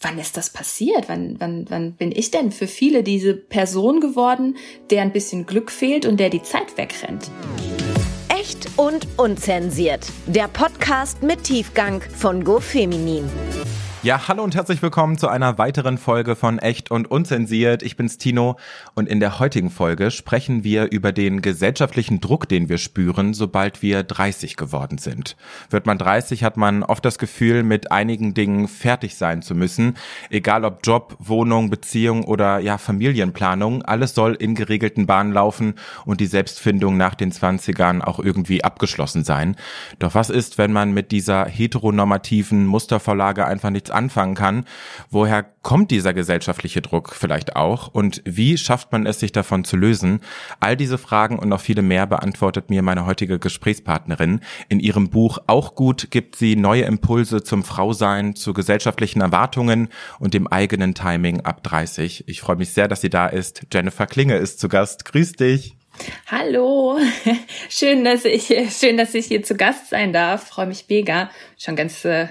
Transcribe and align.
wann 0.00 0.18
ist 0.18 0.36
das 0.36 0.50
passiert? 0.50 1.08
Wann, 1.08 1.36
wann, 1.38 1.66
wann 1.68 1.92
bin 1.92 2.12
ich 2.12 2.30
denn 2.30 2.52
für 2.52 2.66
viele 2.66 3.02
diese 3.02 3.34
Person 3.34 4.00
geworden, 4.00 4.56
der 4.90 5.02
ein 5.02 5.12
bisschen 5.12 5.46
Glück 5.46 5.70
fehlt 5.70 6.06
und 6.06 6.18
der 6.18 6.30
die 6.30 6.42
Zeit 6.42 6.76
wegrennt? 6.76 7.30
Echt 8.28 8.68
und 8.76 9.06
unzensiert. 9.16 10.06
Der 10.26 10.48
Podcast 10.48 11.22
mit 11.22 11.44
Tiefgang 11.44 12.00
von 12.02 12.44
GoFeminin. 12.44 13.28
Ja, 14.04 14.28
hallo 14.28 14.44
und 14.44 14.54
herzlich 14.54 14.80
willkommen 14.80 15.18
zu 15.18 15.26
einer 15.26 15.58
weiteren 15.58 15.98
Folge 15.98 16.36
von 16.36 16.60
Echt 16.60 16.92
und 16.92 17.10
Unzensiert. 17.10 17.82
Ich 17.82 17.96
bin's 17.96 18.16
Tino 18.16 18.56
und 18.94 19.08
in 19.08 19.18
der 19.18 19.40
heutigen 19.40 19.70
Folge 19.70 20.12
sprechen 20.12 20.62
wir 20.62 20.92
über 20.92 21.10
den 21.10 21.42
gesellschaftlichen 21.42 22.20
Druck, 22.20 22.48
den 22.48 22.68
wir 22.68 22.78
spüren, 22.78 23.34
sobald 23.34 23.82
wir 23.82 24.04
30 24.04 24.56
geworden 24.56 24.98
sind. 24.98 25.36
Wird 25.68 25.86
man 25.86 25.98
30, 25.98 26.44
hat 26.44 26.56
man 26.56 26.84
oft 26.84 27.04
das 27.04 27.18
Gefühl, 27.18 27.64
mit 27.64 27.90
einigen 27.90 28.34
Dingen 28.34 28.68
fertig 28.68 29.16
sein 29.16 29.42
zu 29.42 29.56
müssen. 29.56 29.96
Egal 30.30 30.64
ob 30.64 30.86
Job, 30.86 31.16
Wohnung, 31.18 31.68
Beziehung 31.68 32.22
oder 32.22 32.60
ja, 32.60 32.78
Familienplanung, 32.78 33.82
alles 33.82 34.14
soll 34.14 34.34
in 34.34 34.54
geregelten 34.54 35.06
Bahnen 35.06 35.32
laufen 35.32 35.74
und 36.04 36.20
die 36.20 36.26
Selbstfindung 36.26 36.96
nach 36.96 37.16
den 37.16 37.32
20ern 37.32 38.02
auch 38.02 38.20
irgendwie 38.20 38.62
abgeschlossen 38.62 39.24
sein. 39.24 39.56
Doch 39.98 40.14
was 40.14 40.30
ist, 40.30 40.56
wenn 40.56 40.72
man 40.72 40.92
mit 40.92 41.10
dieser 41.10 41.46
heteronormativen 41.46 42.64
Mustervorlage 42.64 43.44
einfach 43.44 43.70
anfangen 43.90 44.34
kann. 44.34 44.64
Woher 45.10 45.44
kommt 45.62 45.90
dieser 45.90 46.14
gesellschaftliche 46.14 46.80
Druck 46.80 47.14
vielleicht 47.14 47.56
auch 47.56 47.88
und 47.88 48.22
wie 48.24 48.56
schafft 48.56 48.92
man 48.92 49.06
es, 49.06 49.20
sich 49.20 49.32
davon 49.32 49.64
zu 49.64 49.76
lösen? 49.76 50.20
All 50.60 50.76
diese 50.76 50.98
Fragen 50.98 51.38
und 51.38 51.48
noch 51.48 51.60
viele 51.60 51.82
mehr 51.82 52.06
beantwortet 52.06 52.70
mir 52.70 52.82
meine 52.82 53.06
heutige 53.06 53.38
Gesprächspartnerin. 53.38 54.40
In 54.68 54.80
ihrem 54.80 55.10
Buch 55.10 55.38
Auch 55.46 55.74
gut 55.74 56.10
gibt 56.10 56.36
sie 56.36 56.56
neue 56.56 56.82
Impulse 56.82 57.42
zum 57.42 57.64
Frausein, 57.64 58.34
zu 58.34 58.54
gesellschaftlichen 58.54 59.20
Erwartungen 59.20 59.88
und 60.18 60.34
dem 60.34 60.46
eigenen 60.46 60.94
Timing 60.94 61.42
ab 61.42 61.62
30. 61.62 62.28
Ich 62.28 62.40
freue 62.40 62.56
mich 62.56 62.70
sehr, 62.70 62.88
dass 62.88 63.00
sie 63.00 63.10
da 63.10 63.26
ist. 63.26 63.66
Jennifer 63.72 64.06
Klinge 64.06 64.36
ist 64.36 64.60
zu 64.60 64.68
Gast. 64.68 65.04
Grüß 65.04 65.32
dich. 65.32 65.76
Hallo, 66.26 66.98
schön, 67.68 68.04
dass 68.04 68.24
ich 68.24 68.46
schön, 68.70 68.96
dass 68.96 69.14
ich 69.14 69.26
hier 69.26 69.42
zu 69.42 69.56
Gast 69.56 69.90
sein 69.90 70.12
darf. 70.12 70.48
Freue 70.48 70.66
mich 70.66 70.86
mega. 70.88 71.30
Schon 71.58 71.76
ganz 71.76 72.04
äh, 72.04 72.28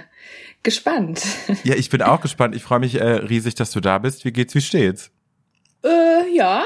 gespannt. 0.67 1.23
Ja, 1.63 1.75
ich 1.75 1.89
bin 1.89 2.01
auch 2.01 2.19
gespannt. 2.19 2.53
Ich 2.53 2.61
freue 2.61 2.79
mich 2.79 2.95
äh, 2.95 3.05
riesig, 3.05 3.55
dass 3.55 3.71
du 3.71 3.79
da 3.79 3.99
bist. 3.99 4.25
Wie 4.25 4.33
geht's, 4.33 4.53
wie 4.53 4.59
steht's? 4.59 5.11
Äh, 5.81 6.35
ja, 6.35 6.65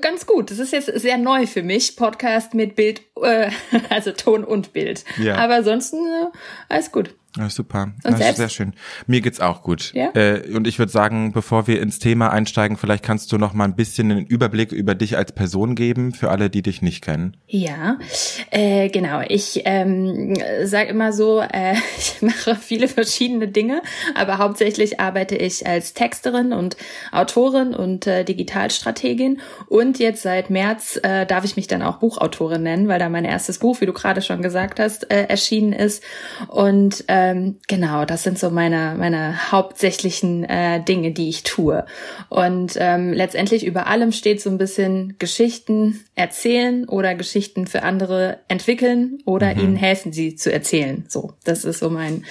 ganz 0.00 0.26
gut. 0.26 0.52
Das 0.52 0.60
ist 0.60 0.72
jetzt 0.72 0.86
sehr 1.00 1.18
neu 1.18 1.48
für 1.48 1.64
mich. 1.64 1.96
Podcast 1.96 2.54
mit 2.54 2.76
Bild, 2.76 3.02
äh, 3.20 3.50
also 3.90 4.12
Ton 4.12 4.44
und 4.44 4.72
Bild. 4.72 5.04
Ja. 5.18 5.38
Aber 5.38 5.56
ansonsten 5.56 6.06
äh, 6.06 6.26
alles 6.68 6.92
gut. 6.92 7.16
Ja, 7.36 7.50
super. 7.50 7.92
Ist 8.04 8.36
sehr 8.36 8.48
schön. 8.48 8.74
Mir 9.08 9.20
geht's 9.20 9.40
auch 9.40 9.62
gut. 9.62 9.92
Ja? 9.92 10.10
Äh, 10.14 10.54
und 10.54 10.68
ich 10.68 10.78
würde 10.78 10.92
sagen, 10.92 11.32
bevor 11.32 11.66
wir 11.66 11.82
ins 11.82 11.98
Thema 11.98 12.30
einsteigen, 12.30 12.76
vielleicht 12.76 13.02
kannst 13.02 13.32
du 13.32 13.38
noch 13.38 13.54
mal 13.54 13.64
ein 13.64 13.74
bisschen 13.74 14.12
einen 14.12 14.24
Überblick 14.24 14.70
über 14.70 14.94
dich 14.94 15.16
als 15.16 15.32
Person 15.32 15.74
geben 15.74 16.12
für 16.12 16.30
alle, 16.30 16.48
die 16.48 16.62
dich 16.62 16.80
nicht 16.80 17.02
kennen. 17.02 17.36
Ja, 17.48 17.98
äh, 18.52 18.88
genau. 18.88 19.20
Ich 19.26 19.62
ähm, 19.64 20.34
sage 20.62 20.90
immer 20.90 21.12
so, 21.12 21.40
äh, 21.40 21.74
ich 21.98 22.22
mache 22.22 22.54
viele 22.54 22.86
verschiedene 22.86 23.48
Dinge, 23.48 23.82
aber 24.14 24.38
hauptsächlich 24.38 25.00
arbeite 25.00 25.34
ich 25.34 25.66
als 25.66 25.92
Texterin 25.92 26.52
und 26.52 26.76
Autorin 27.10 27.74
und 27.74 28.06
äh, 28.06 28.24
Digitalstrategin. 28.24 29.40
Und 29.66 29.98
jetzt 29.98 30.22
seit 30.22 30.50
März 30.50 31.00
äh, 31.02 31.26
darf 31.26 31.44
ich 31.44 31.56
mich 31.56 31.66
dann 31.66 31.82
auch 31.82 31.96
Buchautorin 31.96 32.62
nennen, 32.62 32.86
weil 32.86 33.00
da 33.00 33.08
mein 33.08 33.24
erstes 33.24 33.58
Buch, 33.58 33.80
wie 33.80 33.86
du 33.86 33.92
gerade 33.92 34.22
schon 34.22 34.40
gesagt 34.40 34.78
hast, 34.78 35.10
äh, 35.10 35.24
erschienen 35.24 35.72
ist. 35.72 36.04
Und 36.46 37.04
äh, 37.08 37.23
ähm, 37.24 37.56
genau, 37.68 38.04
das 38.04 38.22
sind 38.22 38.38
so 38.38 38.50
meine, 38.50 38.94
meine 38.98 39.50
hauptsächlichen 39.50 40.44
äh, 40.44 40.82
Dinge, 40.82 41.12
die 41.12 41.28
ich 41.28 41.42
tue. 41.42 41.84
Und 42.28 42.74
ähm, 42.76 43.12
letztendlich 43.12 43.64
über 43.64 43.86
allem 43.86 44.12
steht 44.12 44.40
so 44.40 44.50
ein 44.50 44.58
bisschen 44.58 45.16
Geschichten 45.18 46.00
erzählen 46.14 46.88
oder 46.88 47.14
Geschichten 47.14 47.66
für 47.66 47.82
andere 47.82 48.38
entwickeln 48.48 49.18
oder 49.24 49.54
mhm. 49.54 49.60
ihnen 49.60 49.76
helfen, 49.76 50.12
sie 50.12 50.36
zu 50.36 50.52
erzählen. 50.52 51.04
So, 51.08 51.32
das 51.44 51.64
ist 51.64 51.78
so 51.78 51.90
mein, 51.90 52.24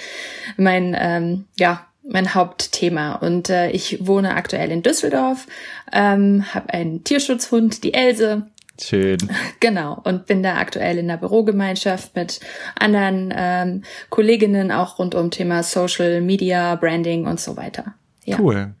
mein, 0.56 0.96
ähm, 0.98 1.44
ja, 1.58 1.86
mein 2.06 2.34
Hauptthema. 2.34 3.14
Und 3.14 3.50
äh, 3.50 3.70
ich 3.70 4.06
wohne 4.06 4.34
aktuell 4.34 4.70
in 4.70 4.82
Düsseldorf, 4.82 5.46
ähm, 5.92 6.44
habe 6.54 6.72
einen 6.72 7.02
Tierschutzhund, 7.02 7.82
die 7.82 7.94
Else, 7.94 8.46
Schön. 8.80 9.18
Genau. 9.60 10.00
Und 10.04 10.26
bin 10.26 10.42
da 10.42 10.56
aktuell 10.56 10.98
in 10.98 11.08
der 11.08 11.16
Bürogemeinschaft 11.16 12.16
mit 12.16 12.40
anderen 12.78 13.32
ähm, 13.36 13.82
Kolleginnen 14.10 14.72
auch 14.72 14.98
rund 14.98 15.14
um 15.14 15.30
Thema 15.30 15.62
Social 15.62 16.20
Media, 16.20 16.74
Branding 16.74 17.26
und 17.26 17.40
so 17.40 17.56
weiter. 17.56 17.94
Ja. 18.24 18.38
Cool. 18.38 18.74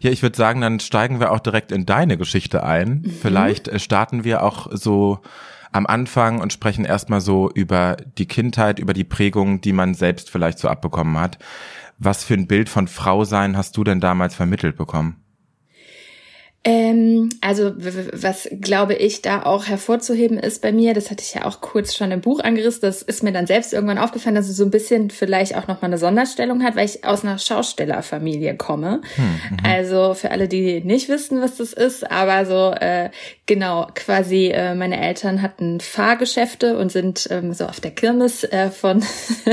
Ja, 0.00 0.10
ich 0.10 0.22
würde 0.22 0.36
sagen, 0.36 0.60
dann 0.60 0.80
steigen 0.80 1.20
wir 1.20 1.32
auch 1.32 1.40
direkt 1.40 1.72
in 1.72 1.84
deine 1.84 2.16
Geschichte 2.16 2.64
ein. 2.64 3.02
Mhm. 3.04 3.10
Vielleicht 3.10 3.68
äh, 3.68 3.78
starten 3.78 4.24
wir 4.24 4.42
auch 4.42 4.68
so 4.72 5.20
am 5.72 5.86
Anfang 5.86 6.40
und 6.40 6.52
sprechen 6.52 6.84
erstmal 6.84 7.20
so 7.20 7.50
über 7.50 7.96
die 8.16 8.26
Kindheit, 8.26 8.78
über 8.78 8.92
die 8.92 9.04
Prägung, 9.04 9.60
die 9.60 9.72
man 9.72 9.94
selbst 9.94 10.30
vielleicht 10.30 10.58
so 10.58 10.68
abbekommen 10.68 11.18
hat. 11.18 11.38
Was 11.98 12.24
für 12.24 12.34
ein 12.34 12.46
Bild 12.46 12.68
von 12.68 12.86
Frau 12.86 13.24
sein 13.24 13.56
hast 13.56 13.76
du 13.76 13.84
denn 13.84 14.00
damals 14.00 14.34
vermittelt 14.34 14.76
bekommen? 14.76 15.23
Ähm, 16.66 17.28
also 17.42 17.72
was 17.76 18.48
glaube 18.58 18.94
ich 18.94 19.20
da 19.20 19.42
auch 19.42 19.66
hervorzuheben 19.66 20.38
ist 20.38 20.62
bei 20.62 20.72
mir, 20.72 20.94
das 20.94 21.10
hatte 21.10 21.22
ich 21.22 21.34
ja 21.34 21.44
auch 21.44 21.60
kurz 21.60 21.94
schon 21.94 22.10
im 22.10 22.22
Buch 22.22 22.40
angerissen, 22.40 22.80
das 22.80 23.02
ist 23.02 23.22
mir 23.22 23.32
dann 23.32 23.46
selbst 23.46 23.74
irgendwann 23.74 23.98
aufgefallen, 23.98 24.34
dass 24.34 24.48
es 24.48 24.56
so 24.56 24.64
ein 24.64 24.70
bisschen 24.70 25.10
vielleicht 25.10 25.56
auch 25.56 25.68
nochmal 25.68 25.90
eine 25.90 25.98
Sonderstellung 25.98 26.62
hat, 26.62 26.74
weil 26.74 26.86
ich 26.86 27.04
aus 27.04 27.22
einer 27.22 27.38
Schaustellerfamilie 27.38 28.56
komme. 28.56 29.02
Hm, 29.16 29.24
mhm. 29.24 29.56
also 29.62 30.14
für 30.14 30.30
alle, 30.30 30.48
die 30.48 30.80
nicht 30.80 31.10
wissen, 31.10 31.42
was 31.42 31.58
das 31.58 31.74
ist, 31.74 32.10
aber 32.10 32.46
so 32.46 32.70
äh, 32.72 33.10
genau, 33.44 33.88
quasi 33.94 34.46
äh, 34.46 34.74
meine 34.74 34.98
Eltern 34.98 35.42
hatten 35.42 35.80
Fahrgeschäfte 35.80 36.78
und 36.78 36.90
sind 36.90 37.28
ähm, 37.30 37.52
so 37.52 37.66
auf 37.66 37.80
der 37.80 37.90
Kirmes 37.90 38.42
äh, 38.42 38.70
von 38.70 39.04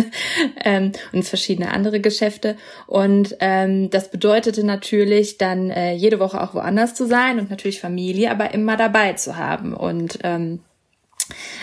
ähm, 0.63 0.93
und 1.11 1.25
verschiedene 1.25 1.71
andere 1.71 1.99
Geschäfte. 1.99 2.55
Und 2.87 3.35
ähm, 3.41 3.89
das 3.89 4.11
bedeutete 4.11 4.65
natürlich 4.65 5.37
dann 5.37 5.71
äh, 5.71 5.91
jede 5.91 6.21
Woche 6.21 6.41
auch 6.41 6.53
woanders 6.53 7.00
zu 7.01 7.07
sein 7.07 7.39
und 7.39 7.49
natürlich 7.49 7.81
Familie, 7.81 8.29
aber 8.29 8.53
immer 8.53 8.77
dabei 8.77 9.13
zu 9.13 9.35
haben 9.35 9.73
und 9.73 10.19
ähm, 10.21 10.59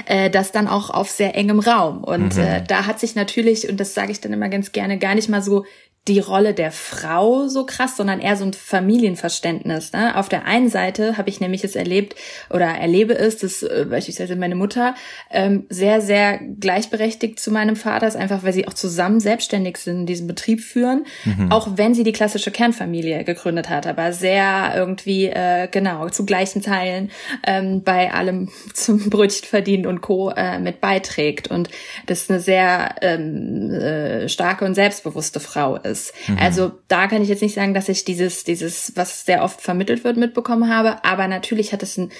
äh, 0.06 0.30
das 0.30 0.50
dann 0.50 0.66
auch 0.66 0.90
auf 0.90 1.10
sehr 1.10 1.36
engem 1.36 1.60
Raum. 1.60 2.02
Und 2.02 2.34
mhm. 2.34 2.42
äh, 2.42 2.64
da 2.66 2.86
hat 2.86 2.98
sich 2.98 3.14
natürlich, 3.14 3.68
und 3.68 3.78
das 3.78 3.94
sage 3.94 4.10
ich 4.10 4.20
dann 4.20 4.32
immer 4.32 4.48
ganz 4.48 4.72
gerne, 4.72 4.98
gar 4.98 5.14
nicht 5.14 5.28
mal 5.28 5.42
so 5.42 5.64
die 6.08 6.18
Rolle 6.18 6.54
der 6.54 6.72
Frau 6.72 7.48
so 7.48 7.66
krass, 7.66 7.96
sondern 7.96 8.20
eher 8.20 8.36
so 8.36 8.44
ein 8.44 8.52
Familienverständnis. 8.52 9.92
Ne? 9.92 10.16
Auf 10.16 10.28
der 10.28 10.44
einen 10.46 10.68
Seite 10.68 11.16
habe 11.16 11.28
ich 11.28 11.40
nämlich 11.40 11.64
es 11.64 11.76
erlebt 11.76 12.16
oder 12.50 12.66
erlebe 12.66 13.16
es, 13.16 13.36
dass 13.38 13.62
äh, 13.62 13.86
beispielsweise 13.88 14.36
meine 14.36 14.54
Mutter 14.54 14.94
ähm, 15.30 15.66
sehr, 15.68 16.00
sehr 16.00 16.38
gleichberechtigt 16.38 17.38
zu 17.38 17.50
meinem 17.50 17.76
Vater 17.76 18.08
ist, 18.08 18.16
einfach 18.16 18.42
weil 18.42 18.52
sie 18.52 18.66
auch 18.66 18.74
zusammen 18.74 19.20
selbstständig 19.20 19.76
sind, 19.76 20.06
diesen 20.06 20.26
Betrieb 20.26 20.60
führen, 20.60 21.04
mhm. 21.24 21.52
auch 21.52 21.76
wenn 21.76 21.94
sie 21.94 22.04
die 22.04 22.12
klassische 22.12 22.50
Kernfamilie 22.50 23.24
gegründet 23.24 23.68
hat, 23.68 23.86
aber 23.86 24.12
sehr 24.12 24.72
irgendwie, 24.74 25.26
äh, 25.26 25.68
genau, 25.70 26.08
zu 26.08 26.24
gleichen 26.24 26.62
Teilen 26.62 27.10
ähm, 27.46 27.82
bei 27.82 28.12
allem 28.12 28.48
zum 28.74 29.10
Brötchen 29.10 29.46
verdienen 29.46 29.86
und 29.86 30.00
Co. 30.00 30.30
Äh, 30.30 30.58
mit 30.58 30.80
beiträgt. 30.80 31.48
Und 31.48 31.68
das 32.06 32.30
eine 32.30 32.40
sehr 32.40 32.94
ähm, 33.02 33.70
äh, 33.70 34.28
starke 34.28 34.64
und 34.64 34.74
selbstbewusste 34.74 35.40
Frau 35.40 35.76
ist 35.76 35.97
ist. 35.98 36.14
Mhm. 36.28 36.38
Also 36.38 36.72
da 36.88 37.06
kann 37.06 37.22
ich 37.22 37.28
jetzt 37.28 37.42
nicht 37.42 37.54
sagen, 37.54 37.74
dass 37.74 37.88
ich 37.88 38.04
dieses, 38.04 38.44
dieses, 38.44 38.92
was 38.94 39.24
sehr 39.24 39.42
oft 39.42 39.60
vermittelt 39.60 40.04
wird, 40.04 40.16
mitbekommen 40.16 40.74
habe, 40.74 41.04
aber 41.04 41.28
natürlich 41.28 41.72
hat 41.72 41.82
es 41.82 41.98
einen, 41.98 42.12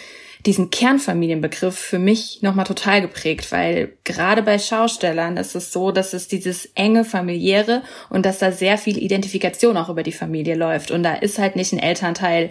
diesen 0.46 0.70
Kernfamilienbegriff 0.70 1.76
für 1.76 1.98
mich 1.98 2.42
nochmal 2.42 2.64
total 2.64 3.00
geprägt, 3.00 3.50
weil 3.50 3.96
gerade 4.04 4.42
bei 4.42 4.58
Schaustellern 4.58 5.36
ist 5.36 5.56
es 5.56 5.72
so, 5.72 5.90
dass 5.90 6.12
es 6.12 6.28
dieses 6.28 6.66
enge 6.76 7.04
familiäre 7.04 7.82
und 8.08 8.24
dass 8.24 8.38
da 8.38 8.52
sehr 8.52 8.78
viel 8.78 8.98
Identifikation 8.98 9.76
auch 9.76 9.88
über 9.88 10.04
die 10.04 10.12
Familie 10.12 10.54
läuft. 10.54 10.92
Und 10.92 11.02
da 11.02 11.14
ist 11.14 11.40
halt 11.40 11.56
nicht 11.56 11.72
ein 11.72 11.80
Elternteil 11.80 12.50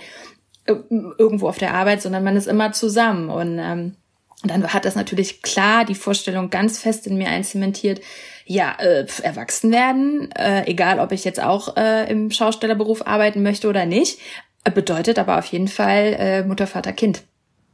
äh, 0.66 0.76
irgendwo 1.18 1.48
auf 1.48 1.60
der 1.60 1.74
Arbeit, 1.74 2.02
sondern 2.02 2.26
man 2.26 2.36
ist 2.36 2.48
immer 2.48 2.74
zusammen. 2.74 3.30
Und 3.30 3.58
ähm, 3.58 3.96
dann 4.44 4.74
hat 4.74 4.86
das 4.86 4.96
natürlich 4.96 5.42
klar 5.42 5.86
die 5.86 5.96
Vorstellung 5.96 6.50
ganz 6.50 6.80
fest 6.80 7.08
in 7.08 7.18
mir 7.18 7.30
einzementiert, 7.30 8.02
ja, 8.48 8.76
äh, 8.80 9.06
erwachsen 9.24 9.72
werden, 9.72 10.32
äh, 10.32 10.66
egal 10.66 11.00
ob 11.00 11.12
ich 11.12 11.24
jetzt 11.24 11.42
auch 11.42 11.76
äh, 11.78 12.10
im 12.10 12.32
Schaustellerberuf 12.32 13.06
arbeiten 13.06 13.44
möchte 13.44 13.68
oder 13.68 13.86
nicht, 13.86 14.20
äh, 14.64 14.72
bedeutet 14.72 15.20
aber 15.20 15.38
auf 15.38 15.46
jeden 15.46 15.68
Fall 15.68 16.16
äh, 16.18 16.44
Mutter, 16.44 16.66
Vater, 16.66 16.94
Kind. 16.94 17.24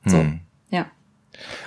So, 0.05 0.17
hm. 0.17 0.41
ja. 0.69 0.87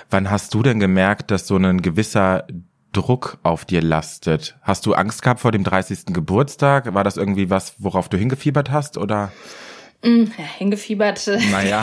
Wann 0.09 0.29
hast 0.29 0.53
du 0.53 0.61
denn 0.61 0.79
gemerkt, 0.79 1.31
dass 1.31 1.47
so 1.47 1.57
ein 1.57 1.81
gewisser 1.81 2.45
Druck 2.91 3.39
auf 3.43 3.65
dir 3.65 3.81
lastet? 3.81 4.57
Hast 4.61 4.85
du 4.85 4.93
Angst 4.93 5.21
gehabt 5.21 5.39
vor 5.39 5.51
dem 5.51 5.63
30. 5.63 6.07
Geburtstag? 6.07 6.93
War 6.93 7.03
das 7.03 7.17
irgendwie 7.17 7.49
was, 7.49 7.75
worauf 7.79 8.09
du 8.09 8.17
hingefiebert 8.17 8.71
hast 8.71 8.97
oder? 8.97 9.31
Mm, 10.03 10.25
ja, 10.37 10.43
hingefiebert. 10.57 11.27
Naja, 11.51 11.81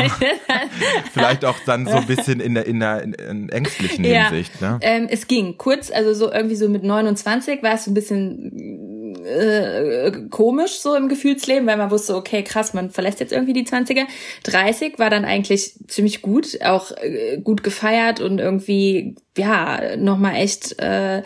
vielleicht 1.13 1.45
auch 1.45 1.57
dann 1.67 1.87
so 1.87 1.97
ein 1.97 2.07
bisschen 2.07 2.41
in 2.41 2.55
der, 2.55 2.67
in 2.67 2.79
der 2.79 3.03
in, 3.03 3.13
in 3.15 3.49
ängstlichen 3.49 4.05
ja, 4.05 4.29
Hinsicht. 4.29 4.61
Ne? 4.61 4.79
Ähm, 4.83 5.09
es 5.11 5.27
ging 5.27 5.59
kurz, 5.59 5.91
also 5.91 6.15
so 6.15 6.33
irgendwie 6.33 6.55
so 6.55 6.69
mit 6.69 6.85
29 6.85 7.63
war 7.63 7.75
es 7.75 7.85
so 7.85 7.91
ein 7.91 7.95
bisschen 7.95 9.04
äh, 9.25 10.13
komisch 10.31 10.79
so 10.79 10.95
im 10.95 11.09
Gefühlsleben, 11.09 11.67
weil 11.67 11.77
man 11.77 11.91
wusste, 11.91 12.15
okay, 12.17 12.43
krass, 12.43 12.75
man 12.75 12.91
verlässt 12.91 13.21
jetzt 13.21 13.33
irgendwie 13.33 13.53
die 13.53 13.67
20er. 13.67 14.07
30 14.45 14.99
war 14.99 15.11
dann 15.11 15.25
eigentlich 15.25 15.75
ziemlich 15.89 16.23
gut, 16.23 16.61
auch 16.63 16.91
äh, 16.93 17.39
gut 17.43 17.63
gefeiert 17.63 18.21
und 18.21 18.39
irgendwie, 18.39 19.17
ja, 19.37 19.97
nochmal 19.97 20.37
echt 20.37 20.79
äh, 20.81 21.23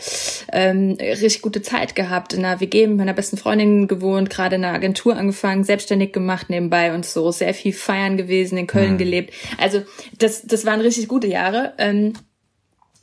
ähm, 0.52 0.96
richtig 1.00 1.42
gute 1.42 1.62
Zeit 1.62 1.94
gehabt. 1.94 2.32
In 2.32 2.44
einer 2.44 2.60
WG 2.60 2.86
mit 2.86 2.98
meiner 2.98 3.14
besten 3.14 3.36
Freundin 3.36 3.88
gewohnt, 3.88 4.30
gerade 4.30 4.56
in 4.56 4.64
einer 4.64 4.74
Agentur 4.74 5.16
angefangen, 5.16 5.64
selbstständig 5.64 6.12
gemacht 6.12 6.50
nebenbei 6.50 6.94
und 6.94 7.06
so, 7.06 7.30
sehr 7.30 7.54
viel 7.54 7.72
feiern 7.72 8.16
gewesen, 8.16 8.58
in 8.58 8.66
Köln 8.66 8.92
mhm. 8.92 8.98
gelebt. 8.98 9.34
Also 9.58 9.82
das, 10.18 10.42
das 10.42 10.64
waren 10.64 10.80
richtig 10.80 11.08
gute 11.08 11.26
Jahre. 11.26 11.74
Ähm, 11.78 12.12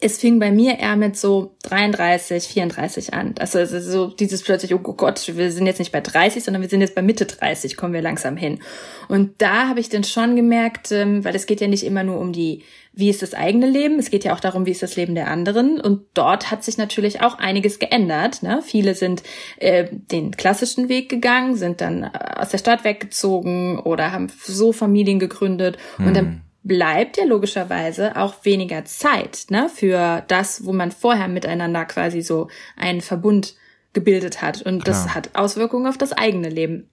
es 0.02 0.18
fing 0.18 0.40
bei 0.40 0.52
mir 0.52 0.80
eher 0.80 0.98
mit 0.98 1.16
so 1.16 1.56
33, 1.64 2.44
34 2.44 3.14
an. 3.14 3.34
Also, 3.40 3.60
also 3.60 3.80
so 3.80 4.08
dieses 4.08 4.44
plötzlich, 4.44 4.76
oh 4.76 4.80
Gott, 4.80 5.32
wir 5.36 5.52
sind 5.52 5.68
jetzt 5.68 5.80
nicht 5.80 5.94
bei 5.94 6.02
30, 6.02 6.44
sondern 6.44 6.62
wir 6.62 6.70
sind 6.70 6.82
jetzt 6.82 6.96
bei 6.96 7.02
Mitte 7.02 7.26
30, 7.26 7.78
kommen 7.78 7.94
wir 7.94 8.02
langsam 8.02 8.36
hin. 8.36 8.60
Und 9.08 9.42
da 9.42 9.70
habe 9.70 9.80
ich 9.80 9.88
dann 9.88 10.04
schon 10.04 10.36
gemerkt, 10.36 10.92
ähm, 10.92 11.24
weil 11.24 11.34
es 11.34 11.46
geht 11.46 11.62
ja 11.62 11.68
nicht 11.68 11.86
immer 11.86 12.04
nur 12.04 12.20
um 12.20 12.34
die, 12.34 12.64
wie 12.92 13.10
ist 13.10 13.22
das 13.22 13.34
eigene 13.34 13.70
Leben, 13.70 13.98
es 13.98 14.10
geht 14.10 14.26
ja 14.26 14.34
auch 14.34 14.42
darum, 14.42 14.66
wie 14.66 14.72
ist 14.72 14.84
das 14.84 14.98
Leben 14.98 15.16
der 15.16 15.30
anderen. 15.30 15.80
Und 15.80 16.02
dort 16.14 16.52
hat 16.52 16.66
sich 16.66 16.78
natürlich 16.78 17.22
auch 17.22 17.38
einiges 17.38 17.80
geändert. 17.80 18.44
Ne? 18.44 18.62
Viele 18.66 18.96
sind 18.96 19.24
äh, 19.58 19.86
den 19.92 20.32
klassischen 20.32 20.90
Weg 20.90 21.08
gegangen, 21.08 21.56
sind 21.56 21.80
dann 21.80 22.04
äh, 22.04 22.10
aus 22.36 22.50
der 22.50 22.58
Stadt 22.58 22.84
weggezogen 22.84 23.80
oder 23.80 24.12
haben 24.12 24.28
so 24.44 24.74
Familien 24.74 25.20
gegründet. 25.20 25.78
Hm. 25.98 26.08
Und 26.08 26.14
dann 26.18 26.26
hm 26.26 26.42
bleibt 26.66 27.18
ja 27.18 27.24
logischerweise 27.26 28.18
auch 28.18 28.44
weniger 28.44 28.84
Zeit 28.86 29.46
ne, 29.50 29.70
für 29.74 30.24
das, 30.28 30.66
wo 30.66 30.74
man 30.74 30.92
vorher 30.92 31.28
miteinander 31.28 31.86
quasi 31.86 32.22
so 32.22 32.50
einen 32.76 33.02
Verbund 33.02 33.56
gebildet 33.94 34.42
hat. 34.42 34.64
Und 34.64 34.84
Klar. 34.84 34.96
das 34.96 35.16
hat 35.16 35.36
Auswirkungen 35.36 35.88
auf 35.88 35.98
das 35.98 36.12
eigene 36.12 36.50
Leben. 36.50 36.90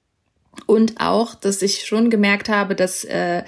Und 0.66 1.00
auch, 1.00 1.34
dass 1.34 1.62
ich 1.62 1.86
schon 1.86 2.10
gemerkt 2.10 2.50
habe, 2.50 2.74
dass 2.74 3.04
äh, 3.04 3.44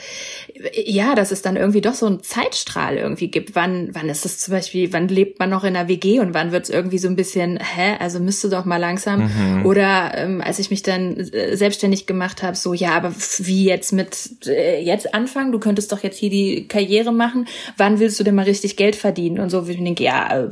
ja, 0.73 1.15
dass 1.15 1.33
es 1.33 1.43
dann 1.43 1.57
irgendwie 1.57 1.81
doch 1.81 1.95
so 1.95 2.07
einen 2.07 2.23
Zeitstrahl 2.23 2.97
irgendwie 2.97 3.29
gibt. 3.29 3.57
Wann, 3.57 3.91
wann 3.93 4.09
ist 4.09 4.25
es 4.25 4.39
zum 4.39 4.53
Beispiel, 4.53 4.93
wann 4.93 5.09
lebt 5.09 5.41
man 5.41 5.51
noch 5.51 5.65
in 5.65 5.77
einer 5.77 5.89
WG 5.89 6.21
und 6.21 6.33
wann 6.33 6.53
wird 6.53 6.65
es 6.65 6.71
irgendwie 6.71 6.99
so 6.99 7.09
ein 7.09 7.17
bisschen, 7.17 7.59
hä, 7.59 7.97
also 7.99 8.21
müsste 8.21 8.49
doch 8.49 8.65
mal 8.65 8.77
langsam. 8.77 9.25
Mhm. 9.25 9.67
Oder 9.67 10.17
ähm, 10.17 10.41
als 10.41 10.61
ich 10.61 10.71
mich 10.71 10.83
dann 10.83 11.17
äh, 11.17 11.57
selbstständig 11.57 12.07
gemacht 12.07 12.43
habe, 12.43 12.57
so, 12.57 12.73
ja, 12.73 12.95
aber 12.95 13.13
wie 13.39 13.65
jetzt 13.65 13.93
mit 13.93 14.47
äh, 14.47 14.81
jetzt 14.81 15.13
anfangen? 15.13 15.51
Du 15.51 15.59
könntest 15.59 15.91
doch 15.91 16.03
jetzt 16.03 16.19
hier 16.19 16.31
die 16.31 16.69
Karriere 16.69 17.13
machen. 17.13 17.47
Wann 17.77 17.99
willst 17.99 18.21
du 18.21 18.25
denn 18.25 18.37
mal 18.37 18.45
richtig 18.45 18.77
Geld 18.77 18.95
verdienen? 18.95 19.41
Und 19.41 19.51
so, 19.51 19.67
wie 19.67 19.73
ich 19.73 19.83
denke, 19.83 20.05
ja, 20.05 20.49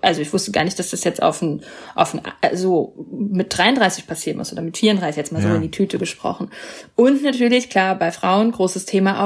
also 0.00 0.22
ich 0.22 0.32
wusste 0.32 0.50
gar 0.50 0.64
nicht, 0.64 0.78
dass 0.78 0.90
das 0.90 1.04
jetzt 1.04 1.22
auf 1.22 1.42
ein, 1.42 1.62
auf 1.94 2.14
ein, 2.14 2.22
also 2.40 2.94
mit 3.10 3.56
33 3.56 4.06
passieren 4.06 4.38
muss 4.38 4.52
oder 4.52 4.62
mit 4.62 4.78
34 4.78 5.16
jetzt 5.16 5.32
mal 5.32 5.42
ja. 5.42 5.50
so 5.50 5.54
in 5.54 5.62
die 5.62 5.70
Tüte 5.70 5.98
gesprochen. 5.98 6.50
Und 6.94 7.22
natürlich, 7.22 7.68
klar, 7.68 7.94
bei 7.96 8.12
Frauen, 8.12 8.52
großes 8.52 8.86
Thema 8.86 9.25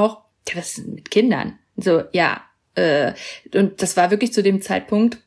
was 0.53 0.77
ist 0.77 0.87
mit 0.87 1.11
Kindern? 1.11 1.59
So, 1.77 2.03
ja, 2.11 2.41
äh, 2.75 3.13
und 3.53 3.81
das 3.81 3.97
war 3.97 4.11
wirklich 4.11 4.33
zu 4.33 4.43
dem 4.43 4.61
Zeitpunkt, 4.61 5.17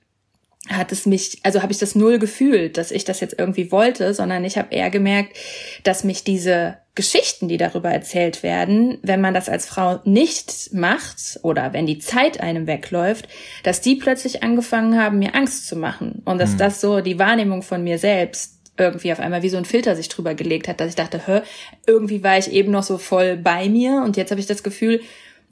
hat 0.68 0.92
es 0.92 1.04
mich, 1.04 1.40
also 1.42 1.62
habe 1.62 1.72
ich 1.72 1.78
das 1.78 1.94
null 1.94 2.18
gefühlt, 2.18 2.78
dass 2.78 2.90
ich 2.90 3.04
das 3.04 3.20
jetzt 3.20 3.38
irgendwie 3.38 3.70
wollte, 3.70 4.14
sondern 4.14 4.44
ich 4.44 4.56
habe 4.56 4.74
eher 4.74 4.88
gemerkt, 4.88 5.36
dass 5.82 6.04
mich 6.04 6.24
diese 6.24 6.78
Geschichten, 6.94 7.48
die 7.48 7.56
darüber 7.56 7.90
erzählt 7.90 8.42
werden, 8.42 8.98
wenn 9.02 9.20
man 9.20 9.34
das 9.34 9.48
als 9.48 9.66
Frau 9.66 10.00
nicht 10.04 10.72
macht 10.72 11.40
oder 11.42 11.72
wenn 11.72 11.86
die 11.86 11.98
Zeit 11.98 12.40
einem 12.40 12.66
wegläuft, 12.66 13.28
dass 13.62 13.80
die 13.80 13.96
plötzlich 13.96 14.42
angefangen 14.42 14.98
haben, 14.98 15.18
mir 15.18 15.34
Angst 15.34 15.66
zu 15.66 15.76
machen 15.76 16.22
und 16.24 16.38
dass 16.38 16.52
mhm. 16.52 16.58
das 16.58 16.80
so 16.80 17.00
die 17.00 17.18
Wahrnehmung 17.18 17.62
von 17.62 17.82
mir 17.82 17.98
selbst 17.98 18.53
irgendwie 18.76 19.12
auf 19.12 19.20
einmal 19.20 19.42
wie 19.42 19.48
so 19.48 19.56
ein 19.56 19.64
Filter 19.64 19.96
sich 19.96 20.08
drüber 20.08 20.34
gelegt 20.34 20.68
hat, 20.68 20.80
dass 20.80 20.90
ich 20.90 20.96
dachte, 20.96 21.26
hör, 21.26 21.42
irgendwie 21.86 22.22
war 22.22 22.38
ich 22.38 22.52
eben 22.52 22.72
noch 22.72 22.82
so 22.82 22.98
voll 22.98 23.36
bei 23.36 23.68
mir 23.68 24.02
und 24.04 24.16
jetzt 24.16 24.30
habe 24.30 24.40
ich 24.40 24.46
das 24.46 24.62
Gefühl, 24.62 25.00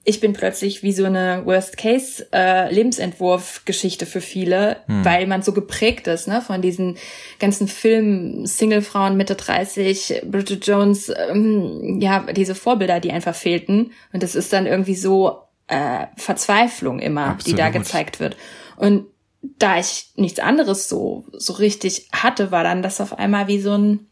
ich 0.04 0.20
bin 0.20 0.32
plötzlich 0.32 0.82
wie 0.82 0.90
so 0.92 1.04
eine 1.04 1.42
Worst-Case-Lebensentwurf-Geschichte 1.44 4.04
äh, 4.04 4.08
für 4.08 4.20
viele, 4.20 4.78
hm. 4.86 5.04
weil 5.04 5.28
man 5.28 5.42
so 5.42 5.52
geprägt 5.52 6.08
ist, 6.08 6.26
ne, 6.26 6.42
von 6.42 6.60
diesen 6.60 6.96
ganzen 7.38 7.68
Filmen, 7.68 8.44
Single-Frauen 8.44 9.16
Mitte 9.16 9.36
30, 9.36 10.22
Bridget 10.24 10.66
Jones, 10.66 11.12
ähm, 11.30 12.00
ja, 12.00 12.26
diese 12.32 12.56
Vorbilder, 12.56 12.98
die 12.98 13.12
einfach 13.12 13.36
fehlten. 13.36 13.92
Und 14.12 14.24
das 14.24 14.34
ist 14.34 14.52
dann 14.52 14.66
irgendwie 14.66 14.96
so 14.96 15.42
äh, 15.68 16.06
Verzweiflung 16.16 16.98
immer, 16.98 17.26
Absolut. 17.26 17.46
die 17.46 17.62
da 17.62 17.70
gezeigt 17.70 18.18
wird. 18.18 18.36
Und 18.76 19.04
da 19.42 19.78
ich 19.78 20.12
nichts 20.16 20.38
anderes 20.38 20.88
so, 20.88 21.24
so 21.32 21.54
richtig 21.54 22.08
hatte, 22.12 22.50
war 22.50 22.64
dann 22.64 22.82
das 22.82 23.00
auf 23.00 23.18
einmal 23.18 23.48
wie 23.48 23.60
so 23.60 23.76
ein, 23.76 24.06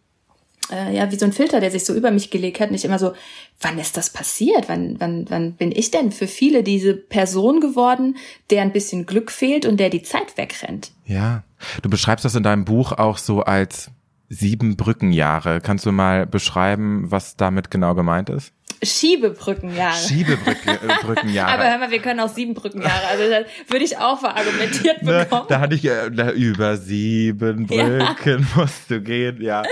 äh, 0.70 0.94
ja, 0.94 1.10
wie 1.10 1.16
so 1.16 1.24
ein 1.24 1.32
Filter, 1.32 1.60
der 1.60 1.70
sich 1.70 1.84
so 1.84 1.94
über 1.94 2.10
mich 2.10 2.30
gelegt 2.30 2.60
hat. 2.60 2.70
Nicht 2.70 2.84
immer 2.84 2.98
so, 2.98 3.12
wann 3.60 3.78
ist 3.78 3.96
das 3.96 4.10
passiert? 4.10 4.68
Wann, 4.68 4.96
wann, 4.98 5.26
wann 5.28 5.52
bin 5.54 5.72
ich 5.72 5.90
denn 5.90 6.12
für 6.12 6.26
viele 6.26 6.62
diese 6.62 6.94
Person 6.94 7.60
geworden, 7.60 8.16
der 8.50 8.62
ein 8.62 8.72
bisschen 8.72 9.06
Glück 9.06 9.30
fehlt 9.30 9.66
und 9.66 9.78
der 9.78 9.90
die 9.90 10.02
Zeit 10.02 10.36
wegrennt? 10.36 10.90
Ja. 11.04 11.44
Du 11.82 11.90
beschreibst 11.90 12.24
das 12.24 12.34
in 12.34 12.42
deinem 12.42 12.64
Buch 12.64 12.92
auch 12.92 13.18
so 13.18 13.42
als 13.42 13.90
sieben 14.28 14.76
Brückenjahre. 14.76 15.60
Kannst 15.60 15.86
du 15.86 15.92
mal 15.92 16.26
beschreiben, 16.26 17.10
was 17.10 17.36
damit 17.36 17.70
genau 17.70 17.94
gemeint 17.94 18.30
ist? 18.30 18.52
Schiebebrückenjahre. 18.82 19.96
Schiebebrückenjahre. 20.08 21.52
Aber 21.52 21.70
hör 21.70 21.78
mal, 21.78 21.90
wir 21.90 22.00
können 22.00 22.20
auch 22.20 22.28
sieben 22.28 22.54
Brückenjahre. 22.54 23.08
Also 23.10 23.28
das 23.28 23.44
würde 23.68 23.84
ich 23.84 23.98
auch 23.98 24.20
verargumentiert 24.20 25.02
ne, 25.02 25.24
bekommen. 25.24 25.46
Da 25.48 25.60
hatte 25.60 25.74
ich 25.74 25.84
äh, 25.84 26.06
über 26.32 26.76
sieben 26.76 27.66
Brücken 27.66 28.16
ja. 28.24 28.38
musst 28.56 28.90
du 28.90 29.00
gehen, 29.02 29.42
ja. 29.42 29.62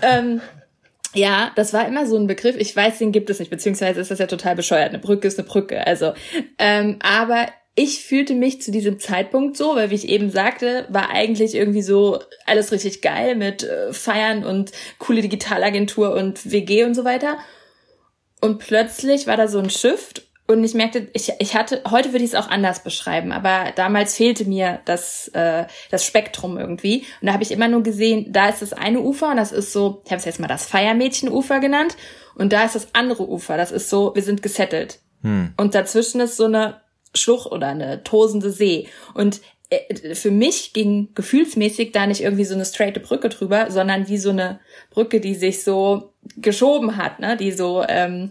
Ähm, 0.00 0.40
ja, 1.14 1.50
das 1.56 1.72
war 1.72 1.86
immer 1.86 2.06
so 2.06 2.16
ein 2.16 2.26
Begriff. 2.26 2.56
Ich 2.56 2.74
weiß, 2.74 2.98
den 2.98 3.12
gibt 3.12 3.28
es 3.28 3.38
nicht, 3.40 3.50
beziehungsweise 3.50 4.00
ist 4.00 4.10
das 4.10 4.18
ja 4.18 4.26
total 4.26 4.56
bescheuert. 4.56 4.88
Eine 4.88 4.98
Brücke 4.98 5.28
ist 5.28 5.38
eine 5.38 5.48
Brücke. 5.48 5.86
Also, 5.86 6.14
ähm, 6.58 6.96
aber 7.02 7.46
ich 7.74 8.04
fühlte 8.04 8.34
mich 8.34 8.60
zu 8.60 8.72
diesem 8.72 8.98
Zeitpunkt 8.98 9.56
so, 9.56 9.76
weil 9.76 9.90
wie 9.90 9.94
ich 9.94 10.08
eben 10.08 10.30
sagte, 10.30 10.86
war 10.88 11.10
eigentlich 11.10 11.54
irgendwie 11.54 11.82
so 11.82 12.18
alles 12.46 12.72
richtig 12.72 13.02
geil 13.02 13.36
mit 13.36 13.62
äh, 13.62 13.92
Feiern 13.92 14.44
und 14.44 14.72
coole 14.98 15.22
Digitalagentur 15.22 16.14
und 16.14 16.50
WG 16.50 16.84
und 16.84 16.94
so 16.94 17.04
weiter. 17.04 17.38
Und 18.40 18.58
plötzlich 18.58 19.26
war 19.26 19.36
da 19.36 19.48
so 19.48 19.58
ein 19.58 19.70
Shift 19.70 20.28
und 20.50 20.64
ich 20.64 20.72
merkte, 20.72 21.08
ich, 21.12 21.30
ich 21.40 21.54
hatte, 21.54 21.82
heute 21.90 22.12
würde 22.12 22.24
ich 22.24 22.32
es 22.32 22.34
auch 22.34 22.48
anders 22.48 22.82
beschreiben, 22.82 23.32
aber 23.32 23.70
damals 23.76 24.16
fehlte 24.16 24.46
mir 24.46 24.80
das, 24.86 25.28
äh, 25.34 25.66
das 25.90 26.06
Spektrum 26.06 26.56
irgendwie. 26.56 27.04
Und 27.20 27.26
da 27.26 27.34
habe 27.34 27.42
ich 27.42 27.50
immer 27.50 27.68
nur 27.68 27.82
gesehen, 27.82 28.32
da 28.32 28.48
ist 28.48 28.62
das 28.62 28.72
eine 28.72 29.00
Ufer 29.00 29.30
und 29.30 29.36
das 29.36 29.52
ist 29.52 29.74
so, 29.74 30.00
ich 30.06 30.10
habe 30.10 30.20
es 30.20 30.24
jetzt 30.24 30.40
mal 30.40 30.46
das 30.46 30.64
Feiermädchenufer 30.64 31.60
genannt. 31.60 31.98
Und 32.34 32.54
da 32.54 32.64
ist 32.64 32.76
das 32.76 32.94
andere 32.94 33.28
Ufer, 33.28 33.58
das 33.58 33.72
ist 33.72 33.90
so, 33.90 34.14
wir 34.14 34.22
sind 34.22 34.42
gesettelt. 34.42 35.00
Hm. 35.20 35.52
Und 35.58 35.74
dazwischen 35.74 36.22
ist 36.22 36.38
so 36.38 36.46
eine 36.46 36.80
Schlucht 37.14 37.52
oder 37.52 37.66
eine 37.66 38.02
tosende 38.02 38.50
See. 38.50 38.88
Und 39.12 39.42
für 40.14 40.30
mich 40.30 40.72
ging 40.72 41.08
gefühlsmäßig 41.14 41.92
da 41.92 42.06
nicht 42.06 42.22
irgendwie 42.22 42.44
so 42.44 42.54
eine 42.54 42.64
straighte 42.64 43.00
Brücke 43.00 43.28
drüber, 43.28 43.70
sondern 43.70 44.08
wie 44.08 44.18
so 44.18 44.30
eine 44.30 44.60
Brücke, 44.90 45.20
die 45.20 45.34
sich 45.34 45.62
so 45.62 46.14
geschoben 46.36 46.96
hat, 46.96 47.20
ne, 47.20 47.36
die 47.36 47.52
so 47.52 47.84
ähm, 47.86 48.30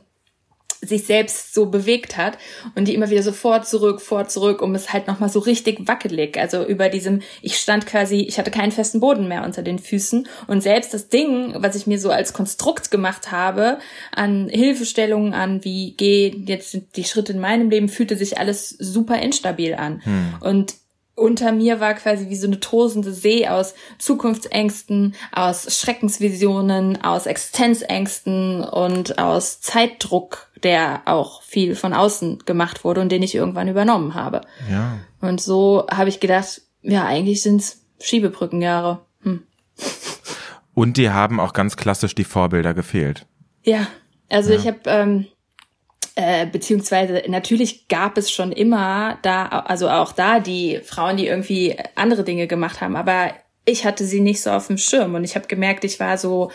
sich 0.82 1.06
selbst 1.06 1.54
so 1.54 1.68
bewegt 1.68 2.18
hat 2.18 2.38
und 2.76 2.88
die 2.88 2.94
immer 2.94 3.10
wieder 3.10 3.24
so 3.24 3.32
vor 3.32 3.64
zurück 3.64 4.00
vor 4.00 4.28
zurück 4.28 4.62
um 4.62 4.76
es 4.76 4.94
halt 4.94 5.08
noch 5.08 5.20
mal 5.20 5.30
so 5.30 5.40
richtig 5.40 5.88
wackelig 5.88 6.38
also 6.38 6.64
über 6.64 6.90
diesem 6.90 7.22
ich 7.42 7.58
stand 7.58 7.88
quasi 7.88 8.20
ich 8.20 8.38
hatte 8.38 8.52
keinen 8.52 8.72
festen 8.72 9.00
Boden 9.00 9.28
mehr 9.28 9.44
unter 9.44 9.64
den 9.64 9.80
Füßen 9.80 10.28
und 10.46 10.62
selbst 10.62 10.94
das 10.94 11.10
Ding 11.10 11.56
was 11.58 11.76
ich 11.76 11.88
mir 11.88 12.00
so 12.00 12.12
als 12.12 12.32
Konstrukt 12.32 12.92
gemacht 12.92 13.32
habe 13.32 13.80
an 14.12 14.50
Hilfestellungen 14.50 15.34
an 15.34 15.64
wie 15.64 15.96
geh 15.98 16.28
jetzt 16.46 16.78
die 16.96 17.06
Schritte 17.06 17.34
in 17.34 17.40
meinem 17.40 17.72
Leben 17.72 17.90
fühlte 17.90 18.16
sich 18.16 18.38
alles 18.38 18.70
super 18.70 19.20
instabil 19.20 19.74
an 19.74 20.02
hm. 20.04 20.36
und 20.42 20.76
unter 21.18 21.52
mir 21.52 21.80
war 21.80 21.96
quasi 21.96 22.30
wie 22.30 22.36
so 22.36 22.46
eine 22.46 22.60
tosende 22.60 23.12
See 23.12 23.48
aus 23.48 23.74
Zukunftsängsten, 23.98 25.16
aus 25.32 25.80
Schreckensvisionen, 25.80 27.04
aus 27.04 27.26
Existenzängsten 27.26 28.64
und 28.64 29.18
aus 29.18 29.60
Zeitdruck, 29.60 30.52
der 30.62 31.02
auch 31.06 31.42
viel 31.42 31.76
von 31.76 31.94
außen 31.94 32.44
gemacht 32.46 32.84
wurde 32.84 33.02
und 33.02 33.12
den 33.12 33.24
ich 33.24 33.34
irgendwann 33.34 33.68
übernommen 33.68 34.14
habe. 34.14 34.42
Ja. 34.70 35.00
Und 35.20 35.42
so 35.42 35.88
habe 35.90 36.10
ich 36.10 36.20
gedacht, 36.20 36.62
ja, 36.84 37.06
eigentlich 37.06 37.42
sind's 37.42 37.84
Schiebebrückenjahre. 38.00 39.00
Hm. 39.24 39.42
Und 40.76 40.98
die 40.98 41.10
haben 41.10 41.40
auch 41.40 41.54
ganz 41.54 41.78
klassisch 41.78 42.14
die 42.14 42.26
Vorbilder 42.26 42.76
gefehlt. 42.76 43.26
Ja, 43.64 43.88
also 44.30 44.54
ja. 44.54 44.60
ich 44.60 44.68
habe 44.68 44.80
ähm, 44.86 45.26
äh, 46.18 46.48
beziehungsweise 46.48 47.22
natürlich 47.28 47.88
gab 47.90 48.18
es 48.18 48.32
schon 48.32 48.52
immer 48.52 49.20
da, 49.22 49.46
also 49.46 49.88
auch 49.88 50.12
da 50.12 50.40
die 50.40 50.80
Frauen, 50.84 51.16
die 51.16 51.28
irgendwie 51.28 51.78
andere 51.94 52.24
Dinge 52.24 52.48
gemacht 52.48 52.82
haben, 52.82 52.96
aber 52.96 53.36
ich 53.66 53.86
hatte 53.86 54.04
sie 54.04 54.20
nicht 54.20 54.42
so 54.42 54.50
auf 54.50 54.66
dem 54.66 54.80
Schirm. 54.80 55.14
Und 55.14 55.24
ich 55.24 55.36
habe 55.36 55.48
gemerkt, 55.48 55.84
ich 55.84 56.00
war 56.00 56.18
so, 56.18 56.50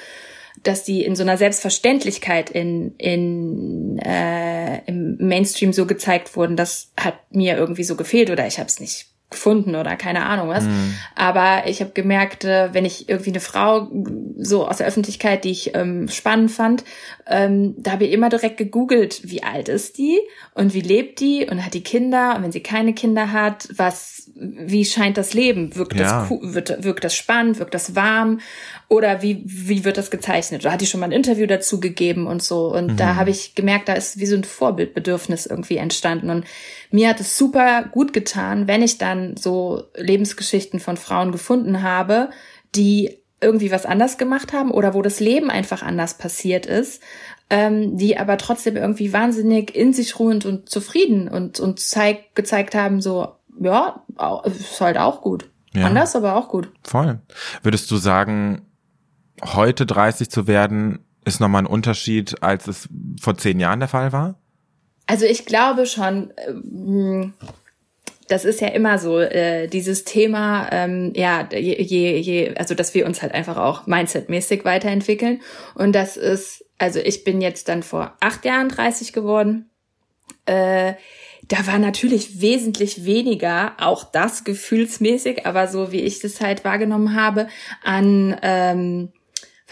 dass 0.65 0.83
die 0.83 1.05
in 1.05 1.15
so 1.15 1.23
einer 1.23 1.37
Selbstverständlichkeit 1.37 2.51
in, 2.51 2.97
in 2.97 3.99
äh, 3.99 4.79
im 4.87 5.17
Mainstream 5.21 5.73
so 5.73 5.87
gezeigt 5.87 6.35
wurden, 6.35 6.57
das 6.57 6.91
hat 6.99 7.15
mir 7.31 7.57
irgendwie 7.57 7.85
so 7.85 7.95
gefehlt 7.95 8.31
oder 8.31 8.47
ich 8.49 8.59
habe 8.59 8.67
es 8.67 8.81
nicht 8.81 9.12
gefunden 9.33 9.75
oder 9.75 9.97
keine 9.97 10.25
Ahnung 10.25 10.49
was. 10.49 10.65
Mhm. 10.65 10.95
Aber 11.15 11.65
ich 11.67 11.81
habe 11.81 11.91
gemerkt, 11.91 12.45
äh, 12.45 12.73
wenn 12.73 12.85
ich 12.85 13.09
irgendwie 13.09 13.31
eine 13.31 13.41
Frau 13.41 13.91
so 14.37 14.67
aus 14.67 14.79
der 14.79 14.87
Öffentlichkeit, 14.87 15.45
die 15.45 15.51
ich 15.51 15.75
ähm, 15.75 16.09
spannend 16.09 16.51
fand, 16.51 16.85
ähm, 17.27 17.75
da 17.79 17.93
habe 17.93 18.05
ich 18.05 18.13
immer 18.13 18.29
direkt 18.29 18.57
gegoogelt, 18.57 19.21
wie 19.25 19.43
alt 19.43 19.69
ist 19.69 19.99
die 19.99 20.19
und 20.55 20.75
wie 20.75 20.81
lebt 20.81 21.21
die 21.21 21.47
und 21.51 21.65
hat 21.65 21.75
die 21.75 21.83
Kinder 21.83 22.35
und 22.37 22.45
wenn 22.45 22.53
sie 22.53 22.63
keine 22.63 22.95
Kinder 22.95 23.33
hat, 23.33 23.69
was, 23.75 24.22
wie 24.35 24.85
scheint 24.85 25.19
das 25.19 25.35
Leben? 25.35 25.75
Wirkt 25.77 25.99
ja. 25.99 26.29
das 26.29 26.55
wird, 26.55 26.85
wirkt 26.85 27.05
das 27.05 27.15
spannend, 27.15 27.59
wirkt 27.59 27.75
das 27.75 27.95
warm 27.95 28.41
oder 28.89 29.23
wie 29.23 29.43
wie 29.45 29.85
wird 29.85 29.97
das 29.97 30.11
gezeichnet? 30.11 30.65
Da 30.65 30.73
hat 30.73 30.81
die 30.81 30.87
schon 30.87 31.01
mal 31.01 31.07
ein 31.07 31.13
Interview 31.13 31.47
dazu 31.47 31.81
gegeben 31.81 32.27
und 32.27 32.43
so 32.43 32.75
und 32.75 32.93
mhm. 32.93 32.97
da 32.97 33.17
habe 33.17 33.31
ich 33.31 33.55
gemerkt, 33.55 33.89
da 33.89 33.95
ist 33.95 34.19
wie 34.19 34.27
so 34.27 34.37
ein 34.37 34.45
Vorbildbedürfnis 34.45 35.47
irgendwie 35.47 35.77
entstanden 35.77 36.31
und 36.31 36.45
mir 36.91 37.09
hat 37.09 37.21
es 37.21 37.37
super 37.37 37.85
gut 37.91 38.13
getan, 38.13 38.69
wenn 38.69 38.83
ich 38.83 38.99
dann 38.99 39.37
so 39.37 39.85
Lebensgeschichten 39.97 40.81
von 40.81 40.97
Frauen 40.97 41.33
gefunden 41.33 41.83
habe, 41.83 42.31
die 42.75 43.19
irgendwie 43.43 43.73
was 43.73 43.87
anders 43.87 44.19
gemacht 44.19 44.53
haben 44.53 44.71
oder 44.71 44.95
wo 44.95 45.03
das 45.03 45.21
Leben 45.21 45.51
einfach 45.51 45.83
anders 45.83 46.17
passiert 46.17 46.65
ist, 46.65 47.03
ähm, 47.51 47.99
die 47.99 48.17
aber 48.17 48.39
trotzdem 48.39 48.77
irgendwie 48.77 49.13
wahnsinnig 49.13 49.75
in 49.75 49.93
sich 49.93 50.19
ruhend 50.19 50.47
und 50.47 50.71
zufrieden 50.71 51.29
und, 51.29 51.61
und 51.61 51.81
zeig, 51.81 52.35
gezeigt 52.35 52.75
haben, 52.75 53.03
so, 53.03 53.35
ja, 53.61 54.05
ist 54.45 54.81
halt 54.81 54.99
auch 54.99 55.21
gut. 55.23 55.51
Ja. 55.75 55.87
Anders, 55.87 56.15
aber 56.17 56.37
auch 56.37 56.49
gut. 56.49 56.71
Voll. 56.85 57.21
Würdest 57.63 57.91
du 57.91 57.97
sagen, 57.97 58.67
heute 59.43 59.87
30 59.87 60.31
zu 60.31 60.47
werden, 60.47 61.05
ist 61.25 61.41
nochmal 61.41 61.63
ein 61.63 61.67
Unterschied, 61.67 62.43
als 62.43 62.67
es 62.67 62.89
vor 63.21 63.37
zehn 63.37 63.61
Jahren 63.61 63.81
der 63.81 63.89
Fall 63.89 64.13
war? 64.13 64.39
Also 65.07 65.25
ich 65.25 65.47
glaube 65.47 65.87
schon, 65.87 66.33
ähm, 66.47 67.33
das 68.29 68.45
ist 68.45 68.61
ja 68.61 68.69
immer 68.69 68.99
so, 68.99 69.19
äh, 69.21 69.67
dieses 69.67 70.05
Thema, 70.05 70.69
ähm, 70.73 71.13
ja, 71.15 71.49
je, 71.53 71.83
je, 71.83 72.17
je, 72.19 72.55
also 72.57 72.75
dass 72.75 72.95
wir 72.95 73.07
uns 73.07 73.23
halt 73.23 73.33
einfach 73.33 73.57
auch 73.57 73.87
mindsetmäßig 73.87 74.65
weiterentwickeln. 74.65 75.41
Und 75.75 75.93
das 75.93 76.17
ist, 76.17 76.65
also 76.79 76.99
ich 77.01 77.25
bin 77.25 77.41
jetzt 77.41 77.69
dann 77.69 77.83
vor 77.83 78.17
acht 78.21 78.45
Jahren 78.45 78.69
30 78.69 79.13
geworden. 79.13 79.71
Äh, 80.47 80.95
da 81.49 81.67
war 81.67 81.79
natürlich 81.79 82.41
wesentlich 82.41 83.05
weniger, 83.05 83.73
auch 83.79 84.05
das 84.05 84.45
gefühlsmäßig, 84.45 85.47
aber 85.47 85.69
so 85.69 85.93
wie 85.93 86.01
ich 86.01 86.21
das 86.21 86.41
halt 86.41 86.65
wahrgenommen 86.65 87.15
habe, 87.15 87.49
an 87.83 88.37
ähm, 88.43 89.13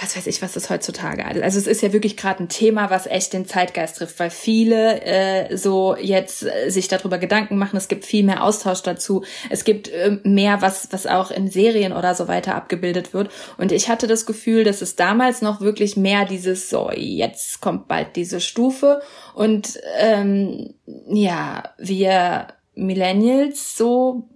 was 0.01 0.17
weiß 0.17 0.27
ich, 0.27 0.41
was 0.41 0.53
das 0.53 0.71
heutzutage 0.71 1.25
alles. 1.25 1.43
Also 1.43 1.59
es 1.59 1.67
ist 1.67 1.83
ja 1.83 1.93
wirklich 1.93 2.17
gerade 2.17 2.43
ein 2.43 2.49
Thema, 2.49 2.91
was 2.91 3.07
echt 3.07 3.33
den 3.33 3.47
Zeitgeist 3.47 3.99
trifft, 3.99 4.19
weil 4.19 4.31
viele 4.31 5.03
äh, 5.03 5.57
so 5.57 5.97
jetzt 5.97 6.45
äh, 6.45 6.71
sich 6.71 6.89
darüber 6.89 7.19
Gedanken 7.19 7.59
machen. 7.59 7.77
Es 7.77 7.89
gibt 7.89 8.05
viel 8.05 8.25
mehr 8.25 8.43
Austausch 8.43 8.83
dazu. 8.83 9.25
Es 9.51 9.65
gibt 9.65 9.89
äh, 9.89 10.19
mehr, 10.25 10.63
was 10.63 10.89
was 10.91 11.07
auch 11.07 11.31
in 11.31 11.51
Serien 11.51 11.93
oder 11.93 12.15
so 12.15 12.29
weiter 12.29 12.55
abgebildet 12.55 13.13
wird. 13.13 13.31
Und 13.59 13.73
ich 13.73 13.89
hatte 13.89 14.07
das 14.07 14.27
Gefühl, 14.27 14.65
dass 14.65 14.81
es 14.81 14.97
damals 14.97 15.43
noch 15.43 15.61
wirklich 15.61 15.97
mehr 15.97 16.25
dieses 16.25 16.71
so 16.71 16.91
jetzt 16.95 17.61
kommt 17.61 17.89
bald 17.89 18.17
diese 18.17 18.41
Stufe 18.41 19.03
und 19.35 19.79
ähm, 19.99 20.75
ja 21.09 21.63
wir 21.79 22.49
Millennials 22.75 23.77
so 23.77 24.29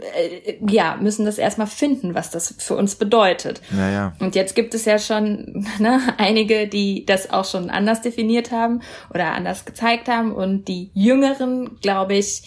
äh, 0.00 0.56
ja 0.66 0.96
müssen 1.00 1.24
das 1.24 1.38
erstmal 1.38 1.66
finden, 1.66 2.14
was 2.14 2.30
das 2.30 2.54
für 2.58 2.76
uns 2.76 2.96
bedeutet. 2.96 3.60
Ja, 3.76 3.90
ja. 3.90 4.12
Und 4.20 4.34
jetzt 4.34 4.54
gibt 4.54 4.74
es 4.74 4.84
ja 4.84 4.98
schon 4.98 5.66
ne, 5.78 6.00
einige, 6.18 6.68
die 6.68 7.04
das 7.06 7.30
auch 7.30 7.44
schon 7.44 7.70
anders 7.70 8.02
definiert 8.02 8.50
haben 8.50 8.80
oder 9.12 9.32
anders 9.32 9.64
gezeigt 9.64 10.08
haben 10.08 10.32
und 10.32 10.68
die 10.68 10.90
Jüngeren, 10.94 11.78
glaube 11.80 12.14
ich, 12.14 12.42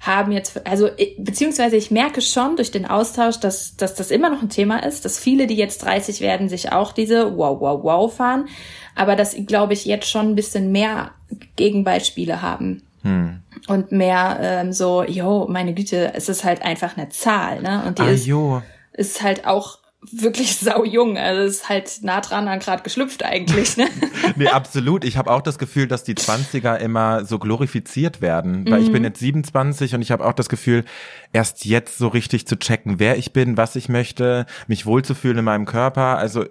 haben 0.00 0.32
jetzt, 0.32 0.64
also 0.66 0.90
beziehungsweise 1.18 1.76
ich 1.76 1.90
merke 1.90 2.20
schon 2.20 2.56
durch 2.56 2.70
den 2.70 2.86
Austausch, 2.86 3.40
dass, 3.40 3.76
dass 3.76 3.94
das 3.94 4.10
immer 4.10 4.30
noch 4.30 4.42
ein 4.42 4.48
Thema 4.48 4.84
ist, 4.84 5.04
dass 5.04 5.18
viele, 5.18 5.46
die 5.46 5.56
jetzt 5.56 5.78
30 5.78 6.20
werden, 6.20 6.48
sich 6.48 6.72
auch 6.72 6.92
diese 6.92 7.36
Wow, 7.36 7.60
Wow, 7.60 7.82
Wow 7.82 8.14
fahren, 8.14 8.48
aber 8.94 9.16
dass, 9.16 9.36
glaube 9.46 9.72
ich, 9.72 9.84
jetzt 9.84 10.08
schon 10.08 10.30
ein 10.30 10.34
bisschen 10.34 10.70
mehr 10.70 11.12
Gegenbeispiele 11.56 12.42
haben. 12.42 12.82
Hm. 13.02 13.40
Und 13.68 13.92
mehr 13.92 14.38
ähm, 14.40 14.72
so, 14.72 15.04
jo, 15.04 15.46
meine 15.48 15.74
Güte, 15.74 16.12
es 16.14 16.28
ist 16.28 16.42
halt 16.42 16.62
einfach 16.62 16.96
eine 16.96 17.10
Zahl, 17.10 17.62
ne? 17.62 17.84
Und 17.86 17.98
die 17.98 18.02
ah, 18.02 18.10
ist, 18.10 18.26
jo. 18.26 18.62
ist 18.94 19.22
halt 19.22 19.46
auch 19.46 19.78
wirklich 20.12 20.56
sau 20.60 20.84
jung. 20.84 21.18
Also 21.18 21.42
ist 21.42 21.68
halt 21.68 21.98
nah 22.02 22.20
dran 22.20 22.48
an 22.48 22.58
gerade 22.58 22.82
geschlüpft 22.82 23.24
eigentlich. 23.24 23.76
Ne? 23.76 23.88
nee, 24.36 24.48
absolut. 24.48 25.04
Ich 25.04 25.16
habe 25.16 25.30
auch 25.30 25.42
das 25.42 25.58
Gefühl, 25.58 25.86
dass 25.86 26.04
die 26.04 26.14
20er 26.14 26.76
immer 26.76 27.24
so 27.24 27.38
glorifiziert 27.38 28.20
werden. 28.20 28.68
Weil 28.70 28.80
mhm. 28.80 28.86
ich 28.86 28.92
bin 28.92 29.04
jetzt 29.04 29.20
27 29.20 29.94
und 29.94 30.02
ich 30.02 30.10
habe 30.10 30.24
auch 30.24 30.32
das 30.32 30.48
Gefühl, 30.48 30.84
erst 31.32 31.64
jetzt 31.64 31.98
so 31.98 32.08
richtig 32.08 32.46
zu 32.46 32.58
checken, 32.58 32.98
wer 32.98 33.18
ich 33.18 33.32
bin, 33.32 33.56
was 33.56 33.76
ich 33.76 33.88
möchte, 33.88 34.46
mich 34.66 34.86
wohlzufühlen 34.86 35.38
in 35.38 35.44
meinem 35.44 35.66
Körper. 35.66 36.18
Also 36.18 36.44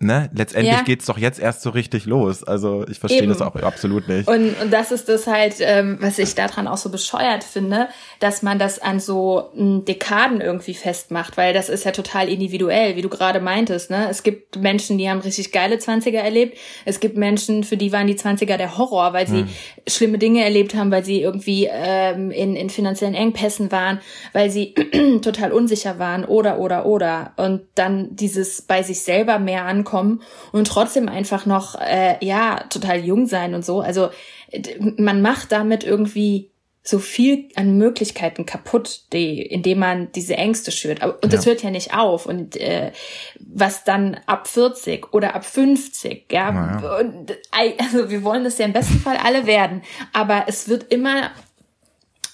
ne, 0.00 0.28
letztendlich 0.34 0.74
ja. 0.74 0.82
geht's 0.82 1.06
doch 1.06 1.18
jetzt 1.18 1.38
erst 1.38 1.62
so 1.62 1.70
richtig 1.70 2.04
los. 2.04 2.42
Also 2.44 2.84
ich 2.88 2.98
verstehe 2.98 3.26
das 3.26 3.40
auch 3.40 3.54
absolut 3.56 4.08
nicht. 4.08 4.28
Und, 4.28 4.60
und 4.60 4.72
das 4.72 4.90
ist 4.90 5.08
das 5.08 5.26
halt, 5.26 5.56
ähm, 5.60 5.98
was 6.00 6.18
ich 6.18 6.34
daran 6.34 6.66
auch 6.66 6.76
so 6.76 6.90
bescheuert 6.90 7.44
finde, 7.44 7.88
dass 8.20 8.42
man 8.42 8.58
das 8.58 8.80
an 8.80 9.00
so 9.00 9.50
m, 9.54 9.58
hm, 9.58 9.84
Dekaden 9.84 10.40
irgendwie 10.40 10.74
festmacht, 10.74 11.36
weil 11.36 11.54
das 11.54 11.68
ist 11.68 11.84
ja 11.84 11.92
total 11.92 12.28
individuell, 12.28 12.96
wie 12.96 13.02
du 13.02 13.08
gerade 13.08 13.40
meintest. 13.40 13.90
Ne? 13.90 14.08
Es 14.10 14.22
gibt 14.22 14.56
Menschen, 14.56 14.98
die 14.98 15.08
haben 15.08 15.20
richtig 15.20 15.52
geile 15.52 15.78
Zwanziger 15.78 16.20
erlebt. 16.20 16.58
Es 16.84 17.00
gibt 17.00 17.16
Menschen, 17.16 17.64
für 17.64 17.76
die 17.76 17.92
waren 17.92 18.06
die 18.06 18.16
Zwanziger 18.16 18.58
der 18.58 18.76
Horror, 18.76 19.12
weil 19.12 19.26
sie 19.26 19.40
hm. 19.40 19.48
schlimme 19.86 20.18
Dinge 20.18 20.44
erlebt 20.44 20.74
haben, 20.74 20.90
weil 20.90 21.04
sie 21.04 21.22
irgendwie 21.22 21.68
ähm, 21.70 22.30
in, 22.30 22.56
in 22.56 22.68
finanziellen 22.68 23.14
Engpässen 23.14 23.70
waren, 23.70 24.00
weil 24.32 24.50
sie 24.50 24.74
total 25.22 25.52
unsicher 25.52 25.98
waren 25.98 26.24
oder 26.24 26.58
oder 26.58 26.84
oder. 26.84 27.32
Und 27.36 27.62
dann 27.74 28.16
dieses 28.16 28.62
bei 28.62 28.82
sich 28.82 29.00
selber 29.00 29.38
mehr 29.38 29.64
ankommen 29.64 29.83
ankommen 29.84 30.22
und 30.52 30.66
trotzdem 30.66 31.08
einfach 31.08 31.46
noch, 31.46 31.80
äh, 31.80 32.16
ja, 32.24 32.64
total 32.70 33.04
jung 33.04 33.26
sein 33.26 33.54
und 33.54 33.64
so. 33.64 33.80
Also 33.80 34.10
man 34.96 35.22
macht 35.22 35.52
damit 35.52 35.84
irgendwie 35.84 36.50
so 36.86 36.98
viel 36.98 37.48
an 37.56 37.78
Möglichkeiten 37.78 38.44
kaputt, 38.44 39.04
die, 39.14 39.40
indem 39.40 39.78
man 39.78 40.12
diese 40.12 40.36
Ängste 40.36 40.70
schürt. 40.70 41.02
Und 41.02 41.14
ja. 41.22 41.28
das 41.30 41.46
hört 41.46 41.62
ja 41.62 41.70
nicht 41.70 41.94
auf. 41.94 42.26
Und 42.26 42.56
äh, 42.56 42.92
was 43.40 43.84
dann 43.84 44.20
ab 44.26 44.46
40 44.46 45.14
oder 45.14 45.34
ab 45.34 45.46
50, 45.46 46.30
ja, 46.30 46.52
ja. 46.52 46.98
Und, 46.98 47.38
also 47.78 48.10
wir 48.10 48.22
wollen 48.22 48.44
das 48.44 48.58
ja 48.58 48.66
im 48.66 48.74
besten 48.74 48.98
Fall 48.98 49.16
alle 49.16 49.46
werden. 49.46 49.82
Aber 50.12 50.44
es 50.46 50.68
wird 50.68 50.92
immer 50.92 51.30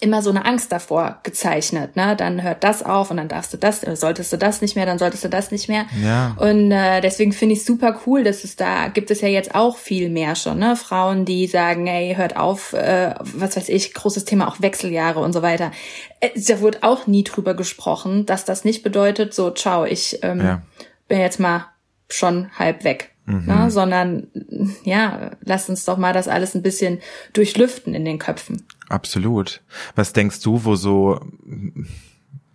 immer 0.01 0.23
so 0.23 0.31
eine 0.31 0.47
Angst 0.47 0.73
davor 0.73 1.21
gezeichnet. 1.23 1.95
Ne? 1.95 2.17
Dann 2.17 2.43
hört 2.43 2.65
das 2.65 2.83
auf 2.83 3.11
und 3.11 3.19
dann 3.19 3.29
darfst 3.29 3.53
du 3.53 3.59
das, 3.59 3.85
äh, 3.85 3.95
solltest 3.97 4.33
du 4.33 4.39
das 4.39 4.63
nicht 4.63 4.75
mehr, 4.75 4.87
dann 4.87 4.99
solltest 4.99 5.25
du 5.25 5.29
das 5.29 5.51
nicht 5.51 5.69
mehr. 5.69 5.85
Ja. 6.03 6.35
Und 6.39 6.73
äh, 6.73 7.03
deswegen 7.03 7.33
finde 7.33 7.55
ich 7.55 7.65
super 7.65 8.01
cool, 8.07 8.25
dass 8.25 8.43
es 8.43 8.57
da 8.57 8.89
gibt 8.89 9.11
es 9.11 9.21
ja 9.21 9.29
jetzt 9.29 9.55
auch 9.55 9.77
viel 9.77 10.09
mehr 10.09 10.37
schon. 10.37 10.59
Ne? 10.59 10.75
Frauen, 10.77 11.27
die 11.27 11.47
sagen, 11.47 11.87
ey, 11.87 12.15
hört 12.15 12.37
auf, 12.37 12.73
äh, 12.73 13.15
was 13.21 13.57
weiß 13.57 13.69
ich, 13.69 13.93
großes 13.93 14.25
Thema 14.25 14.49
auch 14.49 14.63
Wechseljahre 14.63 15.21
und 15.21 15.35
so 15.35 15.43
weiter. 15.43 15.71
Äh, 16.21 16.31
da 16.35 16.61
wurde 16.61 16.79
auch 16.83 17.07
nie 17.07 17.23
drüber 17.23 17.53
gesprochen, 17.53 18.25
dass 18.25 18.47
das 18.47 18.65
nicht 18.65 18.83
bedeutet, 18.83 19.35
so, 19.35 19.51
ciao, 19.51 19.85
ich 19.85 20.19
ähm, 20.23 20.41
ja. 20.41 20.63
bin 21.09 21.21
jetzt 21.21 21.41
mal 21.41 21.67
schon 22.09 22.51
halb 22.59 22.85
weg. 22.85 23.11
Mhm. 23.31 23.47
Ne? 23.47 23.71
Sondern 23.71 24.27
ja, 24.85 25.33
lasst 25.43 25.71
uns 25.71 25.85
doch 25.85 25.99
mal 25.99 26.13
das 26.13 26.29
alles 26.29 26.55
ein 26.55 26.63
bisschen 26.63 26.99
durchlüften 27.33 27.95
in 27.95 28.05
den 28.05 28.19
Köpfen. 28.19 28.67
Absolut. 28.89 29.63
Was 29.95 30.13
denkst 30.13 30.43
du, 30.43 30.65
wo 30.65 30.75
so 30.75 31.21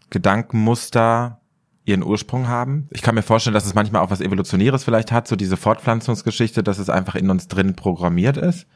Gedankenmuster 0.10 1.40
ihren 1.86 2.04
Ursprung 2.04 2.48
haben? 2.48 2.90
Ich 2.92 3.02
kann 3.02 3.16
mir 3.16 3.22
vorstellen, 3.22 3.54
dass 3.54 3.66
es 3.66 3.74
manchmal 3.74 4.02
auch 4.02 4.12
was 4.12 4.22
Evolutionäres 4.22 4.84
vielleicht 4.84 5.12
hat, 5.12 5.28
so 5.28 5.36
diese 5.36 5.58
Fortpflanzungsgeschichte, 5.58 6.64
dass 6.64 6.80
es 6.80 6.90
einfach 6.90 7.16
in 7.16 7.30
uns 7.30 7.48
drin 7.48 7.76
programmiert 7.76 8.38
ist. 8.38 8.68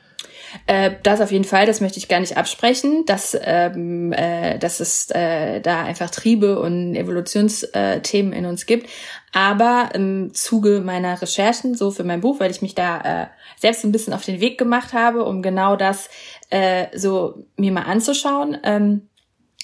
Äh, 0.68 0.92
das 1.04 1.22
auf 1.22 1.32
jeden 1.32 1.44
Fall, 1.44 1.66
das 1.66 1.82
möchte 1.82 2.00
ich 2.00 2.08
gar 2.08 2.20
nicht 2.20 2.38
absprechen, 2.38 3.06
dass, 3.06 3.38
ähm, 3.42 4.14
äh, 4.14 4.58
dass 4.58 4.80
es 4.80 5.10
äh, 5.12 5.62
da 5.62 5.84
einfach 5.84 6.10
Triebe 6.10 6.60
und 6.60 6.96
Evolutionsthemen 6.96 8.34
in 8.34 8.46
uns 8.46 8.66
gibt. 8.66 8.90
Aber 9.32 9.90
im 9.94 10.34
Zuge 10.34 10.82
meiner 10.82 11.22
Recherchen, 11.22 11.76
so 11.76 11.92
für 11.92 12.04
mein 12.04 12.22
Buch, 12.22 12.40
weil 12.40 12.52
ich 12.52 12.62
mich 12.62 12.76
da 12.76 13.24
äh, 13.24 13.28
selbst 13.58 13.84
ein 13.84 13.92
bisschen 13.92 14.14
auf 14.14 14.26
den 14.26 14.42
Weg 14.42 14.58
gemacht 14.58 14.94
habe, 14.94 15.24
um 15.24 15.42
genau 15.42 15.76
das 15.76 16.10
äh, 16.50 16.88
so 16.96 17.46
mir 17.56 17.72
mal 17.72 17.84
anzuschauen. 17.84 18.58
Ähm, 18.64 19.10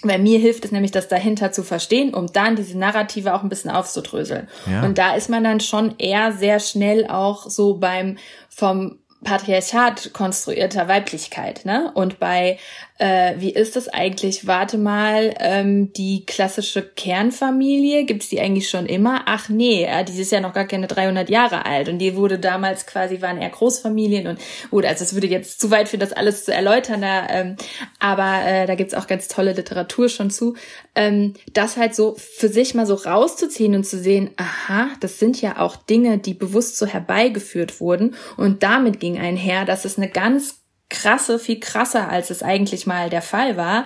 weil 0.04 0.20
mir 0.20 0.40
hilft 0.40 0.66
es 0.66 0.72
nämlich, 0.72 0.92
das 0.92 1.08
dahinter 1.08 1.52
zu 1.52 1.64
verstehen, 1.64 2.14
um 2.14 2.32
dann 2.32 2.56
diese 2.56 2.78
Narrative 2.78 3.34
auch 3.34 3.44
ein 3.44 3.50
bisschen 3.50 3.72
aufzudröseln. 3.72 4.48
Ja. 4.70 4.84
Und 4.84 4.98
da 4.98 5.16
ist 5.16 5.30
man 5.30 5.44
dann 5.44 5.62
schon 5.62 5.96
eher 5.98 6.32
sehr 6.34 6.60
schnell 6.60 7.08
auch 7.08 7.50
so 7.50 7.78
beim 7.78 8.18
vom 8.50 9.00
Patriarchat 9.26 10.14
konstruierter 10.14 10.88
Weiblichkeit, 10.88 11.66
ne? 11.66 11.92
Und 11.94 12.20
bei 12.20 12.58
äh, 12.98 13.34
wie 13.40 13.50
ist 13.50 13.76
das 13.76 13.90
eigentlich? 13.90 14.48
Warte 14.48 14.78
mal, 14.78 15.36
ähm, 15.40 15.92
die 15.92 16.26
klassische 16.26 16.82
Kernfamilie, 16.82 18.06
gibt's 18.06 18.30
die 18.30 18.40
eigentlich 18.40 18.70
schon 18.70 18.86
immer? 18.86 19.24
Ach 19.26 19.50
nee, 19.50 19.84
äh, 19.84 20.06
die 20.06 20.18
ist 20.20 20.32
ja 20.32 20.40
noch 20.40 20.54
gar 20.54 20.66
keine 20.66 20.88
300 20.88 21.30
Jahre 21.30 21.66
alt 21.66 21.90
und 21.90 22.00
die 22.00 22.16
wurde 22.16 22.40
damals 22.40 22.86
quasi, 22.86 23.22
waren 23.22 23.42
eher 23.42 23.50
Großfamilien 23.50 24.28
und 24.28 24.40
gut, 24.72 24.86
also 24.86 25.04
es 25.04 25.14
würde 25.14 25.28
jetzt 25.28 25.60
zu 25.60 25.72
weit 25.72 25.90
für 25.90 25.98
das 25.98 26.14
alles 26.14 26.46
zu 26.46 26.54
erläutern, 26.54 27.02
da, 27.02 27.28
ähm, 27.30 27.58
aber 28.00 28.46
äh, 28.46 28.66
da 28.66 28.76
gibt's 28.76 28.94
auch 28.94 29.08
ganz 29.08 29.28
tolle 29.28 29.52
Literatur 29.52 30.08
schon 30.08 30.30
zu, 30.30 30.56
ähm, 30.96 31.34
das 31.52 31.76
halt 31.76 31.96
so 31.96 32.16
für 32.16 32.48
sich 32.48 32.76
mal 32.76 32.86
so 32.86 32.94
rauszuziehen 32.94 33.76
und 33.76 33.86
zu 33.86 34.00
sehen, 34.00 34.32
aha, 34.38 34.88
das 35.02 35.20
sind 35.20 35.42
ja 35.42 35.60
auch 35.60 35.76
Dinge, 35.76 36.18
die 36.18 36.34
bewusst 36.34 36.78
so 36.78 36.86
herbeigeführt 36.86 37.82
wurden 37.82 38.16
und 38.38 38.64
damit 38.64 39.02
ging 39.02 39.20
einher, 39.20 39.66
dass 39.66 39.84
es 39.84 39.98
eine 39.98 40.08
ganz 40.08 40.65
krasse, 40.90 41.40
viel 41.40 41.60
krasser, 41.60 42.10
als 42.10 42.30
es 42.30 42.44
eigentlich 42.44 42.88
mal 42.88 43.10
der 43.10 43.22
Fall 43.22 43.58
war, 43.58 43.86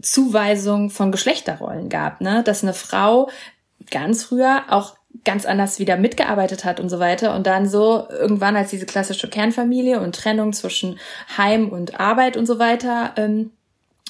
Zuweisung 0.00 0.90
von 0.90 1.12
Geschlechterrollen 1.12 1.88
gab, 1.88 2.20
ne? 2.20 2.42
Dass 2.44 2.62
eine 2.62 2.74
Frau 2.74 3.30
ganz 3.90 4.24
früher 4.24 4.64
auch 4.68 4.96
ganz 5.24 5.46
anders 5.46 5.78
wieder 5.78 5.96
mitgearbeitet 5.96 6.64
hat 6.64 6.80
und 6.80 6.88
so 6.88 7.00
weiter 7.00 7.34
und 7.34 7.46
dann 7.46 7.68
so 7.68 8.06
irgendwann 8.10 8.56
als 8.56 8.70
diese 8.70 8.86
klassische 8.86 9.28
Kernfamilie 9.28 10.00
und 10.00 10.14
Trennung 10.14 10.52
zwischen 10.52 10.98
Heim 11.36 11.70
und 11.70 11.98
Arbeit 11.98 12.36
und 12.36 12.46
so 12.46 12.58
weiter 12.58 13.12
ähm, 13.16 13.50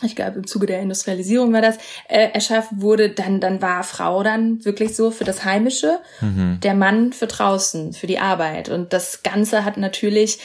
ich 0.02 0.16
glaube 0.16 0.38
im 0.38 0.46
Zuge 0.46 0.66
der 0.66 0.80
Industrialisierung 0.80 1.52
war 1.52 1.62
das, 1.62 1.78
äh, 2.08 2.28
erschaffen 2.32 2.80
wurde, 2.80 3.10
dann, 3.10 3.40
dann 3.40 3.60
war 3.60 3.82
Frau 3.82 4.22
dann 4.22 4.64
wirklich 4.64 4.94
so 4.94 5.10
für 5.10 5.24
das 5.24 5.44
Heimische, 5.44 5.98
mhm. 6.20 6.58
der 6.62 6.74
Mann 6.74 7.12
für 7.12 7.26
draußen, 7.26 7.92
für 7.92 8.06
die 8.06 8.18
Arbeit. 8.18 8.68
Und 8.68 8.92
das 8.92 9.22
Ganze 9.22 9.64
hat 9.64 9.76
natürlich 9.76 10.38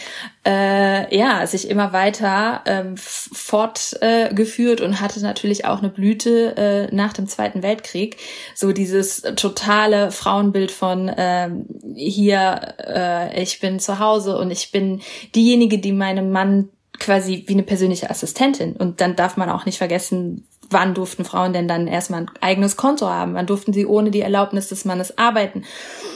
äh, 0.46 1.16
ja 1.16 1.46
sich 1.48 1.70
immer 1.70 1.94
weiter 1.94 2.62
ähm, 2.66 2.96
fortgeführt 2.98 4.82
äh, 4.82 4.84
und 4.84 5.00
hatte 5.00 5.22
natürlich 5.22 5.66
auch 5.66 5.80
eine 5.80 5.90
Blüte 5.90 6.58
äh, 6.58 6.96
nach 6.96 7.14
dem 7.14 7.28
Zweiten 7.28 7.64
Weltkrieg. 7.64 8.18
So 8.56 8.72
dieses 8.72 9.22
totale 9.36 10.12
Frauenbild 10.12 10.72
von 10.72 11.10
äh, 11.10 11.50
hier, 11.96 12.76
äh, 12.80 13.42
ich 13.42 13.60
bin 13.60 13.80
zu 13.80 14.00
Hause 14.00 14.38
und 14.38 14.52
ich 14.52 14.72
bin 14.72 15.02
diejenige, 15.36 15.80
die 15.80 15.92
meinem 15.92 16.32
Mann 16.32 16.70
quasi 17.00 17.44
wie 17.48 17.54
eine 17.54 17.64
persönliche 17.64 18.10
Assistentin. 18.10 18.74
Und 18.76 19.02
dann 19.02 19.16
darf 19.16 19.38
man 19.38 19.50
auch 19.50 19.66
nicht 19.66 19.78
vergessen, 19.78 20.48
wann 20.70 20.94
durften 20.94 21.26
Frauen 21.26 21.54
denn 21.54 21.68
dann 21.68 21.88
erstmal 21.88 22.22
ein 22.22 22.32
eigenes 22.42 22.78
Konto 22.78 23.08
haben? 23.08 23.34
Wann 23.36 23.46
durften 23.46 23.74
sie 23.74 23.86
ohne 23.86 24.12
die 24.12 24.22
Erlaubnis 24.22 24.70
des 24.70 24.86
Mannes 24.86 25.18
arbeiten? 25.18 25.64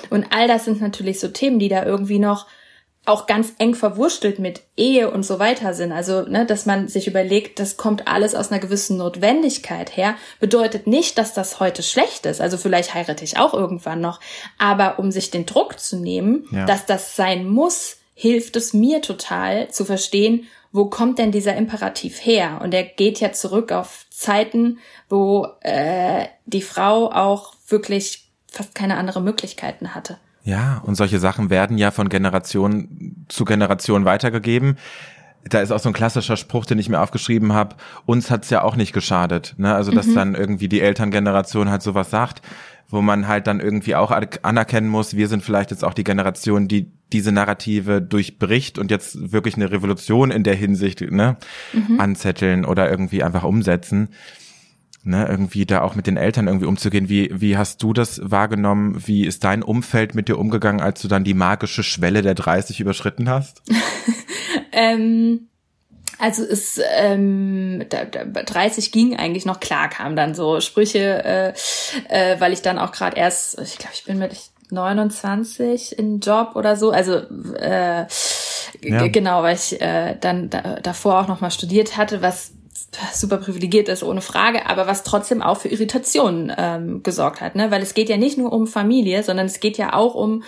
Und 0.09 0.27
all 0.31 0.47
das 0.47 0.65
sind 0.65 0.81
natürlich 0.81 1.19
so 1.19 1.27
Themen, 1.27 1.59
die 1.59 1.69
da 1.69 1.85
irgendwie 1.85 2.19
noch 2.19 2.47
auch 3.07 3.25
ganz 3.25 3.53
eng 3.57 3.73
verwurstelt 3.73 4.37
mit 4.37 4.63
Ehe 4.75 5.09
und 5.09 5.23
so 5.23 5.39
weiter 5.39 5.73
sind. 5.73 5.93
Also, 5.93 6.23
ne, 6.23 6.45
dass 6.45 6.65
man 6.65 6.89
sich 6.89 7.07
überlegt, 7.07 7.57
das 7.57 7.77
kommt 7.77 8.05
alles 8.07 8.35
aus 8.35 8.51
einer 8.51 8.59
gewissen 8.59 8.97
Notwendigkeit 8.97 9.95
her, 9.95 10.15
bedeutet 10.41 10.87
nicht, 10.87 11.17
dass 11.17 11.33
das 11.33 11.61
heute 11.61 11.83
schlecht 11.83 12.25
ist. 12.25 12.41
Also 12.41 12.57
vielleicht 12.57 12.93
heirate 12.93 13.23
ich 13.23 13.37
auch 13.37 13.53
irgendwann 13.53 14.01
noch. 14.01 14.19
Aber 14.57 14.99
um 14.99 15.11
sich 15.11 15.31
den 15.31 15.45
Druck 15.45 15.79
zu 15.79 15.95
nehmen, 15.95 16.49
ja. 16.51 16.65
dass 16.65 16.85
das 16.85 17.15
sein 17.15 17.47
muss, 17.47 17.95
hilft 18.13 18.57
es 18.57 18.73
mir 18.73 19.01
total 19.01 19.69
zu 19.69 19.85
verstehen, 19.85 20.47
wo 20.77 20.85
kommt 20.85 21.17
denn 21.17 21.31
dieser 21.31 21.55
Imperativ 21.55 22.23
her? 22.23 22.61
Und 22.63 22.73
er 22.73 22.83
geht 22.83 23.19
ja 23.19 23.33
zurück 23.33 23.71
auf 23.71 24.05
Zeiten, 24.09 24.77
wo 25.09 25.47
äh, 25.61 26.25
die 26.45 26.61
Frau 26.61 27.11
auch 27.11 27.53
wirklich 27.67 28.31
fast 28.49 28.75
keine 28.75 28.95
andere 28.95 29.19
Möglichkeiten 29.19 29.93
hatte. 29.95 30.17
Ja, 30.43 30.81
und 30.85 30.95
solche 30.95 31.19
Sachen 31.19 31.49
werden 31.49 31.77
ja 31.77 31.91
von 31.91 32.07
Generation 32.07 33.25
zu 33.27 33.43
Generation 33.43 34.05
weitergegeben. 34.05 34.77
Da 35.49 35.61
ist 35.61 35.71
auch 35.71 35.79
so 35.79 35.89
ein 35.89 35.93
klassischer 35.93 36.37
Spruch, 36.37 36.65
den 36.65 36.79
ich 36.79 36.89
mir 36.89 37.01
aufgeschrieben 37.01 37.53
habe. 37.53 37.75
Uns 38.05 38.29
hat's 38.29 38.49
ja 38.49 38.61
auch 38.61 38.75
nicht 38.75 38.93
geschadet. 38.93 39.55
Ne? 39.57 39.73
Also, 39.73 39.91
dass 39.91 40.07
mhm. 40.07 40.15
dann 40.15 40.35
irgendwie 40.35 40.69
die 40.69 40.81
Elterngeneration 40.81 41.69
halt 41.69 41.81
sowas 41.81 42.09
sagt 42.09 42.41
wo 42.89 43.01
man 43.01 43.27
halt 43.27 43.47
dann 43.47 43.59
irgendwie 43.59 43.95
auch 43.95 44.11
anerkennen 44.11 44.87
muss, 44.87 45.15
wir 45.15 45.27
sind 45.27 45.43
vielleicht 45.43 45.71
jetzt 45.71 45.83
auch 45.83 45.93
die 45.93 46.03
Generation, 46.03 46.67
die 46.67 46.91
diese 47.13 47.31
Narrative 47.31 48.01
durchbricht 48.01 48.77
und 48.77 48.91
jetzt 48.91 49.31
wirklich 49.31 49.55
eine 49.55 49.71
Revolution 49.71 50.31
in 50.31 50.43
der 50.43 50.55
Hinsicht 50.55 51.01
ne, 51.01 51.37
mhm. 51.73 51.99
anzetteln 51.99 52.65
oder 52.65 52.89
irgendwie 52.89 53.23
einfach 53.23 53.43
umsetzen. 53.43 54.09
Ne, 55.03 55.25
irgendwie 55.25 55.65
da 55.65 55.83
auch 55.83 55.95
mit 55.95 56.05
den 56.05 56.17
Eltern 56.17 56.47
irgendwie 56.47 56.65
umzugehen. 56.65 57.07
Wie, 57.07 57.29
wie 57.33 57.55
hast 57.55 57.81
du 57.81 57.93
das 57.93 58.19
wahrgenommen? 58.21 59.07
Wie 59.07 59.25
ist 59.25 59.45
dein 59.45 59.63
Umfeld 59.63 60.15
mit 60.15 60.27
dir 60.27 60.37
umgegangen, 60.37 60.81
als 60.81 61.01
du 61.01 61.07
dann 61.07 61.23
die 61.23 61.33
magische 61.33 61.81
Schwelle 61.81 62.21
der 62.23 62.35
30 62.35 62.81
überschritten 62.81 63.29
hast? 63.29 63.61
ähm 64.73 65.47
also 66.19 66.43
es 66.43 66.81
ähm, 66.97 67.85
da, 67.89 68.05
da, 68.05 68.23
30 68.23 68.91
ging 68.91 69.15
eigentlich 69.15 69.45
noch 69.45 69.59
klar, 69.59 69.87
kam 69.87 70.15
dann 70.15 70.33
so 70.33 70.61
Sprüche, 70.61 71.23
äh, 71.23 71.53
äh, 72.09 72.39
weil 72.39 72.53
ich 72.53 72.61
dann 72.61 72.79
auch 72.79 72.91
gerade 72.91 73.17
erst, 73.17 73.59
ich 73.61 73.77
glaube, 73.77 73.93
ich 73.93 74.03
bin 74.03 74.17
mit 74.17 74.35
29 74.69 75.97
in 75.97 76.19
Job 76.19 76.55
oder 76.55 76.75
so, 76.75 76.91
also 76.91 77.15
äh, 77.55 78.05
ja. 78.81 79.07
genau, 79.07 79.43
weil 79.43 79.55
ich 79.55 79.81
äh, 79.81 80.15
dann 80.19 80.49
da, 80.49 80.79
davor 80.81 81.21
auch 81.21 81.27
noch 81.27 81.41
mal 81.41 81.51
studiert 81.51 81.97
hatte, 81.97 82.21
was 82.21 82.51
super 83.13 83.37
privilegiert 83.37 83.89
ist, 83.89 84.03
ohne 84.03 84.21
Frage, 84.21 84.65
aber 84.67 84.87
was 84.87 85.03
trotzdem 85.03 85.41
auch 85.41 85.57
für 85.57 85.67
Irritationen 85.67 86.53
ähm, 86.57 87.03
gesorgt 87.03 87.41
hat, 87.41 87.55
ne? 87.55 87.71
Weil 87.71 87.81
es 87.81 87.93
geht 87.93 88.09
ja 88.09 88.17
nicht 88.17 88.37
nur 88.37 88.51
um 88.51 88.67
Familie, 88.67 89.23
sondern 89.23 89.45
es 89.45 89.59
geht 89.59 89.77
ja 89.77 89.93
auch 89.93 90.15
um 90.15 90.43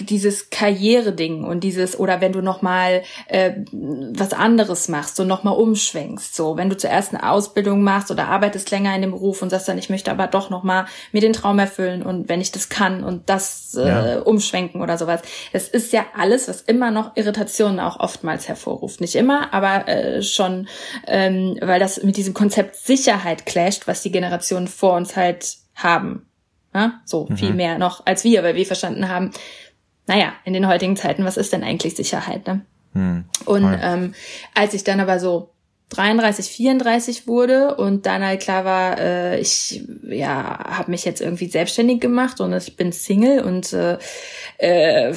dieses 0.00 0.50
Karriere-Ding 0.50 1.42
und 1.42 1.64
dieses 1.64 1.98
oder 1.98 2.20
wenn 2.20 2.32
du 2.32 2.40
noch 2.40 2.62
mal 2.62 3.02
äh, 3.26 3.52
was 3.72 4.32
anderes 4.32 4.88
machst 4.88 5.18
und 5.18 5.26
noch 5.26 5.42
mal 5.42 5.50
umschwenkst 5.50 6.34
so. 6.34 6.56
Wenn 6.56 6.70
du 6.70 6.76
zuerst 6.76 7.12
eine 7.12 7.28
Ausbildung 7.28 7.82
machst 7.82 8.10
oder 8.10 8.28
arbeitest 8.28 8.70
länger 8.70 8.94
in 8.94 9.02
dem 9.02 9.10
Beruf 9.10 9.42
und 9.42 9.50
sagst 9.50 9.68
dann 9.68 9.78
ich 9.78 9.90
möchte 9.90 10.12
aber 10.12 10.28
doch 10.28 10.50
noch 10.50 10.62
mal 10.62 10.86
mir 11.10 11.20
den 11.20 11.32
Traum 11.32 11.58
erfüllen 11.58 12.02
und 12.02 12.28
wenn 12.28 12.40
ich 12.40 12.52
das 12.52 12.68
kann 12.68 13.02
und 13.02 13.28
das 13.28 13.74
äh, 13.74 13.88
ja. 13.88 14.18
umschwenken 14.20 14.82
oder 14.82 14.96
sowas. 14.98 15.22
Das 15.52 15.68
ist 15.68 15.92
ja 15.92 16.04
alles 16.16 16.48
was 16.48 16.62
immer 16.62 16.92
noch 16.92 17.16
Irritationen 17.16 17.80
auch 17.80 17.98
oftmals 17.98 18.46
hervorruft. 18.46 19.00
Nicht 19.00 19.16
immer 19.16 19.52
aber 19.52 19.88
äh, 19.88 20.22
schon 20.22 20.68
ähm, 21.08 21.58
weil 21.60 21.80
das 21.80 22.02
mit 22.02 22.16
diesem 22.16 22.34
Konzept 22.34 22.76
Sicherheit 22.76 23.46
clasht 23.46 23.88
was 23.88 24.02
die 24.02 24.12
Generationen 24.12 24.68
vor 24.68 24.94
uns 24.94 25.16
halt 25.16 25.56
haben 25.74 26.26
ja, 26.74 27.00
so 27.04 27.26
mhm. 27.28 27.36
viel 27.36 27.54
mehr 27.54 27.78
noch 27.78 28.06
als 28.06 28.24
wir, 28.24 28.42
weil 28.42 28.54
wir 28.54 28.66
verstanden 28.66 29.08
haben, 29.08 29.30
naja, 30.06 30.32
in 30.44 30.52
den 30.52 30.66
heutigen 30.66 30.96
Zeiten, 30.96 31.24
was 31.24 31.36
ist 31.36 31.52
denn 31.52 31.62
eigentlich 31.62 31.94
Sicherheit? 31.94 32.46
Ne? 32.46 32.62
Mhm. 32.94 33.24
Und 33.44 33.78
ähm, 33.80 34.14
als 34.54 34.74
ich 34.74 34.84
dann 34.84 35.00
aber 35.00 35.18
so 35.20 35.50
33, 35.92 36.46
34 36.46 37.26
wurde 37.26 37.74
und 37.74 38.06
dann 38.06 38.24
halt 38.24 38.40
klar 38.40 38.64
war, 38.64 38.98
äh, 38.98 39.40
ich 39.40 39.84
ja 40.08 40.58
habe 40.76 40.90
mich 40.90 41.04
jetzt 41.04 41.20
irgendwie 41.20 41.48
selbstständig 41.48 42.00
gemacht 42.00 42.40
und 42.40 42.52
ich 42.54 42.76
bin 42.76 42.92
Single 42.92 43.42
und 43.42 43.72
äh, 43.74 43.98
äh, 44.56 45.14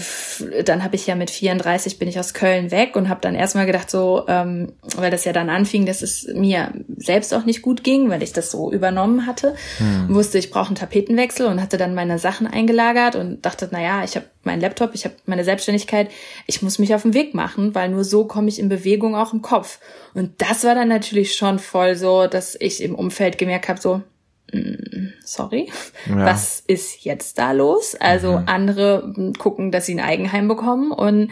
dann 0.66 0.84
habe 0.84 0.96
ich 0.96 1.08
ja 1.08 1.16
mit 1.16 1.32
34 1.32 1.98
bin 1.98 2.10
ich 2.10 2.20
aus 2.20 2.34
Köln 2.34 2.72
weg 2.72 2.96
und 2.96 3.08
habe 3.08 3.22
dann 3.22 3.36
erstmal 3.36 3.66
gedacht 3.66 3.90
so, 3.90 4.26
ähm, 4.28 4.74
weil 4.96 5.12
das 5.12 5.24
ja 5.24 5.32
dann 5.32 5.50
anfing, 5.50 5.86
dass 5.86 6.02
es 6.02 6.28
mir 6.34 6.74
selbst 6.98 7.34
auch 7.34 7.46
nicht 7.46 7.62
gut 7.62 7.84
ging, 7.84 8.10
weil 8.10 8.22
ich 8.22 8.34
das 8.34 8.52
so 8.52 8.72
übernommen 8.72 9.26
hatte, 9.26 9.56
hm. 9.78 10.14
wusste 10.14 10.38
ich 10.38 10.52
brauche 10.52 10.68
einen 10.68 10.76
Tapetenwechsel 10.76 11.46
und 11.46 11.62
hatte 11.62 11.78
dann 11.78 11.96
meine 11.96 12.20
Sachen 12.20 12.48
eingelagert 12.48 13.16
und 13.16 13.46
dachte, 13.46 13.70
na 13.72 13.82
ja, 13.82 14.04
ich 14.04 14.16
habe 14.18 14.26
meinen 14.46 14.62
Laptop, 14.62 14.92
ich 14.94 15.06
habe 15.06 15.16
meine 15.26 15.44
Selbstständigkeit, 15.44 16.10
ich 16.48 16.62
muss 16.62 16.80
mich 16.80 16.94
auf 16.94 17.04
den 17.04 17.14
Weg 17.14 17.34
machen, 17.34 17.76
weil 17.76 17.90
nur 17.90 18.04
so 18.04 18.26
komme 18.26 18.50
ich 18.50 18.60
in 18.60 18.70
Bewegung 18.70 19.16
auch 19.16 19.34
im 19.34 19.42
Kopf. 19.42 19.80
Und 20.14 20.42
das 20.42 20.64
war 20.64 20.76
dann 20.76 20.88
natürlich 20.88 21.36
schon 21.36 21.60
voll 21.60 21.96
so, 21.96 22.28
dass 22.28 22.56
ich 22.60 22.82
im 22.82 22.96
Umfeld 22.96 23.38
gemerkt 23.38 23.70
habe, 23.70 23.82
so, 23.82 24.02
mm, 24.52 25.14
sorry, 25.24 25.72
ja. 26.08 26.26
was 26.26 26.64
ist 26.68 27.04
jetzt 27.04 27.38
da 27.38 27.52
los? 27.52 27.96
Also 27.96 28.40
mhm. 28.40 28.44
andere 28.48 29.34
gucken, 29.38 29.72
dass 29.72 29.86
sie 29.86 29.96
ein 29.96 30.06
Eigenheim 30.06 30.48
bekommen 30.48 30.92
und 30.92 31.32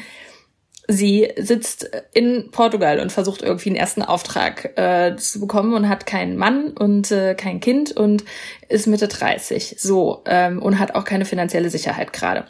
sie 0.87 1.31
sitzt 1.37 1.89
in 2.13 2.49
Portugal 2.51 2.99
und 2.99 3.11
versucht 3.11 3.41
irgendwie 3.41 3.69
einen 3.69 3.77
ersten 3.77 4.01
Auftrag 4.01 4.77
äh, 4.77 5.15
zu 5.15 5.39
bekommen 5.39 5.73
und 5.73 5.89
hat 5.89 6.05
keinen 6.05 6.37
Mann 6.37 6.71
und 6.71 7.11
äh, 7.11 7.35
kein 7.35 7.59
Kind 7.59 7.91
und 7.95 8.23
ist 8.67 8.87
Mitte 8.87 9.07
30 9.07 9.75
so 9.79 10.23
ähm, 10.25 10.61
und 10.61 10.79
hat 10.79 10.95
auch 10.95 11.05
keine 11.05 11.25
finanzielle 11.25 11.69
Sicherheit 11.69 12.13
gerade. 12.13 12.45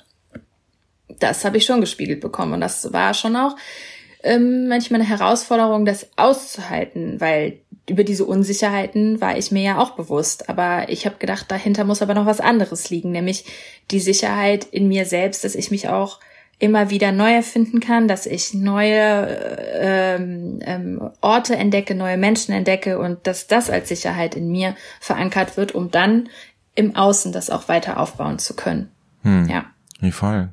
Das 1.20 1.46
habe 1.46 1.58
ich 1.58 1.66
schon 1.66 1.82
gespiegelt 1.82 2.22
bekommen 2.22 2.54
und 2.54 2.62
das 2.62 2.92
war 2.94 3.14
schon 3.14 3.36
auch 3.36 3.56
ähm, 4.24 4.70
manchmal 4.70 5.02
eine 5.02 5.10
Herausforderung, 5.10 5.86
das 5.86 6.08
auszuhalten, 6.16 7.20
weil 7.20 7.60
über 7.90 8.06
diese 8.06 8.26
Unsicherheiten 8.26 9.20
war 9.20 9.38
ich 9.38 9.52
mir 9.52 9.64
ja 9.64 9.78
auch 9.78 9.92
bewusst. 9.92 10.50
Aber 10.50 10.88
ich 10.88 11.06
habe 11.06 11.18
gedacht, 11.20 11.52
dahinter 11.52 11.84
muss 11.84 12.02
aber 12.02 12.14
noch 12.14 12.26
was 12.26 12.40
anderes 12.40 12.90
liegen, 12.90 13.12
nämlich 13.12 13.46
die 13.92 14.00
Sicherheit 14.00 14.64
in 14.64 14.88
mir 14.88 15.06
selbst, 15.06 15.44
dass 15.44 15.56
ich 15.56 15.70
mich 15.70 15.90
auch 15.90 16.20
immer 16.60 16.90
wieder 16.90 17.12
neu 17.12 17.34
erfinden 17.34 17.82
kann, 17.82 18.08
dass 18.08 18.26
ich 18.26 18.54
neue 18.54 19.28
ähm, 19.82 20.60
ähm, 20.62 21.12
Orte 21.20 21.58
entdecke, 21.58 21.94
neue 21.94 22.16
Menschen 22.16 22.54
entdecke 22.54 23.00
und 23.00 23.28
dass 23.28 23.48
das 23.48 23.70
als 23.70 23.90
Sicherheit 23.90 24.36
in 24.36 24.50
mir 24.50 24.76
verankert 25.02 25.58
wird, 25.58 25.76
um 25.76 25.92
dann 25.92 26.30
im 26.76 26.96
Außen 26.96 27.34
das 27.34 27.50
auch 27.50 27.68
weiter 27.68 28.00
aufbauen 28.00 28.40
zu 28.40 28.56
können. 28.56 28.90
Hm. 29.24 29.50
Ja. 29.50 29.66
Wie 30.04 30.12
voll. 30.12 30.50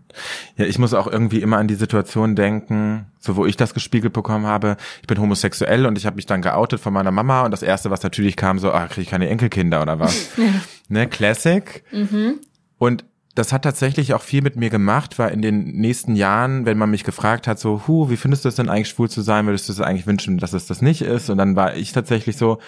Ja, 0.56 0.64
ich 0.64 0.78
muss 0.78 0.94
auch 0.94 1.08
irgendwie 1.08 1.42
immer 1.42 1.56
an 1.56 1.66
die 1.66 1.74
Situation 1.74 2.36
denken, 2.36 3.06
so 3.18 3.34
wo 3.34 3.46
ich 3.46 3.56
das 3.56 3.74
gespiegelt 3.74 4.12
bekommen 4.12 4.46
habe. 4.46 4.76
Ich 5.00 5.08
bin 5.08 5.20
homosexuell 5.20 5.86
und 5.86 5.98
ich 5.98 6.06
habe 6.06 6.14
mich 6.14 6.26
dann 6.26 6.40
geoutet 6.40 6.78
von 6.78 6.92
meiner 6.92 7.10
Mama 7.10 7.42
und 7.42 7.50
das 7.50 7.64
erste, 7.64 7.90
was 7.90 8.04
natürlich 8.04 8.36
kam, 8.36 8.60
so, 8.60 8.70
ah, 8.70 8.86
kriege 8.86 9.02
ich 9.02 9.10
keine 9.10 9.28
Enkelkinder 9.28 9.82
oder 9.82 9.98
was? 9.98 10.28
ne, 10.88 11.08
Classic. 11.08 11.82
Mhm. 11.90 12.38
Und 12.78 13.04
das 13.34 13.52
hat 13.52 13.62
tatsächlich 13.62 14.14
auch 14.14 14.22
viel 14.22 14.40
mit 14.40 14.54
mir 14.54 14.70
gemacht, 14.70 15.18
weil 15.18 15.32
in 15.32 15.42
den 15.42 15.64
nächsten 15.80 16.14
Jahren, 16.14 16.64
wenn 16.64 16.78
man 16.78 16.92
mich 16.92 17.02
gefragt 17.02 17.48
hat, 17.48 17.58
so, 17.58 17.88
hu, 17.88 18.08
wie 18.08 18.16
findest 18.16 18.44
du 18.44 18.48
es 18.50 18.54
denn 18.54 18.68
eigentlich 18.68 18.90
schwul 18.90 19.10
zu 19.10 19.20
sein? 19.20 19.46
Würdest 19.46 19.68
du 19.68 19.72
es 19.72 19.80
eigentlich 19.80 20.06
wünschen, 20.06 20.38
dass 20.38 20.52
es 20.52 20.66
das 20.66 20.80
nicht 20.80 21.02
ist? 21.02 21.28
Und 21.28 21.38
dann 21.38 21.56
war 21.56 21.74
ich 21.74 21.90
tatsächlich 21.90 22.36
so, 22.36 22.60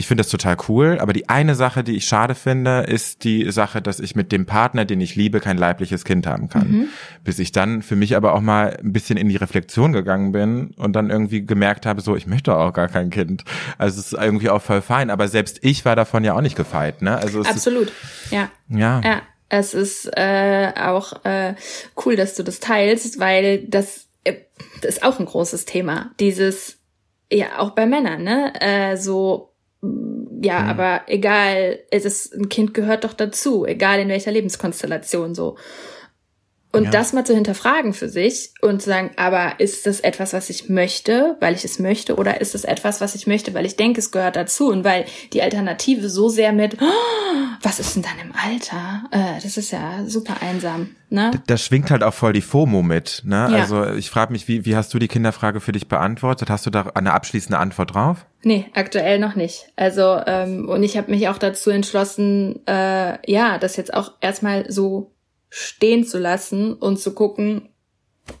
ich 0.00 0.06
finde 0.06 0.22
das 0.22 0.30
total 0.30 0.56
cool, 0.68 0.98
aber 0.98 1.12
die 1.12 1.28
eine 1.28 1.54
Sache, 1.54 1.84
die 1.84 1.94
ich 1.94 2.06
schade 2.06 2.34
finde, 2.34 2.80
ist 2.88 3.22
die 3.22 3.50
Sache, 3.50 3.82
dass 3.82 4.00
ich 4.00 4.16
mit 4.16 4.32
dem 4.32 4.46
Partner, 4.46 4.86
den 4.86 4.98
ich 5.02 5.14
liebe, 5.14 5.40
kein 5.40 5.58
leibliches 5.58 6.04
Kind 6.06 6.26
haben 6.26 6.48
kann. 6.48 6.70
Mhm. 6.70 6.88
Bis 7.22 7.38
ich 7.38 7.52
dann 7.52 7.82
für 7.82 7.96
mich 7.96 8.16
aber 8.16 8.32
auch 8.32 8.40
mal 8.40 8.78
ein 8.82 8.94
bisschen 8.94 9.18
in 9.18 9.28
die 9.28 9.36
Reflexion 9.36 9.92
gegangen 9.92 10.32
bin 10.32 10.72
und 10.78 10.94
dann 10.94 11.10
irgendwie 11.10 11.44
gemerkt 11.44 11.84
habe, 11.84 12.00
so, 12.00 12.16
ich 12.16 12.26
möchte 12.26 12.56
auch 12.56 12.72
gar 12.72 12.88
kein 12.88 13.10
Kind. 13.10 13.44
Also 13.76 14.00
es 14.00 14.12
ist 14.12 14.18
irgendwie 14.18 14.48
auch 14.48 14.62
voll 14.62 14.80
fein, 14.80 15.10
aber 15.10 15.28
selbst 15.28 15.58
ich 15.60 15.84
war 15.84 15.96
davon 15.96 16.24
ja 16.24 16.34
auch 16.34 16.40
nicht 16.40 16.56
gefeit, 16.56 17.02
ne? 17.02 17.18
Also 17.18 17.42
Absolut, 17.42 17.88
ist, 17.88 18.32
ja. 18.32 18.48
Ja. 18.70 19.02
Ja, 19.04 19.22
es 19.50 19.74
ist 19.74 20.10
äh, 20.16 20.72
auch 20.76 21.26
äh, 21.26 21.56
cool, 22.06 22.16
dass 22.16 22.36
du 22.36 22.42
das 22.42 22.58
teilst, 22.58 23.20
weil 23.20 23.66
das, 23.66 24.06
äh, 24.24 24.36
das 24.80 24.96
ist 24.96 25.02
auch 25.02 25.20
ein 25.20 25.26
großes 25.26 25.66
Thema. 25.66 26.10
Dieses, 26.18 26.78
ja, 27.30 27.58
auch 27.58 27.72
bei 27.72 27.84
Männern, 27.84 28.22
ne? 28.22 28.54
Äh, 28.62 28.96
so 28.96 29.49
ja, 29.82 30.60
mhm. 30.60 30.68
aber 30.68 31.02
egal, 31.06 31.80
es 31.90 32.04
ist, 32.04 32.34
ein 32.34 32.48
Kind 32.48 32.74
gehört 32.74 33.04
doch 33.04 33.14
dazu, 33.14 33.66
egal 33.66 34.00
in 34.00 34.08
welcher 34.08 34.30
Lebenskonstellation 34.32 35.34
so. 35.34 35.56
Und 36.72 36.84
ja. 36.84 36.90
das 36.90 37.12
mal 37.12 37.24
zu 37.24 37.34
hinterfragen 37.34 37.94
für 37.94 38.08
sich 38.08 38.50
und 38.60 38.80
zu 38.80 38.90
sagen, 38.90 39.10
aber 39.16 39.58
ist 39.58 39.86
das 39.86 40.00
etwas, 40.00 40.32
was 40.32 40.50
ich 40.50 40.68
möchte, 40.68 41.36
weil 41.40 41.54
ich 41.54 41.64
es 41.64 41.80
möchte, 41.80 42.14
oder 42.14 42.40
ist 42.40 42.54
es 42.54 42.62
etwas, 42.62 43.00
was 43.00 43.16
ich 43.16 43.26
möchte, 43.26 43.54
weil 43.54 43.66
ich 43.66 43.76
denke, 43.76 43.98
es 43.98 44.12
gehört 44.12 44.36
dazu 44.36 44.68
und 44.68 44.84
weil 44.84 45.04
die 45.32 45.42
Alternative 45.42 46.08
so 46.08 46.28
sehr 46.28 46.52
mit, 46.52 46.76
oh, 46.80 47.46
was 47.62 47.80
ist 47.80 47.96
denn 47.96 48.04
dann 48.04 48.18
im 48.22 48.32
Alter? 48.32 49.02
Äh, 49.10 49.42
das 49.42 49.56
ist 49.56 49.72
ja 49.72 50.04
super 50.06 50.36
einsam. 50.40 50.90
Ne? 51.08 51.32
Da, 51.32 51.42
da 51.44 51.56
schwingt 51.56 51.90
halt 51.90 52.04
auch 52.04 52.14
voll 52.14 52.32
die 52.32 52.40
FOMO 52.40 52.82
mit. 52.82 53.22
Ne? 53.24 53.48
Ja. 53.50 53.58
Also 53.58 53.92
ich 53.94 54.08
frage 54.08 54.32
mich, 54.32 54.46
wie, 54.46 54.64
wie 54.64 54.76
hast 54.76 54.94
du 54.94 55.00
die 55.00 55.08
Kinderfrage 55.08 55.60
für 55.60 55.72
dich 55.72 55.88
beantwortet? 55.88 56.50
Hast 56.50 56.66
du 56.66 56.70
da 56.70 56.86
eine 56.94 57.12
abschließende 57.12 57.58
Antwort 57.58 57.94
drauf? 57.94 58.26
Nee, 58.44 58.66
aktuell 58.74 59.18
noch 59.18 59.34
nicht. 59.34 59.72
Also 59.74 60.20
ähm, 60.24 60.68
und 60.68 60.84
ich 60.84 60.96
habe 60.96 61.10
mich 61.10 61.28
auch 61.28 61.38
dazu 61.38 61.70
entschlossen, 61.70 62.64
äh, 62.66 63.18
ja, 63.30 63.58
das 63.58 63.76
jetzt 63.76 63.92
auch 63.92 64.12
erstmal 64.20 64.70
so 64.70 65.10
stehen 65.50 66.04
zu 66.04 66.18
lassen 66.18 66.74
und 66.74 66.98
zu 66.98 67.12
gucken, 67.14 67.68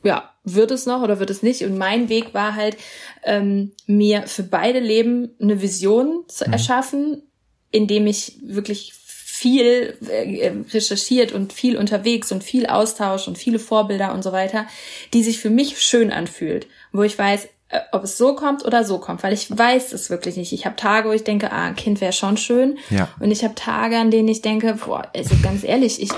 ja, 0.02 0.30
wird 0.44 0.70
es 0.70 0.86
noch 0.86 1.02
oder 1.02 1.20
wird 1.20 1.30
es 1.30 1.42
nicht? 1.42 1.62
Und 1.64 1.76
mein 1.76 2.08
Weg 2.08 2.32
war 2.32 2.54
halt, 2.54 2.76
ähm, 3.24 3.72
mir 3.86 4.22
für 4.26 4.42
beide 4.42 4.78
Leben 4.78 5.30
eine 5.40 5.60
Vision 5.60 6.24
zu 6.28 6.46
mhm. 6.46 6.52
erschaffen, 6.52 7.22
indem 7.70 8.06
ich 8.06 8.38
wirklich 8.42 8.94
viel 9.40 9.96
äh, 10.06 10.52
recherchiert 10.72 11.32
und 11.32 11.52
viel 11.52 11.76
unterwegs 11.76 12.30
und 12.30 12.44
viel 12.44 12.66
Austausch 12.66 13.26
und 13.26 13.38
viele 13.38 13.58
Vorbilder 13.58 14.12
und 14.12 14.22
so 14.22 14.32
weiter, 14.32 14.66
die 15.14 15.22
sich 15.22 15.38
für 15.38 15.50
mich 15.50 15.80
schön 15.80 16.12
anfühlt, 16.12 16.66
wo 16.92 17.02
ich 17.02 17.18
weiß, 17.18 17.48
äh, 17.70 17.80
ob 17.92 18.04
es 18.04 18.18
so 18.18 18.34
kommt 18.34 18.64
oder 18.64 18.84
so 18.84 18.98
kommt, 18.98 19.22
weil 19.22 19.32
ich 19.32 19.56
weiß 19.56 19.92
es 19.92 20.10
wirklich 20.10 20.36
nicht. 20.36 20.52
Ich 20.52 20.66
habe 20.66 20.76
Tage, 20.76 21.08
wo 21.08 21.12
ich 21.12 21.24
denke, 21.24 21.52
ah, 21.52 21.64
ein 21.64 21.76
Kind 21.76 22.02
wäre 22.02 22.12
schon 22.12 22.36
schön. 22.36 22.78
Ja. 22.90 23.08
Und 23.18 23.30
ich 23.30 23.42
habe 23.42 23.54
Tage, 23.54 23.96
an 23.96 24.10
denen 24.10 24.28
ich 24.28 24.42
denke, 24.42 24.74
boah, 24.84 25.10
also 25.14 25.34
ganz 25.42 25.64
ehrlich, 25.64 26.02
ich 26.02 26.10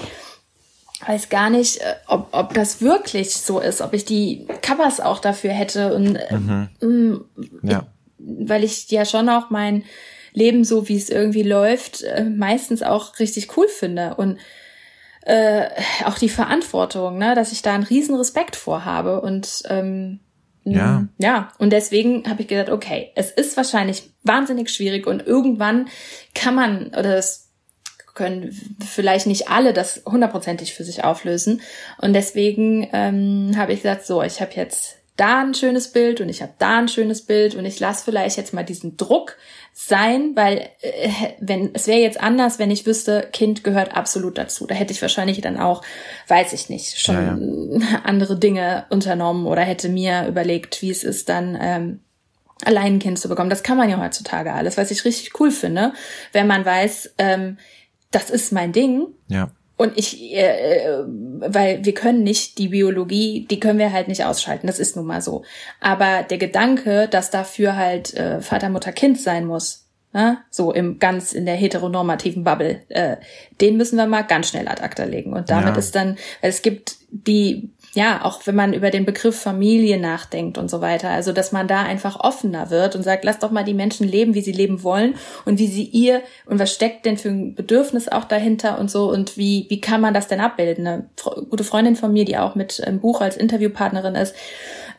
weiß 1.06 1.28
gar 1.28 1.50
nicht, 1.50 1.78
äh, 1.78 1.94
ob, 2.06 2.28
ob 2.32 2.54
das 2.54 2.80
wirklich 2.80 3.34
so 3.34 3.60
ist, 3.60 3.80
ob 3.80 3.92
ich 3.92 4.04
die 4.04 4.46
Covers 4.62 5.00
auch 5.00 5.18
dafür 5.18 5.50
hätte 5.50 5.94
und 5.94 6.16
äh, 6.16 6.34
mhm. 6.34 6.68
Mm, 6.80 7.16
ja. 7.62 7.86
weil 8.18 8.64
ich 8.64 8.90
ja 8.90 9.04
schon 9.04 9.28
auch 9.28 9.50
mein 9.50 9.84
Leben 10.32 10.64
so, 10.64 10.88
wie 10.88 10.96
es 10.96 11.10
irgendwie 11.10 11.42
läuft, 11.42 12.02
äh, 12.02 12.24
meistens 12.24 12.82
auch 12.82 13.18
richtig 13.18 13.56
cool 13.56 13.68
finde 13.68 14.14
und 14.14 14.38
äh, 15.24 15.68
auch 16.04 16.18
die 16.18 16.28
Verantwortung, 16.28 17.18
ne, 17.18 17.34
dass 17.34 17.52
ich 17.52 17.62
da 17.62 17.74
einen 17.74 17.84
riesen 17.84 18.16
Respekt 18.16 18.56
vorhabe 18.56 19.20
und 19.20 19.62
ähm, 19.68 20.20
ja. 20.64 21.06
Ja, 21.18 21.52
und 21.58 21.72
deswegen 21.72 22.28
habe 22.28 22.42
ich 22.42 22.48
gedacht, 22.48 22.70
okay, 22.70 23.10
es 23.16 23.30
ist 23.32 23.56
wahrscheinlich 23.56 24.10
wahnsinnig 24.22 24.70
schwierig 24.70 25.06
und 25.06 25.26
irgendwann 25.26 25.88
kann 26.34 26.54
man, 26.54 26.88
oder 26.88 27.16
das 27.16 27.41
können 28.14 28.76
vielleicht 28.86 29.26
nicht 29.26 29.48
alle 29.48 29.72
das 29.72 30.02
hundertprozentig 30.06 30.74
für 30.74 30.84
sich 30.84 31.04
auflösen. 31.04 31.62
Und 31.98 32.12
deswegen 32.12 32.88
ähm, 32.92 33.52
habe 33.56 33.72
ich 33.72 33.82
gesagt, 33.82 34.06
so, 34.06 34.22
ich 34.22 34.40
habe 34.40 34.52
jetzt 34.54 34.96
da 35.16 35.42
ein 35.42 35.54
schönes 35.54 35.92
Bild 35.92 36.20
und 36.20 36.28
ich 36.28 36.40
habe 36.40 36.52
da 36.58 36.78
ein 36.78 36.88
schönes 36.88 37.22
Bild 37.22 37.54
und 37.54 37.66
ich 37.66 37.78
lasse 37.80 38.04
vielleicht 38.04 38.38
jetzt 38.38 38.54
mal 38.54 38.64
diesen 38.64 38.96
Druck 38.96 39.36
sein, 39.74 40.32
weil 40.34 40.70
äh, 40.80 41.10
wenn 41.38 41.70
es 41.74 41.86
wäre 41.86 42.00
jetzt 42.00 42.20
anders, 42.20 42.58
wenn 42.58 42.70
ich 42.70 42.86
wüsste, 42.86 43.28
Kind 43.32 43.62
gehört 43.62 43.94
absolut 43.94 44.38
dazu. 44.38 44.66
Da 44.66 44.74
hätte 44.74 44.92
ich 44.92 45.02
wahrscheinlich 45.02 45.40
dann 45.40 45.58
auch, 45.58 45.82
weiß 46.28 46.54
ich 46.54 46.70
nicht, 46.70 46.98
schon 46.98 47.14
ja, 47.14 47.78
ja. 47.78 48.00
andere 48.04 48.38
Dinge 48.38 48.86
unternommen 48.88 49.46
oder 49.46 49.62
hätte 49.62 49.88
mir 49.88 50.26
überlegt, 50.26 50.80
wie 50.80 50.90
es 50.90 51.04
ist, 51.04 51.28
dann 51.28 51.58
ähm, 51.60 52.00
allein 52.64 52.94
ein 52.94 52.98
Kind 52.98 53.18
zu 53.18 53.28
bekommen. 53.28 53.50
Das 53.50 53.62
kann 53.62 53.76
man 53.76 53.90
ja 53.90 54.00
heutzutage 54.00 54.52
alles, 54.52 54.76
was 54.76 54.90
ich 54.90 55.04
richtig 55.04 55.38
cool 55.40 55.50
finde, 55.50 55.92
wenn 56.32 56.46
man 56.46 56.64
weiß, 56.64 57.14
ähm, 57.18 57.58
das 58.12 58.30
ist 58.30 58.52
mein 58.52 58.72
Ding. 58.72 59.08
Ja. 59.26 59.50
Und 59.76 59.98
ich, 59.98 60.32
äh, 60.32 60.84
äh, 60.84 61.04
weil 61.06 61.84
wir 61.84 61.94
können 61.94 62.22
nicht 62.22 62.58
die 62.58 62.68
Biologie, 62.68 63.46
die 63.50 63.58
können 63.58 63.80
wir 63.80 63.92
halt 63.92 64.06
nicht 64.06 64.24
ausschalten. 64.24 64.68
Das 64.68 64.78
ist 64.78 64.94
nun 64.94 65.06
mal 65.06 65.20
so. 65.20 65.42
Aber 65.80 66.22
der 66.22 66.38
Gedanke, 66.38 67.08
dass 67.08 67.30
dafür 67.30 67.74
halt 67.74 68.14
äh, 68.14 68.40
Vater, 68.40 68.68
Mutter, 68.68 68.92
Kind 68.92 69.20
sein 69.20 69.44
muss, 69.44 69.88
ne? 70.12 70.38
so 70.50 70.72
im 70.72 71.00
ganz 71.00 71.32
in 71.32 71.46
der 71.46 71.56
heteronormativen 71.56 72.44
Bubble, 72.44 72.82
äh, 72.90 73.16
den 73.60 73.76
müssen 73.76 73.96
wir 73.96 74.06
mal 74.06 74.22
ganz 74.22 74.50
schnell 74.50 74.68
ad 74.68 74.82
acta 74.82 75.02
legen. 75.02 75.32
Und 75.32 75.50
damit 75.50 75.74
ja. 75.74 75.78
ist 75.78 75.96
dann, 75.96 76.16
es 76.42 76.62
gibt 76.62 76.96
die 77.10 77.70
ja, 77.94 78.24
auch 78.24 78.46
wenn 78.46 78.54
man 78.54 78.72
über 78.72 78.90
den 78.90 79.04
Begriff 79.04 79.38
Familie 79.38 80.00
nachdenkt 80.00 80.56
und 80.56 80.70
so 80.70 80.80
weiter. 80.80 81.10
Also, 81.10 81.32
dass 81.32 81.52
man 81.52 81.68
da 81.68 81.82
einfach 81.82 82.18
offener 82.20 82.70
wird 82.70 82.96
und 82.96 83.02
sagt, 83.02 83.24
lass 83.24 83.38
doch 83.38 83.50
mal 83.50 83.64
die 83.64 83.74
Menschen 83.74 84.08
leben, 84.08 84.34
wie 84.34 84.40
sie 84.40 84.52
leben 84.52 84.82
wollen 84.82 85.14
und 85.44 85.58
wie 85.58 85.66
sie 85.66 85.84
ihr 85.84 86.22
und 86.46 86.58
was 86.58 86.72
steckt 86.72 87.04
denn 87.04 87.18
für 87.18 87.28
ein 87.28 87.54
Bedürfnis 87.54 88.08
auch 88.08 88.24
dahinter 88.24 88.78
und 88.78 88.90
so 88.90 89.10
und 89.10 89.36
wie, 89.36 89.66
wie 89.68 89.80
kann 89.80 90.00
man 90.00 90.14
das 90.14 90.26
denn 90.26 90.40
abbilden? 90.40 90.86
Eine 90.86 91.10
gute 91.50 91.64
Freundin 91.64 91.96
von 91.96 92.12
mir, 92.12 92.24
die 92.24 92.38
auch 92.38 92.54
mit 92.54 92.82
einem 92.82 93.00
Buch 93.00 93.20
als 93.20 93.36
Interviewpartnerin 93.36 94.14
ist, 94.14 94.34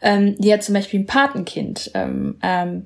ähm, 0.03 0.35
die 0.37 0.53
hat 0.53 0.63
zum 0.63 0.75
Beispiel 0.75 0.99
ein 0.99 1.07
Patenkind. 1.07 1.91
Ähm, 1.95 2.37
ähm, 2.43 2.85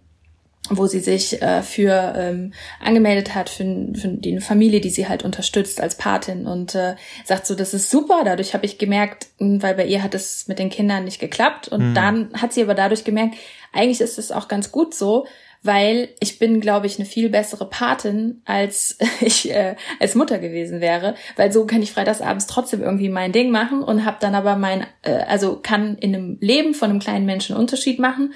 wo 0.70 0.86
sie 0.88 1.00
sich 1.00 1.42
äh, 1.42 1.62
für 1.62 2.14
ähm, 2.16 2.54
angemeldet 2.80 3.36
hat 3.36 3.50
für, 3.50 3.64
für 3.94 4.10
die 4.10 4.40
Familie, 4.40 4.82
die 4.82 4.90
sie 4.90 5.08
halt 5.08 5.24
unterstützt 5.24 5.82
als 5.82 5.96
Patin 5.96 6.46
und 6.46 6.76
äh, 6.76 6.96
sagt 7.24 7.48
so, 7.48 7.56
das 7.56 7.74
ist 7.74 7.90
super. 7.90 8.24
Dadurch 8.26 8.54
habe 8.54 8.66
ich 8.66 8.78
gemerkt, 8.78 9.28
hm, 9.38 9.62
weil 9.64 9.76
bei 9.76 9.86
ihr 9.86 10.04
hat 10.04 10.16
es 10.16 10.48
mit 10.48 10.60
den 10.60 10.70
Kindern 10.70 11.06
nicht 11.06 11.20
geklappt 11.20 11.68
und 11.68 11.92
mhm. 11.92 11.94
dann 11.94 12.34
hat 12.34 12.54
sie 12.54 12.62
aber 12.62 12.76
dadurch 12.76 13.04
gemerkt, 13.04 13.36
eigentlich 13.74 14.02
ist 14.02 14.18
es 14.18 14.32
auch 14.32 14.48
ganz 14.48 14.72
gut 14.72 14.94
so, 14.94 15.26
weil 15.64 16.10
ich 16.20 16.40
bin, 16.40 16.62
glaube 16.62 16.86
ich, 16.86 16.98
eine 16.98 17.06
viel 17.06 17.30
bessere 17.30 17.68
Patin, 17.70 18.42
als 18.46 18.98
ich 19.22 19.50
äh, 19.52 19.76
als 20.00 20.16
Mutter 20.16 20.40
gewesen 20.40 20.82
wäre, 20.82 21.16
weil 21.36 21.52
so 21.52 21.66
kann 21.66 21.82
ich 21.82 21.92
freitagsabends 21.92 22.48
trotzdem 22.48 22.82
irgendwie 22.82 23.10
mein 23.10 23.32
Ding 23.32 23.52
machen 23.52 23.84
und 23.84 24.06
habe 24.06 24.18
dann 24.20 24.36
aber 24.36 24.56
mein, 24.56 24.86
äh, 25.04 25.12
also 25.12 25.60
kann 25.62 25.98
in 25.98 26.16
einem 26.16 26.38
Leben 26.42 26.74
von 26.74 26.90
einem 26.90 27.00
kleinen 27.00 27.26
Menschen 27.26 27.56
Unterschied 27.56 28.00
machen 28.00 28.34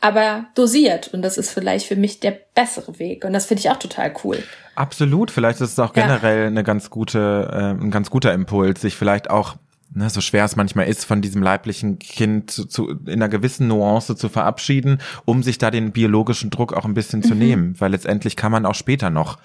aber 0.00 0.46
dosiert. 0.54 1.08
Und 1.12 1.22
das 1.22 1.38
ist 1.38 1.50
vielleicht 1.50 1.86
für 1.86 1.96
mich 1.96 2.20
der 2.20 2.36
bessere 2.54 2.98
Weg. 2.98 3.24
Und 3.24 3.32
das 3.32 3.46
finde 3.46 3.60
ich 3.60 3.70
auch 3.70 3.78
total 3.78 4.14
cool. 4.24 4.42
Absolut. 4.74 5.30
Vielleicht 5.30 5.60
ist 5.60 5.72
es 5.72 5.78
auch 5.78 5.92
generell 5.92 6.42
ja. 6.42 6.46
eine 6.46 6.62
ganz 6.62 6.90
gute, 6.90 7.50
äh, 7.52 7.82
ein 7.82 7.90
ganz 7.90 8.10
guter 8.10 8.32
Impuls, 8.32 8.80
sich 8.80 8.94
vielleicht 8.94 9.28
auch 9.28 9.56
ne, 9.92 10.08
so 10.08 10.20
schwer 10.20 10.44
es 10.44 10.54
manchmal 10.54 10.86
ist, 10.86 11.04
von 11.04 11.20
diesem 11.20 11.42
leiblichen 11.42 11.98
Kind 11.98 12.50
zu, 12.50 12.64
zu, 12.66 12.90
in 12.90 13.14
einer 13.14 13.28
gewissen 13.28 13.66
Nuance 13.66 14.14
zu 14.14 14.28
verabschieden, 14.28 14.98
um 15.24 15.42
sich 15.42 15.58
da 15.58 15.70
den 15.70 15.90
biologischen 15.92 16.50
Druck 16.50 16.72
auch 16.72 16.84
ein 16.84 16.94
bisschen 16.94 17.22
zu 17.22 17.34
mhm. 17.34 17.40
nehmen. 17.40 17.80
Weil 17.80 17.90
letztendlich 17.90 18.36
kann 18.36 18.52
man 18.52 18.66
auch 18.66 18.74
später 18.74 19.10
noch 19.10 19.38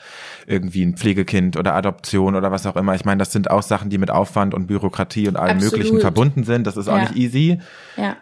irgendwie 0.45 0.83
ein 0.83 0.97
Pflegekind 0.97 1.57
oder 1.57 1.73
Adoption 1.73 2.35
oder 2.35 2.51
was 2.51 2.67
auch 2.67 2.75
immer. 2.75 2.93
Ich 2.93 3.05
meine, 3.05 3.19
das 3.19 3.31
sind 3.31 3.49
auch 3.49 3.63
Sachen, 3.63 3.89
die 3.89 3.97
mit 3.97 4.11
Aufwand 4.11 4.53
und 4.53 4.67
Bürokratie 4.67 5.27
und 5.27 5.35
allem 5.35 5.57
Absolut. 5.57 5.77
Möglichen 5.77 5.99
verbunden 5.99 6.43
sind. 6.43 6.67
Das 6.67 6.77
ist 6.77 6.87
auch 6.87 6.97
ja. 6.97 7.03
nicht 7.03 7.15
easy. 7.15 7.59
Ja 7.97 8.17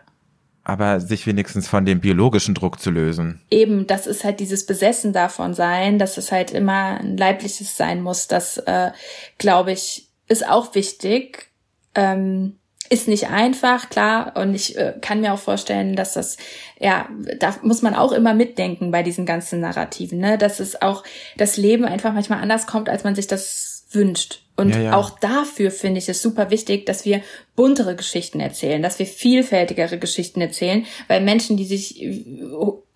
aber 0.64 1.00
sich 1.00 1.26
wenigstens 1.26 1.68
von 1.68 1.86
dem 1.86 2.02
biologischen 2.02 2.54
Druck 2.54 2.80
zu 2.80 2.92
lösen. 2.92 3.42
Eben, 3.50 3.88
das 3.88 4.08
ist 4.08 4.24
halt 4.24 4.40
dieses 4.40 4.66
Besessen 4.66 5.14
davon 5.14 5.54
sein, 5.54 5.98
dass 5.98 6.18
es 6.18 6.32
halt 6.32 6.52
immer 6.52 7.00
ein 7.00 7.18
leibliches 7.18 7.78
sein 7.78 8.02
muss. 8.02 8.28
Das, 8.28 8.58
äh, 8.58 8.92
glaube 9.38 9.72
ich, 9.72 10.08
ist 10.28 10.48
auch 10.48 10.76
wichtig. 10.76 11.48
Ähm, 11.96 12.58
ist 12.90 13.08
nicht 13.08 13.30
einfach, 13.30 13.90
klar. 13.90 14.34
Und 14.36 14.54
ich 14.54 14.78
äh, 14.78 14.94
kann 15.02 15.22
mir 15.22 15.34
auch 15.34 15.40
vorstellen, 15.40 15.96
dass 15.96 16.14
das, 16.14 16.38
ja, 16.78 17.08
da 17.40 17.56
muss 17.64 17.82
man 17.82 17.96
auch 17.96 18.12
immer 18.12 18.34
mitdenken 18.34 18.92
bei 18.92 19.02
diesen 19.02 19.26
ganzen 19.26 19.62
Narrativen, 19.62 20.20
ne? 20.20 20.38
Dass 20.38 20.60
es 20.60 20.82
auch 20.82 21.04
das 21.38 21.56
Leben 21.56 21.86
einfach 21.86 22.14
manchmal 22.14 22.42
anders 22.42 22.68
kommt, 22.68 22.90
als 22.90 23.06
man 23.06 23.16
sich 23.16 23.28
das 23.28 23.86
wünscht. 23.92 24.44
Und 24.62 24.70
Ja, 24.70 24.80
ja. 24.80 24.96
auch 24.96 25.10
dafür 25.20 25.72
finde 25.72 25.98
ich 25.98 26.08
es 26.08 26.22
super 26.22 26.52
wichtig, 26.52 26.86
dass 26.86 27.04
wir 27.04 27.22
buntere 27.56 27.96
Geschichten 27.96 28.40
erzählen, 28.40 28.82
dass 28.82 29.00
wir 29.00 29.08
vielfältigere 29.08 29.98
Geschichten 29.98 30.40
erzählen, 30.40 30.86
weil 31.08 31.22
Menschen, 31.22 31.58
die 31.58 31.66
sich 31.66 32.02
äh, 32.02 32.24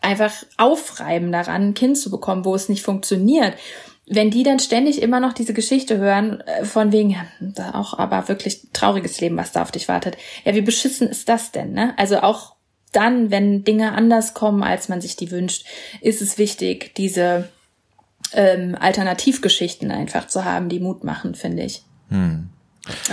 einfach 0.01 0.31
aufreiben 0.57 1.31
daran, 1.31 1.69
ein 1.69 1.73
Kind 1.73 1.97
zu 1.97 2.11
bekommen, 2.11 2.45
wo 2.45 2.53
es 2.53 2.69
nicht 2.69 2.83
funktioniert, 2.83 3.55
wenn 4.07 4.29
die 4.29 4.43
dann 4.43 4.59
ständig 4.59 5.01
immer 5.01 5.19
noch 5.19 5.33
diese 5.33 5.53
Geschichte 5.53 5.97
hören, 5.97 6.41
äh, 6.41 6.63
von 6.63 6.91
wegen, 6.91 7.09
ja, 7.09 7.25
da 7.39 7.73
auch 7.73 7.97
aber 7.97 8.27
wirklich 8.27 8.67
trauriges 8.71 9.19
Leben, 9.19 9.37
was 9.37 9.51
da 9.51 9.63
auf 9.63 9.71
dich 9.71 9.87
wartet. 9.87 10.17
Ja, 10.43 10.53
wie 10.53 10.61
beschissen 10.61 11.09
ist 11.09 11.27
das 11.27 11.51
denn, 11.51 11.73
ne? 11.73 11.93
Also 11.97 12.19
auch 12.19 12.53
dann, 12.91 13.31
wenn 13.31 13.63
Dinge 13.63 13.93
anders 13.93 14.33
kommen, 14.33 14.63
als 14.63 14.87
man 14.87 15.01
sich 15.01 15.15
die 15.15 15.31
wünscht, 15.31 15.65
ist 16.01 16.21
es 16.21 16.37
wichtig, 16.37 16.93
diese 16.95 17.49
ähm, 18.35 18.75
Alternativgeschichten 18.79 19.91
einfach 19.91 20.27
zu 20.27 20.45
haben, 20.45 20.69
die 20.69 20.79
Mut 20.79 21.03
machen, 21.03 21.35
finde 21.35 21.63
ich. 21.63 21.83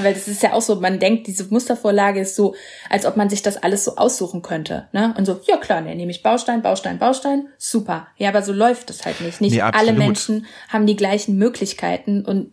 Weil 0.03 0.13
das 0.13 0.29
ist 0.29 0.43
ja 0.43 0.53
auch 0.53 0.61
so, 0.61 0.77
man 0.77 0.99
denkt, 0.99 1.27
diese 1.27 1.45
Mustervorlage 1.49 2.21
ist 2.21 2.37
so, 2.37 2.55
als 2.91 3.07
ob 3.07 3.17
man 3.17 3.31
sich 3.31 3.43
das 3.43 3.57
alles 3.57 3.85
so 3.85 3.97
aussuchen 3.97 4.43
könnte. 4.43 4.89
Ne? 4.93 5.15
Und 5.17 5.25
so, 5.25 5.41
ja 5.47 5.57
klar, 5.57 5.81
ne, 5.81 5.95
nehme 5.95 6.11
ich 6.11 6.23
Baustein, 6.23 6.61
Baustein, 6.61 6.99
Baustein, 6.99 7.49
super. 7.57 8.07
Ja, 8.17 8.29
aber 8.29 8.43
so 8.43 8.53
läuft 8.53 8.91
es 8.91 9.05
halt 9.07 9.21
nicht. 9.23 9.41
Nicht 9.41 9.55
Nee, 9.55 9.63
alle. 9.63 9.93
Menschen 9.93 10.47
haben 10.69 10.87
die 10.87 10.97
gleichen 10.97 11.39
Möglichkeiten 11.39 12.25
und 12.25 12.53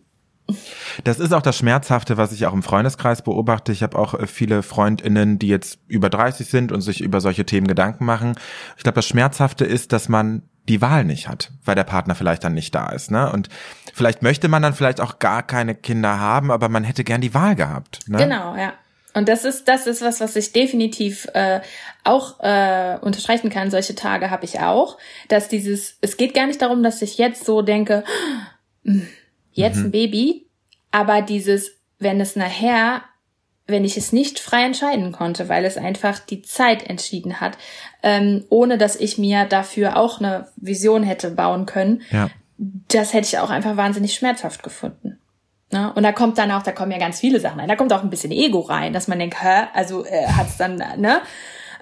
Das 1.04 1.20
ist 1.20 1.32
auch 1.32 1.42
das 1.42 1.56
Schmerzhafte, 1.56 2.16
was 2.16 2.32
ich 2.32 2.46
auch 2.46 2.52
im 2.52 2.62
Freundeskreis 2.62 3.22
beobachte. 3.22 3.70
Ich 3.72 3.82
habe 3.82 3.98
auch 3.98 4.14
äh, 4.14 4.26
viele 4.26 4.62
Freundinnen, 4.62 5.38
die 5.38 5.48
jetzt 5.48 5.78
über 5.86 6.08
30 6.08 6.46
sind 6.48 6.72
und 6.72 6.80
sich 6.80 7.02
über 7.02 7.20
solche 7.20 7.44
Themen 7.44 7.68
Gedanken 7.68 8.04
machen. 8.04 8.34
Ich 8.76 8.82
glaube, 8.82 8.96
das 8.96 9.06
Schmerzhafte 9.06 9.64
ist, 9.64 9.92
dass 9.92 10.08
man 10.08 10.42
die 10.70 10.80
Wahl 10.80 11.04
nicht 11.04 11.28
hat, 11.28 11.50
weil 11.64 11.74
der 11.74 11.84
Partner 11.84 12.14
vielleicht 12.14 12.44
dann 12.44 12.54
nicht 12.54 12.74
da 12.74 12.88
ist. 12.90 13.10
Ne? 13.10 13.30
Und 13.30 13.48
vielleicht 13.92 14.22
möchte 14.22 14.48
man 14.48 14.62
dann 14.62 14.72
vielleicht 14.72 15.00
auch 15.00 15.18
gar 15.18 15.42
keine 15.42 15.74
Kinder 15.74 16.20
haben, 16.20 16.50
aber 16.50 16.68
man 16.68 16.84
hätte 16.84 17.04
gern 17.04 17.20
die 17.20 17.34
Wahl 17.34 17.56
gehabt. 17.56 18.08
Ne? 18.08 18.18
Genau, 18.18 18.54
ja. 18.56 18.72
Und 19.12 19.28
das 19.28 19.44
ist, 19.44 19.66
das 19.66 19.88
ist 19.88 20.02
was, 20.02 20.20
was 20.20 20.36
ich 20.36 20.52
definitiv 20.52 21.26
äh, 21.34 21.60
auch 22.04 22.38
äh, 22.40 22.96
unterstreichen 23.00 23.50
kann. 23.50 23.70
Solche 23.70 23.96
Tage 23.96 24.30
habe 24.30 24.44
ich 24.44 24.60
auch, 24.60 24.96
dass 25.28 25.48
dieses, 25.48 25.98
es 26.00 26.16
geht 26.16 26.32
gar 26.32 26.46
nicht 26.46 26.62
darum, 26.62 26.84
dass 26.84 27.02
ich 27.02 27.18
jetzt 27.18 27.44
so 27.44 27.62
denke, 27.62 28.04
"Hm, 28.84 29.08
jetzt 29.52 29.78
ein 29.78 29.90
Baby, 29.90 30.46
aber 30.92 31.22
dieses, 31.22 31.72
wenn 31.98 32.20
es 32.20 32.36
nachher, 32.36 33.02
wenn 33.70 33.84
ich 33.84 33.96
es 33.96 34.12
nicht 34.12 34.38
frei 34.38 34.64
entscheiden 34.64 35.12
konnte, 35.12 35.48
weil 35.48 35.64
es 35.64 35.76
einfach 35.76 36.18
die 36.18 36.42
Zeit 36.42 36.88
entschieden 36.88 37.40
hat, 37.40 37.56
ähm, 38.02 38.44
ohne 38.48 38.78
dass 38.78 38.96
ich 38.96 39.18
mir 39.18 39.44
dafür 39.44 39.96
auch 39.96 40.20
eine 40.20 40.48
Vision 40.56 41.02
hätte 41.02 41.30
bauen 41.30 41.66
können, 41.66 42.02
Ja. 42.10 42.30
das 42.58 43.12
hätte 43.12 43.26
ich 43.28 43.38
auch 43.38 43.50
einfach 43.50 43.76
wahnsinnig 43.76 44.14
schmerzhaft 44.14 44.62
gefunden. 44.62 45.18
Ne? 45.72 45.92
Und 45.94 46.02
da 46.02 46.10
kommt 46.12 46.36
dann 46.38 46.50
auch, 46.50 46.62
da 46.64 46.72
kommen 46.72 46.90
ja 46.92 46.98
ganz 46.98 47.20
viele 47.20 47.38
Sachen 47.40 47.60
rein. 47.60 47.68
Da 47.68 47.76
kommt 47.76 47.92
auch 47.92 48.02
ein 48.02 48.10
bisschen 48.10 48.32
Ego 48.32 48.60
rein, 48.60 48.92
dass 48.92 49.06
man 49.06 49.18
denkt, 49.20 49.40
hä, 49.42 49.64
also 49.72 50.04
äh, 50.04 50.26
hat's 50.26 50.56
dann, 50.56 50.76
ne? 50.98 51.20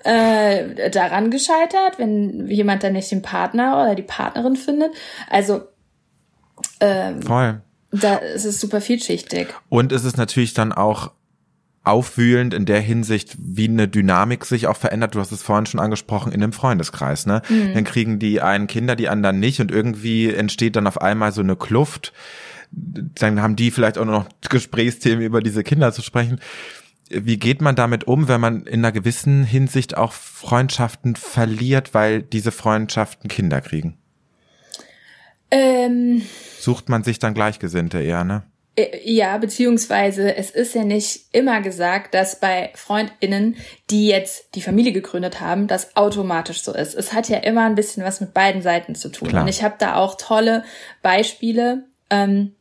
Äh, 0.05 0.90
daran 0.90 1.31
gescheitert, 1.31 1.98
wenn 1.98 2.46
jemand 2.48 2.85
dann 2.85 2.92
nicht 2.92 3.11
den 3.11 3.20
Partner 3.22 3.83
oder 3.83 3.94
die 3.96 4.03
Partnerin 4.03 4.55
findet. 4.55 4.92
Also 5.29 5.62
ähm, 6.81 7.20
Voll. 7.22 7.62
da 7.90 8.16
ist 8.16 8.44
es 8.44 8.61
super 8.61 8.81
vielschichtig. 8.81 9.48
Und 9.68 9.90
es 9.90 10.05
ist 10.05 10.16
natürlich 10.16 10.55
dann 10.55 10.72
auch 10.72 11.11
aufwühlend 11.88 12.55
in 12.55 12.66
der 12.66 12.81
Hinsicht, 12.81 13.37
wie 13.40 13.68
eine 13.68 13.88
Dynamik 13.88 14.44
sich 14.44 14.66
auch 14.66 14.77
verändert. 14.77 15.14
Du 15.14 15.20
hast 15.20 15.33
es 15.33 15.42
vorhin 15.42 15.66
schon 15.66 15.81
angesprochen 15.81 16.33
in 16.33 16.42
einem 16.42 16.53
Freundeskreis, 16.53 17.27
ne? 17.27 17.42
Dann 17.74 17.85
kriegen 17.85 18.18
die 18.18 18.40
einen 18.40 18.66
Kinder, 18.66 18.94
die 18.96 19.09
anderen 19.09 19.40
nicht 19.40 19.61
und 19.61 19.70
irgendwie 19.70 20.33
entsteht 20.33 20.77
dann 20.77 20.87
auf 20.87 21.01
einmal 21.01 21.33
so 21.33 21.40
eine 21.40 21.57
Kluft. 21.57 22.12
Dann 22.70 23.40
haben 23.40 23.57
die 23.57 23.70
vielleicht 23.70 23.98
auch 23.98 24.05
nur 24.05 24.18
noch 24.20 24.29
Gesprächsthemen 24.48 25.24
über 25.24 25.40
diese 25.40 25.64
Kinder 25.64 25.92
zu 25.92 26.03
sprechen. 26.03 26.40
Wie 27.11 27.38
geht 27.38 27.62
man 27.62 27.74
damit 27.74 28.05
um, 28.05 28.29
wenn 28.29 28.40
man 28.40 28.64
in 28.64 28.81
einer 28.81 28.92
gewissen 28.92 29.42
Hinsicht 29.42 29.96
auch 29.96 30.12
Freundschaften 30.12 31.16
verliert, 31.16 31.94
weil 31.94 32.22
diese 32.22 32.53
Freundschaften 32.53 33.29
Kinder 33.29 33.62
kriegen? 33.62 33.96
Ähm, 35.51 36.20
Sucht 36.61 36.90
man 36.90 37.03
sich 37.03 37.18
dann 37.18 37.33
Gleichgesinnte 37.33 38.01
eher, 38.01 38.24
ne? 38.24 38.42
Äh, 38.79 39.01
Ja, 39.05 39.38
beziehungsweise 39.38 40.37
es 40.37 40.51
ist 40.51 40.75
ja 40.75 40.85
nicht 40.85 41.27
immer 41.33 41.61
gesagt, 41.61 42.14
dass 42.14 42.41
bei 42.41 42.71
FreundInnen, 42.75 43.57
die 43.91 44.07
jetzt 44.07 44.55
die 44.55 44.62
Familie 44.62 44.93
gegründet 44.93 45.41
haben, 45.41 45.67
das 45.67 45.97
automatisch 45.97 46.62
so 46.62 46.73
ist. 46.73 46.95
Es 46.95 47.12
hat 47.12 47.29
ja 47.29 47.38
immer 47.38 47.64
ein 47.64 47.75
bisschen 47.75 48.05
was 48.05 48.21
mit 48.21 48.33
beiden 48.35 48.62
Seiten 48.62 48.95
zu 48.95 49.09
tun. 49.09 49.29
Klar. 49.29 49.43
Und 49.43 49.49
ich 49.49 49.62
habe 49.62 49.75
da 49.79 49.97
auch 49.97 50.17
tolle 50.17 50.64
Beispiele, 51.03 51.85
ähm, 52.11 52.55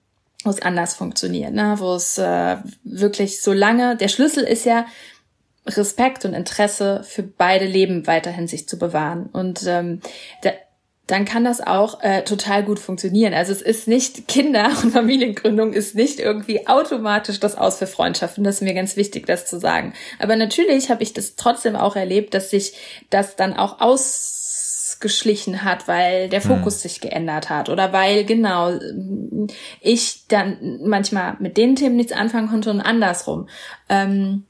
wo 0.43 0.49
es 0.49 0.61
anders 0.61 0.95
funktioniert, 0.95 1.53
ne? 1.53 1.75
wo 1.77 1.93
es 1.93 2.17
äh, 2.17 2.57
wirklich 2.83 3.41
so 3.41 3.53
lange, 3.53 3.95
der 3.95 4.07
Schlüssel 4.07 4.43
ist 4.43 4.65
ja, 4.65 4.85
Respekt 5.65 6.23
und 6.23 6.33
Interesse 6.33 7.03
für 7.03 7.23
beide 7.23 7.65
Leben 7.65 8.07
weiterhin 8.07 8.47
sich 8.47 8.69
zu 8.69 8.79
bewahren. 8.79 9.29
Und 9.33 9.65
ähm, 9.67 10.01
da, 10.41 10.51
dann 11.07 11.23
kann 11.23 11.45
das 11.45 11.61
auch 11.65 12.03
äh, 12.03 12.23
total 12.23 12.63
gut 12.63 12.79
funktionieren. 12.79 13.33
Also 13.33 13.53
es 13.53 13.61
ist 13.61 13.87
nicht 13.87 14.27
Kinder 14.27 14.69
und 14.83 14.91
Familiengründung 14.91 15.73
ist 15.73 15.95
nicht 15.95 16.19
irgendwie 16.19 16.67
automatisch 16.67 17.39
das 17.39 17.57
Aus 17.57 17.79
für 17.79 17.87
Freundschaften. 17.87 18.43
Das 18.43 18.55
ist 18.55 18.61
mir 18.61 18.73
ganz 18.73 18.97
wichtig, 18.97 19.25
das 19.25 19.45
zu 19.45 19.59
sagen. 19.59 19.93
Aber 20.19 20.35
natürlich 20.35 20.89
habe 20.89 21.03
ich 21.03 21.13
das 21.13 21.35
trotzdem 21.35 21.77
auch 21.77 21.95
erlebt, 21.95 22.33
dass 22.33 22.49
sich 22.49 22.73
das 23.09 23.37
dann 23.37 23.53
auch 23.53 23.79
ausgeschlichen 23.79 25.63
hat, 25.63 25.87
weil 25.87 26.27
der 26.27 26.41
Fokus 26.41 26.81
sich 26.81 26.99
geändert 26.99 27.49
hat 27.49 27.69
oder 27.69 27.93
weil 27.93 28.25
genau 28.25 28.77
ich 29.79 30.27
dann 30.27 30.79
manchmal 30.83 31.37
mit 31.39 31.55
den 31.55 31.77
Themen 31.77 31.95
nichts 31.95 32.11
anfangen 32.11 32.49
konnte 32.49 32.69
und 32.69 32.81
andersrum. 32.81 33.47
Ähm, 33.87 34.43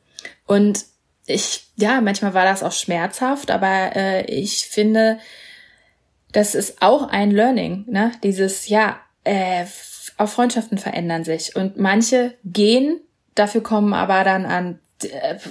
und 0.47 0.85
ich, 1.27 1.67
ja, 1.75 2.01
manchmal 2.01 2.33
war 2.33 2.45
das 2.45 2.63
auch 2.63 2.71
schmerzhaft, 2.71 3.51
aber 3.51 3.95
äh, 3.95 4.25
ich 4.25 4.65
finde, 4.65 5.19
das 6.31 6.55
ist 6.55 6.81
auch 6.81 7.07
ein 7.09 7.31
Learning, 7.31 7.85
ne? 7.87 8.11
Dieses, 8.23 8.67
ja, 8.67 8.97
äh, 9.23 9.65
auch 10.17 10.29
Freundschaften 10.29 10.77
verändern 10.77 11.23
sich 11.23 11.55
und 11.55 11.77
manche 11.77 12.33
gehen, 12.43 12.99
dafür 13.35 13.61
kommen 13.61 13.93
aber 13.93 14.23
dann 14.23 14.45
an 14.45 14.79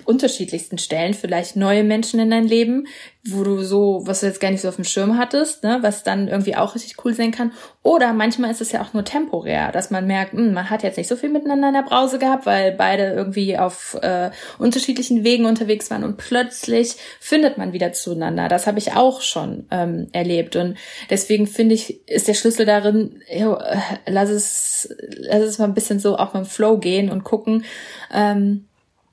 unterschiedlichsten 0.05 0.79
Stellen 0.79 1.15
vielleicht 1.15 1.55
neue 1.55 1.85
Menschen 1.85 2.19
in 2.19 2.31
dein 2.31 2.49
Leben, 2.49 2.89
wo 3.29 3.45
du 3.45 3.63
so, 3.63 4.03
was 4.05 4.21
du 4.21 4.27
jetzt 4.27 4.41
gar 4.41 4.51
nicht 4.51 4.61
so 4.61 4.69
auf 4.69 4.77
dem 4.77 4.85
Schirm 4.85 5.19
hattest, 5.19 5.63
ne, 5.63 5.79
was 5.83 6.03
dann 6.03 6.29
irgendwie 6.29 6.57
auch 6.57 6.75
richtig 6.75 7.05
cool 7.05 7.15
sein 7.15 7.31
kann. 7.31 7.53
Oder 7.83 8.13
manchmal 8.13 8.51
ist 8.51 8.61
es 8.61 8.73
ja 8.73 8.83
auch 8.83 8.93
nur 8.93 9.05
temporär, 9.05 9.71
dass 9.73 9.91
man 9.91 10.07
merkt, 10.07 10.33
hm, 10.33 10.53
man 10.53 10.69
hat 10.69 10.83
jetzt 10.83 10.97
nicht 10.97 11.09
so 11.09 11.17
viel 11.17 11.29
miteinander 11.29 11.69
in 11.69 11.75
der 11.75 11.83
Brause 11.83 12.19
gehabt, 12.19 12.47
weil 12.47 12.73
beide 12.73 13.13
irgendwie 13.13 13.57
auf 13.57 13.97
äh, 14.03 14.31
unterschiedlichen 14.59 15.23
Wegen 15.23 15.47
unterwegs 15.47 15.91
waren 15.91 16.05
und 16.05 16.17
plötzlich 16.17 16.97
findet 17.21 17.57
man 17.57 17.73
wieder 17.73 17.93
zueinander. 17.93 18.49
Das 18.49 18.67
habe 18.67 18.79
ich 18.79 18.95
auch 18.95 19.21
schon 19.21 19.67
ähm, 19.71 20.09
erlebt 20.13 20.57
und 20.57 20.77
deswegen 21.11 21.47
finde 21.47 21.75
ich, 21.75 22.09
ist 22.09 22.27
der 22.27 22.35
Schlüssel 22.35 22.67
darin, 22.67 23.23
jo, 23.33 23.55
äh, 23.57 23.79
lass 24.07 24.31
es, 24.31 24.89
lass 24.99 25.43
es 25.43 25.59
mal 25.59 25.67
ein 25.67 25.75
bisschen 25.75 26.01
so 26.01 26.17
auch 26.17 26.35
mit 26.35 26.45
dem 26.45 26.49
Flow 26.49 26.79
gehen 26.79 27.11
und 27.11 27.23
gucken, 27.23 27.65
ähm, 28.13 28.67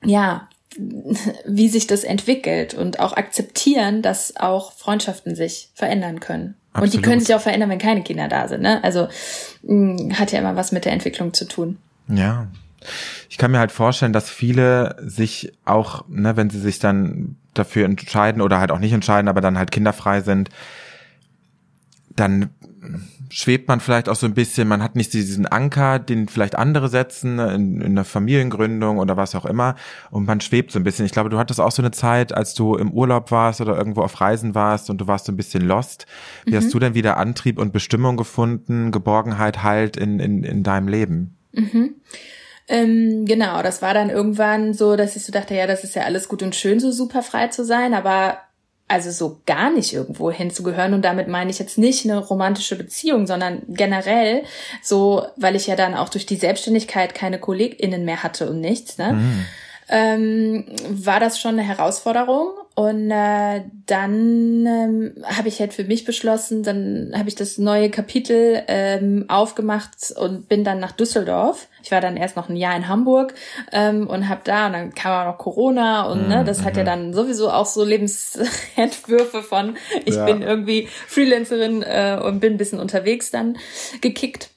ja, 0.04 0.48
wie 1.46 1.68
sich 1.68 1.86
das 1.86 2.04
entwickelt 2.04 2.74
und 2.74 3.00
auch 3.00 3.12
akzeptieren, 3.12 4.02
dass 4.02 4.36
auch 4.36 4.72
Freundschaften 4.72 5.34
sich 5.34 5.70
verändern 5.74 6.20
können. 6.20 6.54
Und 6.74 6.82
die 6.82 6.98
Absolut. 6.98 7.04
können 7.04 7.20
sich 7.20 7.34
auch 7.34 7.40
verändern, 7.40 7.70
wenn 7.70 7.78
keine 7.78 8.02
Kinder 8.02 8.26
da 8.26 8.48
sind. 8.48 8.62
Ne? 8.62 8.82
Also 8.82 9.06
mh, 9.62 10.18
hat 10.18 10.32
ja 10.32 10.40
immer 10.40 10.56
was 10.56 10.72
mit 10.72 10.84
der 10.84 10.92
Entwicklung 10.92 11.32
zu 11.32 11.44
tun. 11.44 11.78
Ja. 12.08 12.48
Ich 13.30 13.38
kann 13.38 13.52
mir 13.52 13.60
halt 13.60 13.72
vorstellen, 13.72 14.12
dass 14.12 14.28
viele 14.28 14.96
sich 15.00 15.52
auch, 15.64 16.04
ne, 16.08 16.36
wenn 16.36 16.50
sie 16.50 16.60
sich 16.60 16.80
dann 16.80 17.36
dafür 17.54 17.84
entscheiden 17.84 18.42
oder 18.42 18.58
halt 18.58 18.72
auch 18.72 18.80
nicht 18.80 18.92
entscheiden, 18.92 19.28
aber 19.28 19.40
dann 19.40 19.56
halt 19.56 19.70
kinderfrei 19.70 20.20
sind, 20.20 20.50
dann 22.10 22.50
schwebt 23.30 23.68
man 23.68 23.80
vielleicht 23.80 24.08
auch 24.08 24.16
so 24.16 24.26
ein 24.26 24.34
bisschen, 24.34 24.68
man 24.68 24.82
hat 24.82 24.96
nicht 24.96 25.12
diesen 25.12 25.46
Anker, 25.46 25.98
den 25.98 26.28
vielleicht 26.28 26.56
andere 26.56 26.88
setzen 26.88 27.38
in, 27.38 27.80
in 27.80 27.92
einer 27.92 28.04
Familiengründung 28.04 28.98
oder 28.98 29.16
was 29.16 29.34
auch 29.34 29.44
immer 29.44 29.74
und 30.10 30.26
man 30.26 30.40
schwebt 30.40 30.72
so 30.72 30.78
ein 30.78 30.84
bisschen. 30.84 31.06
Ich 31.06 31.12
glaube, 31.12 31.30
du 31.30 31.38
hattest 31.38 31.60
auch 31.60 31.72
so 31.72 31.82
eine 31.82 31.90
Zeit, 31.90 32.32
als 32.32 32.54
du 32.54 32.76
im 32.76 32.90
Urlaub 32.90 33.30
warst 33.30 33.60
oder 33.60 33.76
irgendwo 33.76 34.02
auf 34.02 34.20
Reisen 34.20 34.54
warst 34.54 34.90
und 34.90 35.00
du 35.00 35.06
warst 35.06 35.26
so 35.26 35.32
ein 35.32 35.36
bisschen 35.36 35.66
lost. 35.66 36.06
Wie 36.44 36.56
hast 36.56 36.72
du 36.72 36.78
denn 36.78 36.94
wieder 36.94 37.16
Antrieb 37.16 37.58
und 37.58 37.72
Bestimmung 37.72 38.16
gefunden, 38.16 38.92
Geborgenheit, 38.92 39.62
Halt 39.62 39.96
in, 39.96 40.20
in, 40.20 40.44
in 40.44 40.62
deinem 40.62 40.88
Leben? 40.88 41.36
Ähm, 42.66 43.26
genau, 43.26 43.62
das 43.62 43.82
war 43.82 43.92
dann 43.92 44.10
irgendwann 44.10 44.72
so, 44.72 44.96
dass 44.96 45.16
ich 45.16 45.24
so 45.24 45.32
dachte, 45.32 45.54
ja, 45.54 45.66
das 45.66 45.84
ist 45.84 45.94
ja 45.94 46.02
alles 46.02 46.28
gut 46.28 46.42
und 46.42 46.54
schön, 46.54 46.80
so 46.80 46.90
super 46.90 47.22
frei 47.22 47.48
zu 47.48 47.64
sein, 47.64 47.92
aber 47.92 48.38
also 48.86 49.10
so 49.10 49.40
gar 49.46 49.70
nicht 49.70 49.92
irgendwo 49.92 50.30
hinzugehören. 50.30 50.94
Und 50.94 51.04
damit 51.04 51.28
meine 51.28 51.50
ich 51.50 51.58
jetzt 51.58 51.78
nicht 51.78 52.04
eine 52.04 52.18
romantische 52.18 52.76
Beziehung, 52.76 53.26
sondern 53.26 53.62
generell 53.68 54.44
so, 54.82 55.26
weil 55.36 55.56
ich 55.56 55.66
ja 55.66 55.76
dann 55.76 55.94
auch 55.94 56.08
durch 56.08 56.26
die 56.26 56.36
Selbstständigkeit 56.36 57.14
keine 57.14 57.38
KollegInnen 57.38 58.04
mehr 58.04 58.22
hatte 58.22 58.48
und 58.50 58.60
nichts, 58.60 58.98
ne? 58.98 59.18
Ähm, 59.88 60.64
war 60.88 61.20
das 61.20 61.38
schon 61.38 61.58
eine 61.58 61.62
Herausforderung 61.62 62.48
Und 62.76 63.08
äh, 63.12 63.62
dann 63.86 64.66
ähm, 64.66 65.24
habe 65.24 65.46
ich 65.46 65.60
halt 65.60 65.72
für 65.72 65.84
mich 65.84 66.04
beschlossen, 66.04 66.64
dann 66.64 67.12
habe 67.16 67.28
ich 67.28 67.36
das 67.36 67.56
neue 67.56 67.88
Kapitel 67.88 68.64
ähm, 68.66 69.26
aufgemacht 69.28 70.12
und 70.16 70.48
bin 70.48 70.64
dann 70.64 70.80
nach 70.80 70.90
Düsseldorf. 70.90 71.68
Ich 71.84 71.92
war 71.92 72.00
dann 72.00 72.16
erst 72.16 72.34
noch 72.34 72.48
ein 72.48 72.56
Jahr 72.56 72.74
in 72.74 72.88
Hamburg 72.88 73.34
ähm, 73.70 74.08
und 74.08 74.28
habe 74.28 74.40
da 74.42 74.66
und 74.66 74.72
dann 74.72 74.92
kam 74.92 75.12
auch 75.12 75.32
noch 75.32 75.38
Corona 75.38 76.10
und 76.10 76.28
ne, 76.28 76.42
das 76.42 76.64
hat 76.64 76.76
ja 76.76 76.82
mhm. 76.82 76.86
dann 76.86 77.14
sowieso 77.14 77.48
auch 77.48 77.66
so 77.66 77.84
Lebensentwürfe 77.84 79.42
von 79.42 79.76
ich 80.04 80.16
ja. 80.16 80.24
bin 80.24 80.42
irgendwie 80.42 80.88
Freelancerin 81.06 81.82
äh, 81.82 82.18
und 82.20 82.40
bin 82.40 82.54
ein 82.54 82.58
bisschen 82.58 82.80
unterwegs 82.80 83.30
dann 83.30 83.56
gekickt. 84.00 84.50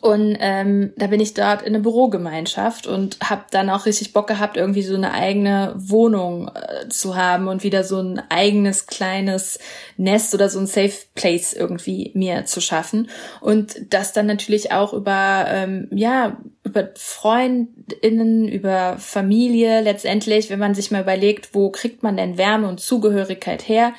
Und 0.00 0.36
ähm, 0.40 0.92
da 0.96 1.06
bin 1.08 1.20
ich 1.20 1.34
dort 1.34 1.62
in 1.62 1.74
eine 1.74 1.80
Bürogemeinschaft 1.80 2.86
und 2.86 3.18
habe 3.22 3.44
dann 3.50 3.70
auch 3.70 3.86
richtig 3.86 4.12
Bock 4.12 4.26
gehabt, 4.26 4.56
irgendwie 4.56 4.82
so 4.82 4.94
eine 4.94 5.12
eigene 5.12 5.74
Wohnung 5.76 6.48
äh, 6.48 6.88
zu 6.88 7.16
haben 7.16 7.48
und 7.48 7.62
wieder 7.62 7.84
so 7.84 8.00
ein 8.00 8.22
eigenes 8.30 8.86
kleines 8.86 9.58
Nest 9.96 10.34
oder 10.34 10.48
so 10.48 10.58
ein 10.58 10.66
Safe 10.66 10.92
Place 11.14 11.52
irgendwie 11.52 12.10
mir 12.14 12.46
zu 12.46 12.60
schaffen. 12.60 13.10
Und 13.40 13.76
das 13.90 14.12
dann 14.12 14.26
natürlich 14.26 14.72
auch 14.72 14.92
über, 14.92 15.44
ähm, 15.48 15.88
ja, 15.90 16.38
über 16.64 16.90
Freundinnen, 16.94 18.48
über 18.48 18.96
Familie 18.98 19.80
letztendlich, 19.82 20.48
wenn 20.48 20.58
man 20.58 20.74
sich 20.74 20.90
mal 20.90 21.02
überlegt, 21.02 21.54
wo 21.54 21.70
kriegt 21.70 22.02
man 22.02 22.16
denn 22.16 22.38
Wärme 22.38 22.68
und 22.68 22.80
Zugehörigkeit 22.80 23.68
her, 23.68 23.92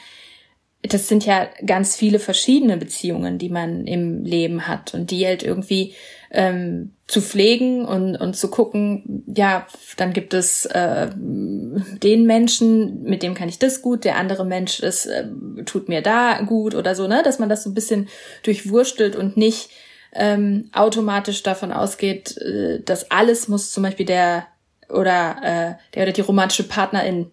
das 0.84 1.08
sind 1.08 1.26
ja 1.26 1.48
ganz 1.66 1.96
viele 1.96 2.20
verschiedene 2.20 2.78
Beziehungen, 2.78 3.38
die 3.38 3.50
man 3.50 3.88
im 3.88 4.24
Leben 4.26 4.68
hat 4.68 4.94
und 4.94 5.12
die 5.12 5.26
halt 5.26 5.42
irgendwie 5.42 5.94
ähm, 6.30 6.94
zu 7.08 7.22
pflegen 7.22 7.86
und, 7.86 8.18
und 8.18 8.36
zu 8.36 8.50
gucken, 8.50 9.24
ja, 9.28 9.66
dann 9.98 10.14
gibt 10.14 10.34
es 10.34 10.66
äh, 10.66 11.10
den 11.14 12.26
Menschen, 12.26 13.04
mit 13.04 13.24
dem 13.24 13.34
kann 13.34 13.50
ich 13.50 13.60
das 13.60 13.82
gut, 13.82 14.04
der 14.04 14.18
andere 14.18 14.46
Mensch 14.46 14.80
ist, 14.82 15.06
äh, 15.06 15.28
tut 15.66 15.88
mir 15.88 16.02
da 16.02 16.42
gut 16.42 16.76
oder 16.76 16.96
so, 16.96 17.08
ne, 17.08 17.22
dass 17.24 17.40
man 17.40 17.50
das 17.50 17.64
so 17.64 17.70
ein 17.70 17.76
bisschen 17.76 18.10
durchwurstelt 18.44 19.16
und 19.16 19.38
nicht 19.38 19.70
ähm, 20.12 20.70
automatisch 20.74 21.44
davon 21.44 21.72
ausgeht, 21.72 22.38
äh, 22.38 22.82
dass 22.82 23.10
alles 23.10 23.48
muss 23.48 23.72
zum 23.72 23.84
Beispiel 23.84 24.06
der 24.06 24.48
oder 24.90 25.38
äh, 25.44 25.94
der 25.96 26.04
oder 26.04 26.12
die 26.12 26.22
romantische 26.22 26.68
Partnerin 26.68 27.32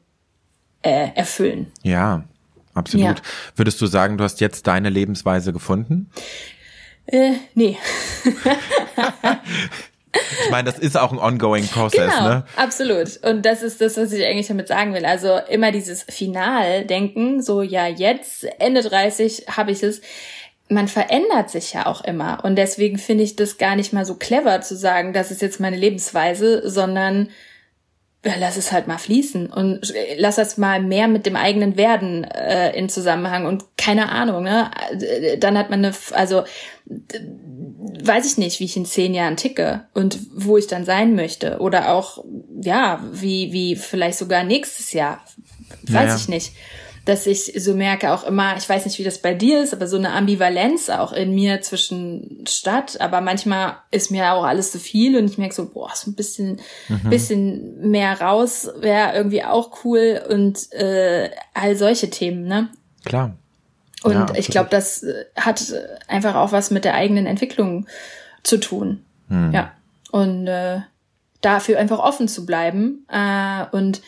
äh, 0.83 1.09
erfüllen. 1.15 1.73
Ja, 1.83 2.25
Absolut. 2.75 3.05
Ja. 3.05 3.15
Würdest 3.57 3.81
du 3.81 3.87
sagen, 3.87 4.19
du 4.19 4.25
hast 4.25 4.41
jetzt 4.41 4.67
deine 4.67 4.91
Lebensweise 4.91 5.53
gefunden? 5.53 6.11
Äh, 7.07 7.33
nee. 7.55 7.77
Ich 10.45 10.51
meine, 10.51 10.65
das 10.65 10.79
ist 10.79 10.99
auch 10.99 11.13
ein 11.13 11.19
ongoing 11.19 11.67
Prozess, 11.69 12.13
genau, 12.13 12.29
ne? 12.29 12.45
Absolut. 12.57 13.19
Und 13.23 13.47
das 13.47 13.63
ist 13.63 13.81
das, 13.81 13.97
was 13.97 14.13
ich 14.13 14.25
eigentlich 14.25 14.49
damit 14.49 14.69
sagen 14.69 14.93
will. 14.93 15.05
Also 15.05 15.39
immer 15.49 15.71
dieses 15.71 16.03
Final-Denken, 16.03 17.43
so 17.43 17.63
ja, 17.63 17.87
jetzt, 17.87 18.45
Ende 18.59 18.83
30 18.83 19.47
habe 19.57 19.71
ich 19.71 19.83
es. 19.83 20.01
Man 20.69 20.89
verändert 20.89 21.51
sich 21.51 21.73
ja 21.73 21.87
auch 21.87 22.03
immer. 22.03 22.45
Und 22.45 22.57
deswegen 22.57 22.99
finde 22.99 23.25
ich 23.25 23.37
das 23.37 23.59
gar 23.59 23.77
nicht 23.77 23.93
mal 23.93 24.05
so 24.05 24.15
clever 24.15 24.61
zu 24.61 24.77
sagen, 24.77 25.13
das 25.13 25.31
ist 25.31 25.43
jetzt 25.43 25.61
meine 25.61 25.77
Lebensweise, 25.77 26.69
sondern 26.69 27.29
ja, 28.25 28.35
lass 28.39 28.57
es 28.59 28.71
halt 28.71 28.87
mal 28.87 28.99
fließen 28.99 29.47
und 29.47 29.95
lass 30.19 30.37
das 30.37 30.59
mal 30.59 30.83
mehr 30.83 31.09
mit 31.09 31.25
dem 31.25 31.37
eigenen 31.37 31.77
Werden 31.79 32.25
äh, 32.25 32.77
in 32.77 32.91
Zusammenhang 32.91 33.47
und 33.47 33.65
keine 33.79 34.11
Ahnung, 34.11 34.45
ne? 34.45 34.71
Dann 35.39 35.57
hat 35.57 35.71
man 35.71 35.85
eine, 35.85 35.95
also 36.13 36.45
weiß 38.03 38.27
ich 38.27 38.37
nicht, 38.37 38.61
wie 38.61 38.65
ich 38.65 38.77
in 38.77 38.85
zehn 38.85 39.15
Jahren 39.15 39.37
ticke 39.37 39.87
und 39.95 40.19
wo 40.35 40.59
ich 40.59 40.67
dann 40.67 40.85
sein 40.85 41.15
möchte 41.15 41.61
oder 41.61 41.93
auch 41.93 42.23
ja, 42.61 43.03
wie 43.11 43.53
wie 43.53 43.77
vielleicht 43.77 44.19
sogar 44.19 44.45
nächstes 44.45 44.93
Jahr, 44.93 45.25
weiß 45.85 45.93
naja. 45.93 46.17
ich 46.17 46.29
nicht 46.29 46.53
dass 47.11 47.27
ich 47.27 47.55
so 47.57 47.75
merke 47.75 48.13
auch 48.13 48.23
immer, 48.23 48.57
ich 48.57 48.69
weiß 48.69 48.85
nicht, 48.85 49.01
wie 49.01 49.05
das 49.05 49.19
bei 49.19 49.35
dir 49.35 49.65
ist, 49.65 49.75
aber 49.75 49.89
so 49.89 49.97
eine 49.97 50.13
Ambivalenz 50.13 50.91
auch 50.91 51.13
in 51.13 51.35
mir 51.35 51.61
zwischen 51.61 52.45
Stadt, 52.49 53.01
aber 53.01 53.21
manchmal 53.21 53.79
ist 53.91 54.13
mir 54.13 54.33
auch 54.33 54.45
alles 54.45 54.71
zu 54.71 54.79
viel 54.79 55.19
und 55.19 55.29
ich 55.29 55.37
merke 55.37 55.53
so, 55.53 55.69
boah, 55.69 55.91
so 55.93 56.13
ein 56.13 56.15
bisschen, 56.15 56.61
mhm. 56.89 57.11
bisschen 57.11 57.91
mehr 57.91 58.21
raus 58.21 58.71
wäre 58.79 59.17
irgendwie 59.17 59.43
auch 59.43 59.85
cool 59.85 60.23
und 60.29 60.73
äh, 60.73 61.31
all 61.53 61.75
solche 61.75 62.11
Themen, 62.11 62.45
ne? 62.45 62.69
Klar. 63.05 63.37
Und 64.05 64.15
ja, 64.15 64.27
ich 64.37 64.47
glaube, 64.47 64.71
das 64.71 65.03
äh, 65.03 65.25
hat 65.35 65.75
einfach 66.07 66.37
auch 66.37 66.53
was 66.53 66.71
mit 66.71 66.85
der 66.85 66.95
eigenen 66.95 67.27
Entwicklung 67.27 67.89
zu 68.45 68.59
tun. 68.59 69.05
Mhm. 69.27 69.51
Ja. 69.53 69.73
Und 70.13 70.47
äh, 70.47 70.79
dafür 71.41 71.81
einfach 71.81 71.99
offen 71.99 72.29
zu 72.29 72.47
bleiben 72.47 73.05
äh, 73.09 73.65
und 73.73 74.01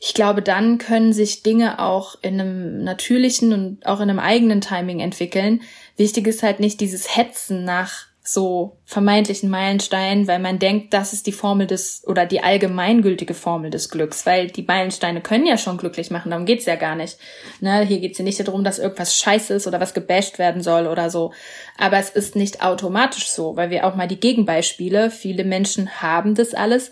ich 0.00 0.14
glaube, 0.14 0.42
dann 0.42 0.78
können 0.78 1.12
sich 1.12 1.42
Dinge 1.42 1.80
auch 1.80 2.16
in 2.22 2.40
einem 2.40 2.84
natürlichen 2.84 3.52
und 3.52 3.86
auch 3.86 4.00
in 4.00 4.08
einem 4.08 4.20
eigenen 4.20 4.60
Timing 4.60 5.00
entwickeln. 5.00 5.62
Wichtig 5.96 6.26
ist 6.28 6.42
halt 6.42 6.60
nicht 6.60 6.80
dieses 6.80 7.16
Hetzen 7.16 7.64
nach 7.64 8.06
so 8.22 8.76
vermeintlichen 8.84 9.48
Meilensteinen, 9.48 10.28
weil 10.28 10.38
man 10.38 10.58
denkt, 10.58 10.92
das 10.92 11.14
ist 11.14 11.26
die 11.26 11.32
Formel 11.32 11.66
des 11.66 12.02
oder 12.06 12.26
die 12.26 12.42
allgemeingültige 12.42 13.32
Formel 13.32 13.70
des 13.70 13.88
Glücks, 13.88 14.26
weil 14.26 14.48
die 14.48 14.62
Meilensteine 14.62 15.22
können 15.22 15.46
ja 15.46 15.56
schon 15.56 15.78
glücklich 15.78 16.10
machen, 16.10 16.30
darum 16.30 16.44
geht's 16.44 16.66
ja 16.66 16.76
gar 16.76 16.94
nicht. 16.94 17.16
Ne, 17.60 17.80
hier 17.86 18.00
geht's 18.00 18.18
ja 18.18 18.24
nicht 18.24 18.46
darum, 18.46 18.64
dass 18.64 18.78
irgendwas 18.78 19.16
scheiße 19.16 19.54
ist 19.54 19.66
oder 19.66 19.80
was 19.80 19.94
gebasht 19.94 20.38
werden 20.38 20.62
soll 20.62 20.86
oder 20.86 21.08
so. 21.08 21.32
Aber 21.78 21.96
es 21.96 22.10
ist 22.10 22.36
nicht 22.36 22.62
automatisch 22.62 23.30
so, 23.30 23.56
weil 23.56 23.70
wir 23.70 23.86
auch 23.86 23.96
mal 23.96 24.08
die 24.08 24.20
Gegenbeispiele, 24.20 25.10
viele 25.10 25.44
Menschen 25.44 26.02
haben 26.02 26.34
das 26.34 26.52
alles 26.52 26.90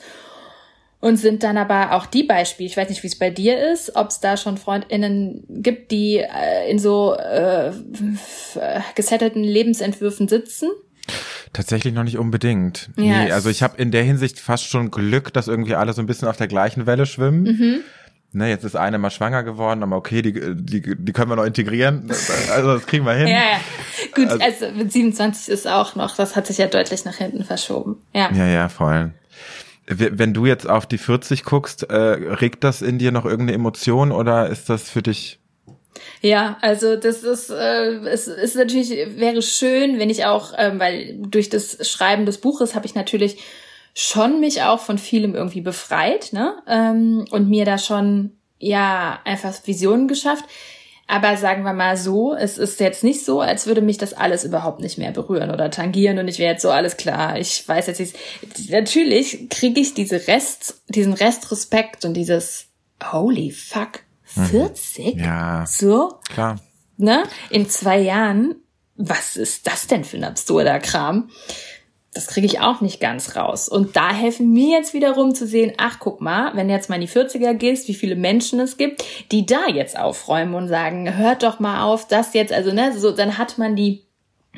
und 1.07 1.19
sind 1.19 1.45
dann 1.45 1.57
aber 1.57 1.93
auch 1.93 2.05
die 2.05 2.25
Beispiele, 2.25 2.69
ich 2.69 2.77
weiß 2.77 2.89
nicht, 2.89 3.05
wie 3.05 3.07
es 3.07 3.17
bei 3.17 3.31
dir 3.31 3.73
ist, 3.73 3.95
ob 3.95 4.09
es 4.09 4.19
da 4.19 4.37
schon 4.37 4.59
Freundinnen 4.59 5.45
gibt, 5.49 5.93
die 5.93 6.17
äh, 6.17 6.69
in 6.69 6.81
so 6.81 7.15
äh, 7.15 7.71
gesettelten 8.97 9.45
Lebensentwürfen 9.45 10.27
sitzen? 10.27 10.69
Tatsächlich 11.53 11.95
noch 11.95 12.03
nicht 12.03 12.19
unbedingt. 12.19 12.91
Ja, 12.97 13.23
nee, 13.23 13.31
also 13.31 13.51
ich 13.51 13.63
habe 13.63 13.81
in 13.81 13.93
der 13.93 14.03
Hinsicht 14.03 14.41
fast 14.41 14.65
schon 14.65 14.91
Glück, 14.91 15.33
dass 15.33 15.47
irgendwie 15.47 15.77
alle 15.77 15.93
so 15.93 16.03
ein 16.03 16.07
bisschen 16.07 16.27
auf 16.27 16.39
der 16.39 16.49
gleichen 16.49 16.87
Welle 16.87 17.07
schwimmen. 17.07 17.43
Mhm. 17.45 17.81
Ne, 18.33 18.49
jetzt 18.49 18.65
ist 18.65 18.75
eine 18.75 18.99
mal 18.99 19.11
schwanger 19.11 19.45
geworden, 19.45 19.85
aber 19.85 19.95
okay, 19.95 20.23
die, 20.23 20.33
die, 20.33 20.83
die 20.83 21.13
können 21.13 21.31
wir 21.31 21.37
noch 21.37 21.45
integrieren. 21.45 22.11
Also 22.51 22.75
das 22.75 22.87
kriegen 22.87 23.07
wir 23.07 23.15
hin. 23.15 23.29
ja, 23.29 23.35
ja. 23.35 23.61
Gut, 24.13 24.29
also, 24.29 24.43
also 24.43 24.77
mit 24.77 24.91
27 24.91 25.51
ist 25.51 25.69
auch 25.69 25.95
noch, 25.95 26.17
das 26.17 26.35
hat 26.35 26.49
sich 26.49 26.59
ja 26.59 26.67
deutlich 26.67 27.05
nach 27.05 27.15
hinten 27.15 27.45
verschoben. 27.45 28.03
Ja, 28.13 28.29
ja, 28.33 28.47
ja 28.47 28.69
voll. 28.69 29.13
Wenn 29.87 30.35
du 30.35 30.47
jetzt 30.47 30.69
auf 30.69 30.87
die 30.87 30.99
40 30.99 31.45
guckst, 31.45 31.85
äh, 31.85 31.95
regt 31.95 32.65
das 32.65 32.83
in 32.83 32.99
dir 32.99 33.13
noch 33.13 33.25
irgendeine 33.25 33.55
Emotion 33.55 34.11
oder 34.11 34.49
ist 34.49 34.69
das 34.69 34.91
für 34.91 35.03
dich 35.03 35.39
ja, 36.21 36.59
also 36.61 36.97
das 36.97 37.23
ist, 37.23 37.51
äh, 37.51 37.99
es 38.07 38.27
ist 38.27 38.57
natürlich, 38.57 38.91
wäre 39.17 39.43
schön, 39.43 39.99
wenn 39.99 40.11
ich 40.11 40.25
auch, 40.25 40.53
ähm, 40.57 40.79
weil 40.79 41.17
durch 41.19 41.49
das 41.49 41.89
Schreiben 41.89 42.27
des 42.27 42.39
Buches 42.39 42.75
habe 42.75 42.87
ich 42.87 42.95
natürlich 42.95 43.39
schon 43.95 44.41
mich 44.41 44.63
auch 44.63 44.81
von 44.81 44.99
vielem 44.99 45.35
irgendwie 45.35 45.63
befreit, 45.63 46.33
ne? 46.33 46.57
Ähm, 46.67 47.25
und 47.31 47.49
mir 47.49 47.65
da 47.65 47.79
schon 47.79 48.33
ja 48.59 49.21
einfach 49.25 49.55
Visionen 49.65 50.09
geschafft. 50.09 50.45
Aber 51.09 51.37
sagen 51.37 51.63
wir 51.63 51.73
mal 51.73 51.97
so, 51.97 52.35
es 52.35 52.59
ist 52.59 52.81
jetzt 52.81 53.05
nicht 53.05 53.25
so, 53.25 53.41
als 53.41 53.67
würde 53.67 53.81
mich 53.81 53.97
das 53.97 54.13
alles 54.13 54.43
überhaupt 54.43 54.81
nicht 54.81 54.99
mehr 54.99 55.13
berühren 55.13 55.51
oder 55.51 55.71
tangieren 55.71 56.19
und 56.19 56.27
ich 56.27 56.39
wäre 56.39 56.53
jetzt 56.53 56.63
so 56.63 56.71
alles 56.71 56.97
klar. 56.97 57.39
Ich 57.39 57.67
weiß 57.67 57.87
jetzt 57.87 58.01
nicht. 58.01 58.17
Natürlich 58.71 59.49
kriege 59.49 59.81
ich 59.81 59.95
diese 59.95 60.27
Rest, 60.27 60.83
diesen 60.89 61.13
Restrespekt 61.13 62.05
und 62.05 62.15
dieses 62.15 62.67
Holy 63.13 63.53
fuck, 63.53 64.01
40? 64.25 65.15
Mhm. 65.15 65.21
Ja. 65.21 65.65
So? 65.67 66.15
Klar. 66.29 66.59
Ne? 66.97 67.23
In 67.51 67.69
zwei 67.69 67.99
Jahren, 67.99 68.57
was 68.97 69.37
ist 69.37 69.67
das 69.67 69.87
denn 69.87 70.03
für 70.03 70.17
ein 70.17 70.25
absurder 70.25 70.81
Kram? 70.81 71.31
Das 72.17 72.27
kriege 72.27 72.47
ich 72.47 72.61
auch 72.61 72.81
nicht 72.81 73.01
ganz 73.01 73.37
raus. 73.37 73.69
Und 73.69 73.97
da 73.97 74.13
helfen 74.13 74.53
mir 74.53 74.79
jetzt 74.79 74.95
wiederum 74.95 75.35
zu 75.35 75.47
sehen, 75.47 75.73
ach 75.77 75.99
guck 76.01 76.21
mal, 76.21 76.53
wenn 76.55 76.69
du 76.69 76.75
jetzt 76.75 76.89
mal 76.89 76.97
in 76.97 77.03
die 77.03 77.09
40er 77.09 77.55
gehst, 77.55 77.89
wie 77.89 77.95
viele 77.95 78.17
Menschen 78.17 78.59
es 78.61 78.77
gibt, 78.77 79.05
die 79.33 79.47
da 79.47 79.69
jetzt 79.69 79.99
aufräumen 79.99 80.55
und 80.55 80.69
sagen, 80.69 81.17
hört 81.17 81.43
doch 81.43 81.61
mal 81.61 81.83
auf, 81.85 82.09
das 82.09 82.35
jetzt, 82.35 82.53
also 82.53 82.73
ne, 82.73 82.97
so, 82.97 83.11
dann 83.13 83.39
hat 83.39 83.59
man 83.59 83.77
die 83.77 84.07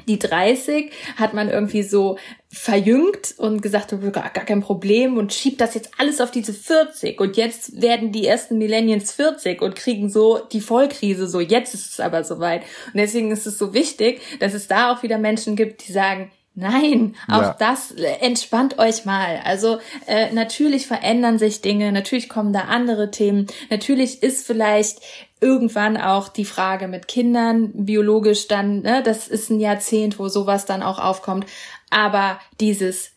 die 0.07 0.19
30 0.19 0.93
hat 1.17 1.35
man 1.35 1.49
irgendwie 1.49 1.83
so 1.83 2.19
verjüngt 2.49 3.35
und 3.37 3.61
gesagt, 3.63 3.93
oh, 3.93 4.11
gar, 4.11 4.31
gar 4.31 4.45
kein 4.45 4.61
Problem 4.61 5.17
und 5.17 5.33
schiebt 5.33 5.61
das 5.61 5.75
jetzt 5.75 5.91
alles 5.99 6.21
auf 6.21 6.31
diese 6.31 6.55
40 6.55 7.21
und 7.21 7.37
jetzt 7.37 7.83
werden 7.83 8.13
die 8.13 8.27
ersten 8.27 8.59
Millennials 8.59 9.13
40 9.13 9.61
und 9.61 9.77
kriegen 9.77 10.09
so 10.09 10.39
die 10.53 10.61
Vollkrise 10.61 11.27
so, 11.27 11.41
jetzt 11.41 11.75
ist 11.75 11.91
es 11.91 12.01
aber 12.01 12.25
soweit. 12.25 12.63
Und 12.87 12.99
deswegen 12.99 13.31
ist 13.31 13.47
es 13.47 13.59
so 13.59 13.75
wichtig, 13.75 14.21
dass 14.41 14.55
es 14.55 14.69
da 14.69 14.93
auch 14.93 15.03
wieder 15.03 15.19
Menschen 15.19 15.57
gibt, 15.57 15.87
die 15.87 15.93
sagen, 15.93 16.31
Nein, 16.55 17.15
auch 17.29 17.43
ja. 17.43 17.57
das 17.59 17.93
äh, 17.93 18.05
entspannt 18.21 18.79
euch 18.79 19.05
mal. 19.05 19.41
Also 19.45 19.79
äh, 20.07 20.33
natürlich 20.33 20.87
verändern 20.87 21.39
sich 21.39 21.61
Dinge, 21.61 21.93
natürlich 21.93 22.29
kommen 22.29 22.53
da 22.53 22.63
andere 22.63 23.11
Themen, 23.13 23.47
natürlich 23.71 24.23
ist 24.23 24.45
vielleicht 24.47 25.01
irgendwann 25.41 25.97
auch 25.97 26.29
die 26.29 26.45
Frage 26.45 26.89
mit 26.89 27.07
Kindern 27.07 27.71
biologisch 27.73 28.49
dann, 28.49 28.83
ne, 28.83 29.03
das 29.05 29.29
ist 29.29 29.51
ein 29.51 29.61
Jahrzehnt, 29.61 30.19
wo 30.19 30.29
sowas 30.29 30.67
dann 30.67 30.83
auch 30.83 30.99
aufkommt. 30.99 31.47
Aber 31.91 32.41
dieses 32.61 33.13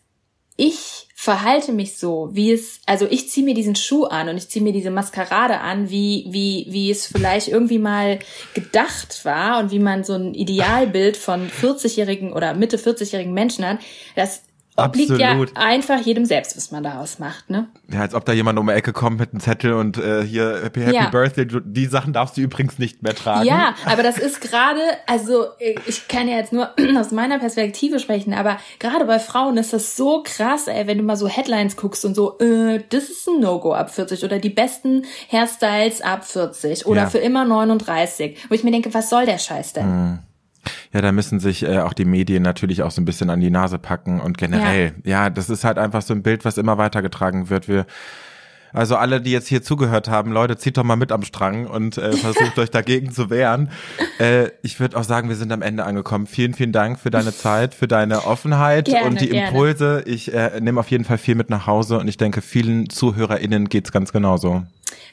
Ich 0.56 1.08
verhalte 1.22 1.70
mich 1.70 1.98
so, 1.98 2.30
wie 2.32 2.50
es, 2.50 2.80
also 2.84 3.06
ich 3.08 3.30
ziehe 3.30 3.46
mir 3.46 3.54
diesen 3.54 3.76
Schuh 3.76 4.06
an 4.06 4.28
und 4.28 4.36
ich 4.36 4.48
ziehe 4.48 4.60
mir 4.60 4.72
diese 4.72 4.90
Maskerade 4.90 5.60
an, 5.60 5.88
wie, 5.88 6.26
wie, 6.30 6.66
wie 6.68 6.90
es 6.90 7.06
vielleicht 7.06 7.46
irgendwie 7.46 7.78
mal 7.78 8.18
gedacht 8.54 9.24
war 9.24 9.60
und 9.60 9.70
wie 9.70 9.78
man 9.78 10.02
so 10.02 10.14
ein 10.14 10.34
Idealbild 10.34 11.16
von 11.16 11.48
40-jährigen 11.48 12.32
oder 12.32 12.54
Mitte 12.54 12.76
40-jährigen 12.76 13.32
Menschen 13.32 13.64
hat, 13.64 13.78
das 14.16 14.42
obliegt 14.76 15.10
Absolut. 15.10 15.50
ja 15.50 15.62
einfach 15.62 16.00
jedem 16.00 16.24
selbst, 16.24 16.56
was 16.56 16.70
man 16.70 16.82
daraus 16.82 17.18
macht, 17.18 17.50
ne? 17.50 17.68
Ja, 17.92 18.00
als 18.00 18.14
ob 18.14 18.24
da 18.24 18.32
jemand 18.32 18.58
um 18.58 18.66
die 18.66 18.72
Ecke 18.72 18.92
kommt 18.92 19.20
mit 19.20 19.32
einem 19.32 19.40
Zettel 19.40 19.74
und 19.74 19.98
äh, 19.98 20.24
hier 20.24 20.60
Happy, 20.62 20.80
Happy 20.80 20.96
ja. 20.96 21.10
Birthday, 21.10 21.46
die 21.46 21.86
Sachen 21.86 22.14
darfst 22.14 22.38
du 22.38 22.40
übrigens 22.40 22.78
nicht 22.78 23.02
mehr 23.02 23.14
tragen. 23.14 23.46
Ja, 23.46 23.74
aber 23.84 24.02
das 24.02 24.18
ist 24.18 24.40
gerade, 24.40 24.80
also 25.06 25.46
ich 25.86 26.08
kann 26.08 26.26
ja 26.26 26.36
jetzt 26.36 26.54
nur 26.54 26.70
aus 26.96 27.10
meiner 27.10 27.38
Perspektive 27.38 27.98
sprechen, 27.98 28.32
aber 28.32 28.56
gerade 28.78 29.04
bei 29.04 29.18
Frauen 29.18 29.58
ist 29.58 29.74
das 29.74 29.94
so 29.96 30.22
krass, 30.24 30.68
ey, 30.68 30.86
wenn 30.86 30.96
du 30.96 31.04
mal 31.04 31.16
so 31.16 31.28
Headlines 31.28 31.76
guckst 31.76 32.04
und 32.06 32.14
so, 32.14 32.38
äh, 32.38 32.82
das 32.88 33.04
ist 33.04 33.28
ein 33.28 33.40
No-Go 33.40 33.74
ab 33.74 33.90
40 33.90 34.24
oder 34.24 34.38
die 34.38 34.50
besten 34.50 35.04
Hairstyles 35.30 36.00
ab 36.00 36.24
40 36.24 36.86
oder 36.86 37.02
ja. 37.02 37.10
für 37.10 37.18
immer 37.18 37.44
39, 37.44 38.46
wo 38.48 38.54
ich 38.54 38.64
mir 38.64 38.70
denke, 38.70 38.94
was 38.94 39.10
soll 39.10 39.26
der 39.26 39.38
Scheiß 39.38 39.74
denn? 39.74 39.86
Mhm. 39.86 40.18
Ja, 40.92 41.00
da 41.00 41.12
müssen 41.12 41.40
sich 41.40 41.62
äh, 41.64 41.78
auch 41.78 41.92
die 41.92 42.04
Medien 42.04 42.42
natürlich 42.42 42.82
auch 42.82 42.90
so 42.90 43.00
ein 43.00 43.04
bisschen 43.04 43.30
an 43.30 43.40
die 43.40 43.50
Nase 43.50 43.78
packen 43.78 44.20
und 44.20 44.38
generell, 44.38 44.94
ja. 45.04 45.24
ja, 45.24 45.30
das 45.30 45.50
ist 45.50 45.64
halt 45.64 45.78
einfach 45.78 46.02
so 46.02 46.14
ein 46.14 46.22
Bild, 46.22 46.44
was 46.44 46.58
immer 46.58 46.78
weitergetragen 46.78 47.50
wird. 47.50 47.68
Wir 47.68 47.86
also 48.72 48.96
alle, 48.96 49.20
die 49.20 49.30
jetzt 49.30 49.48
hier 49.48 49.62
zugehört 49.62 50.08
haben, 50.08 50.32
Leute, 50.32 50.56
zieht 50.56 50.78
doch 50.78 50.84
mal 50.84 50.96
mit 50.96 51.12
am 51.12 51.22
Strang 51.22 51.66
und 51.66 51.98
äh, 51.98 52.12
versucht 52.12 52.58
euch 52.58 52.70
dagegen 52.70 53.12
zu 53.12 53.30
wehren. 53.30 53.70
Äh, 54.18 54.50
ich 54.62 54.78
würde 54.78 54.96
auch 54.98 55.04
sagen, 55.04 55.28
wir 55.30 55.36
sind 55.36 55.50
am 55.52 55.62
Ende 55.62 55.84
angekommen. 55.84 56.26
Vielen, 56.26 56.54
vielen 56.54 56.70
Dank 56.70 57.00
für 57.00 57.10
deine 57.10 57.34
Zeit, 57.34 57.74
für 57.74 57.88
deine 57.88 58.26
Offenheit 58.26 58.84
gerne, 58.84 59.08
und 59.08 59.20
die 59.20 59.30
gerne. 59.30 59.48
Impulse. 59.48 60.02
Ich 60.06 60.32
äh, 60.32 60.60
nehme 60.60 60.78
auf 60.78 60.90
jeden 60.90 61.04
Fall 61.04 61.18
viel 61.18 61.34
mit 61.34 61.50
nach 61.50 61.66
Hause 61.66 61.98
und 61.98 62.06
ich 62.08 62.18
denke, 62.18 62.40
vielen 62.42 62.88
ZuhörerInnen 62.88 63.68
geht's 63.68 63.90
ganz 63.90 64.12
genauso. 64.12 64.64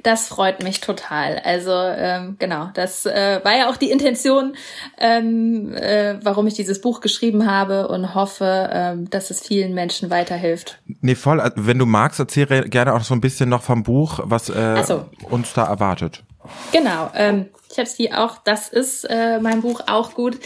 Das 0.04 0.28
freut 0.28 0.64
mich 0.64 0.82
total. 0.82 1.40
Also 1.44 1.72
ähm, 1.72 2.36
genau, 2.40 2.70
das 2.74 3.06
äh, 3.06 3.40
war 3.44 3.58
ja 3.58 3.70
auch 3.70 3.78
die 3.78 3.92
Intention, 3.92 4.56
ähm, 4.98 5.74
äh, 5.76 6.16
warum 6.24 6.48
ich 6.48 6.54
dieses 6.54 6.82
Buch 6.82 7.02
geschrieben 7.02 7.50
habe 7.50 7.88
und 7.88 8.16
hoffe, 8.16 8.70
ähm, 8.72 9.10
dass 9.10 9.30
es 9.30 9.42
vielen 9.42 9.74
Menschen 9.74 10.10
weiterhilft. 10.10 10.80
Nee, 11.02 11.16
voll. 11.16 11.40
Also, 11.40 11.56
wenn 11.68 11.80
du 11.80 11.86
magst, 11.86 12.20
erzähle 12.20 12.70
gerne 12.70 12.94
auch 12.94 13.04
so 13.04 13.14
ein 13.14 13.22
bisschen 13.22 13.50
noch 13.50 13.62
vom 13.62 13.84
Buch, 13.84 14.20
was 14.24 14.50
äh, 14.50 14.84
so. 14.84 15.06
uns 15.30 15.54
da 15.54 15.66
erwartet. 15.66 16.24
Genau. 16.72 17.12
Ähm, 17.16 17.50
ich 17.72 17.78
habe 17.78 17.88
sie 17.88 18.12
auch, 18.12 18.38
das 18.44 18.70
ist 18.70 19.04
äh, 19.06 19.40
mein 19.40 19.62
Buch 19.62 19.82
auch 19.88 20.14
gut. 20.14 20.40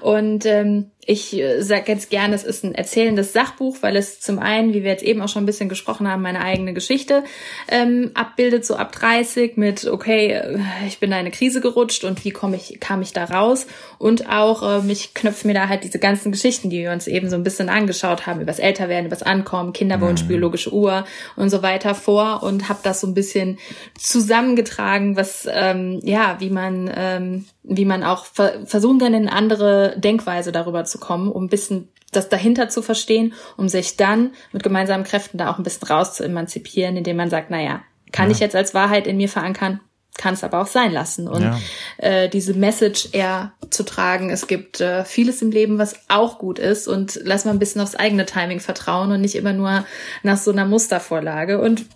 Und 0.00 0.46
ähm, 0.46 0.90
ich 1.10 1.36
äh, 1.36 1.60
sage 1.62 1.90
jetzt 1.90 2.08
gerne, 2.08 2.36
es 2.36 2.44
ist 2.44 2.62
ein 2.62 2.72
erzählendes 2.72 3.32
Sachbuch, 3.32 3.78
weil 3.80 3.96
es 3.96 4.20
zum 4.20 4.38
einen, 4.38 4.72
wie 4.72 4.84
wir 4.84 4.92
jetzt 4.92 5.02
eben 5.02 5.20
auch 5.22 5.28
schon 5.28 5.42
ein 5.42 5.46
bisschen 5.46 5.68
gesprochen 5.68 6.06
haben, 6.06 6.22
meine 6.22 6.40
eigene 6.40 6.72
Geschichte 6.72 7.24
ähm, 7.66 8.12
abbildet, 8.14 8.64
so 8.64 8.76
ab 8.76 8.92
30 8.92 9.56
mit, 9.56 9.86
okay, 9.86 10.28
äh, 10.28 10.58
ich 10.86 11.00
bin 11.00 11.10
da 11.10 11.16
in 11.16 11.20
eine 11.20 11.32
Krise 11.32 11.60
gerutscht 11.60 12.04
und 12.04 12.24
wie 12.24 12.30
komme 12.30 12.54
ich, 12.54 12.78
kam 12.78 13.02
ich 13.02 13.12
da 13.12 13.24
raus? 13.24 13.66
Und 13.98 14.30
auch, 14.30 14.62
ähm, 14.62 14.88
ich 14.88 15.12
knöpfe 15.12 15.48
mir 15.48 15.54
da 15.54 15.68
halt 15.68 15.82
diese 15.82 15.98
ganzen 15.98 16.30
Geschichten, 16.30 16.70
die 16.70 16.78
wir 16.78 16.92
uns 16.92 17.08
eben 17.08 17.28
so 17.28 17.34
ein 17.34 17.42
bisschen 17.42 17.68
angeschaut 17.68 18.28
haben, 18.28 18.40
übers 18.40 18.60
Älterwerden, 18.60 19.06
übers 19.06 19.24
Ankommen, 19.24 19.72
Kinderwunsch, 19.72 20.22
mhm. 20.22 20.28
biologische 20.28 20.72
Uhr 20.72 21.04
und 21.34 21.50
so 21.50 21.60
weiter 21.62 21.96
vor 21.96 22.44
und 22.44 22.68
habe 22.68 22.80
das 22.84 23.00
so 23.00 23.08
ein 23.08 23.14
bisschen 23.14 23.58
zusammengetragen, 23.98 25.16
was, 25.16 25.48
ähm, 25.52 25.98
ja, 26.04 26.36
wie 26.38 26.50
man, 26.50 26.88
ähm, 26.94 27.46
wie 27.70 27.84
man 27.84 28.02
auch 28.02 28.24
ver 28.26 28.66
versuchen 28.66 28.98
kann, 28.98 29.14
in 29.14 29.28
eine 29.28 29.32
andere 29.32 29.94
Denkweise 29.96 30.52
darüber 30.52 30.84
zu 30.84 30.98
kommen, 30.98 31.30
um 31.30 31.44
ein 31.44 31.48
bisschen 31.48 31.88
das 32.10 32.28
dahinter 32.28 32.68
zu 32.68 32.82
verstehen, 32.82 33.32
um 33.56 33.68
sich 33.68 33.96
dann 33.96 34.32
mit 34.52 34.64
gemeinsamen 34.64 35.04
Kräften 35.04 35.38
da 35.38 35.50
auch 35.50 35.58
ein 35.58 35.62
bisschen 35.62 35.86
raus 35.86 36.14
zu 36.14 36.24
emanzipieren, 36.24 36.96
indem 36.96 37.16
man 37.16 37.30
sagt, 37.30 37.50
naja, 37.50 37.82
kann 38.10 38.26
ja. 38.26 38.32
ich 38.32 38.40
jetzt 38.40 38.56
als 38.56 38.74
Wahrheit 38.74 39.06
in 39.06 39.16
mir 39.16 39.28
verankern, 39.28 39.80
kann 40.18 40.34
es 40.34 40.42
aber 40.42 40.60
auch 40.60 40.66
sein 40.66 40.90
lassen. 40.92 41.28
Und 41.28 41.42
ja. 41.42 41.58
äh, 41.98 42.28
diese 42.28 42.54
Message 42.54 43.10
eher 43.12 43.52
zu 43.70 43.84
tragen, 43.84 44.30
es 44.30 44.48
gibt 44.48 44.80
äh, 44.80 45.04
vieles 45.04 45.40
im 45.40 45.52
Leben, 45.52 45.78
was 45.78 45.94
auch 46.08 46.38
gut 46.38 46.58
ist 46.58 46.88
und 46.88 47.20
lass 47.22 47.44
mal 47.44 47.52
ein 47.52 47.60
bisschen 47.60 47.80
aufs 47.80 47.94
eigene 47.94 48.26
Timing 48.26 48.58
vertrauen 48.58 49.12
und 49.12 49.20
nicht 49.20 49.36
immer 49.36 49.52
nur 49.52 49.84
nach 50.24 50.36
so 50.36 50.50
einer 50.50 50.66
Mustervorlage. 50.66 51.60
Und 51.60 51.86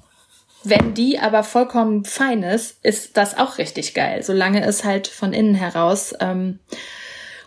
wenn 0.65 0.95
die 0.95 1.19
aber 1.19 1.43
vollkommen 1.43 2.05
fein 2.05 2.43
ist, 2.43 2.79
ist 2.83 3.17
das 3.17 3.37
auch 3.37 3.59
richtig 3.59 3.95
geil, 3.95 4.23
solange 4.23 4.65
es 4.65 4.85
halt 4.85 5.07
von 5.07 5.33
innen 5.33 5.55
heraus 5.55 6.15
ähm, 6.21 6.59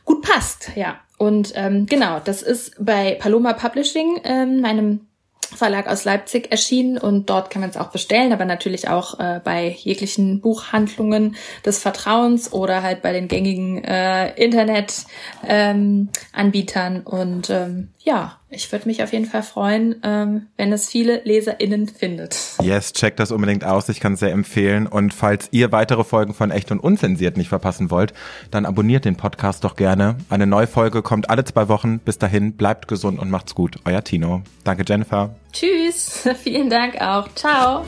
gut 0.06 0.22
passt, 0.22 0.72
ja. 0.76 1.00
Und 1.18 1.54
ähm, 1.56 1.88
genau, 1.88 2.20
das 2.24 2.44
ist 2.44 2.76
bei 2.80 3.18
Paloma 3.20 3.54
Publishing, 3.54 4.22
ähm, 4.24 4.62
meinem 4.62 5.08
Verlag 5.56 5.88
aus 5.88 6.04
Leipzig 6.04 6.52
erschienen 6.52 6.98
und 6.98 7.30
dort 7.30 7.50
kann 7.50 7.62
man 7.62 7.70
es 7.70 7.78
auch 7.78 7.88
bestellen, 7.88 8.34
aber 8.34 8.44
natürlich 8.46 8.90
auch 8.90 9.18
äh, 9.20 9.40
bei 9.44 9.70
jeglichen 9.70 10.42
Buchhandlungen 10.42 11.36
des 11.66 11.82
Vertrauens 11.82 12.52
oder 12.52 12.84
halt 12.84 13.02
bei 13.02 13.14
den 13.14 13.30
gängigen 13.30 13.82
äh, 13.84 14.34
Internet-Anbietern. 14.36 16.96
Ähm, 16.96 17.02
und 17.06 17.50
ähm, 17.50 17.90
ja, 18.00 18.40
ich 18.50 18.72
würde 18.72 18.88
mich 18.88 19.04
auf 19.04 19.12
jeden 19.12 19.26
Fall 19.26 19.44
freuen, 19.44 19.96
ähm, 20.04 20.48
wenn 20.56 20.72
es 20.72 20.88
viele 20.90 21.22
LeserInnen 21.26 21.88
findet. 21.88 22.38
Yes, 22.62 22.94
checkt 22.94 23.20
das 23.20 23.32
unbedingt 23.32 23.66
aus. 23.66 23.90
Ich 23.90 24.00
kann 24.00 24.14
es 24.14 24.22
sehr 24.22 24.32
empfehlen. 24.32 24.88
Und 24.88 25.14
falls 25.14 25.50
ihr 25.52 25.72
weitere 25.72 26.04
Folgen 26.04 26.34
von 26.34 26.52
Echt 26.52 26.72
und 26.72 26.80
Unzensiert 26.80 27.36
nicht 27.36 27.50
verpassen 27.50 27.92
wollt, 27.92 28.14
dann 28.50 28.66
abonniert 28.66 29.04
den 29.04 29.18
Podcast 29.18 29.64
doch 29.64 29.76
gerne. 29.76 30.16
Eine 30.30 30.48
neue 30.48 30.68
Folge 30.68 31.02
kommt 31.02 31.30
alle 31.30 31.44
zwei 31.44 31.68
Wochen. 31.68 32.00
Bis 32.00 32.20
dahin, 32.20 32.54
bleibt 32.54 32.88
gesund 32.88 33.20
und 33.20 33.30
macht's 33.30 33.54
gut. 33.54 33.80
Euer 33.84 34.04
Tino. 34.04 34.44
Danke, 34.64 34.84
Jennifer. 34.88 35.36
Tschüss. 35.52 36.28
Vielen 36.44 36.70
Dank 36.70 37.02
auch. 37.02 37.28
Ciao. 37.36 37.84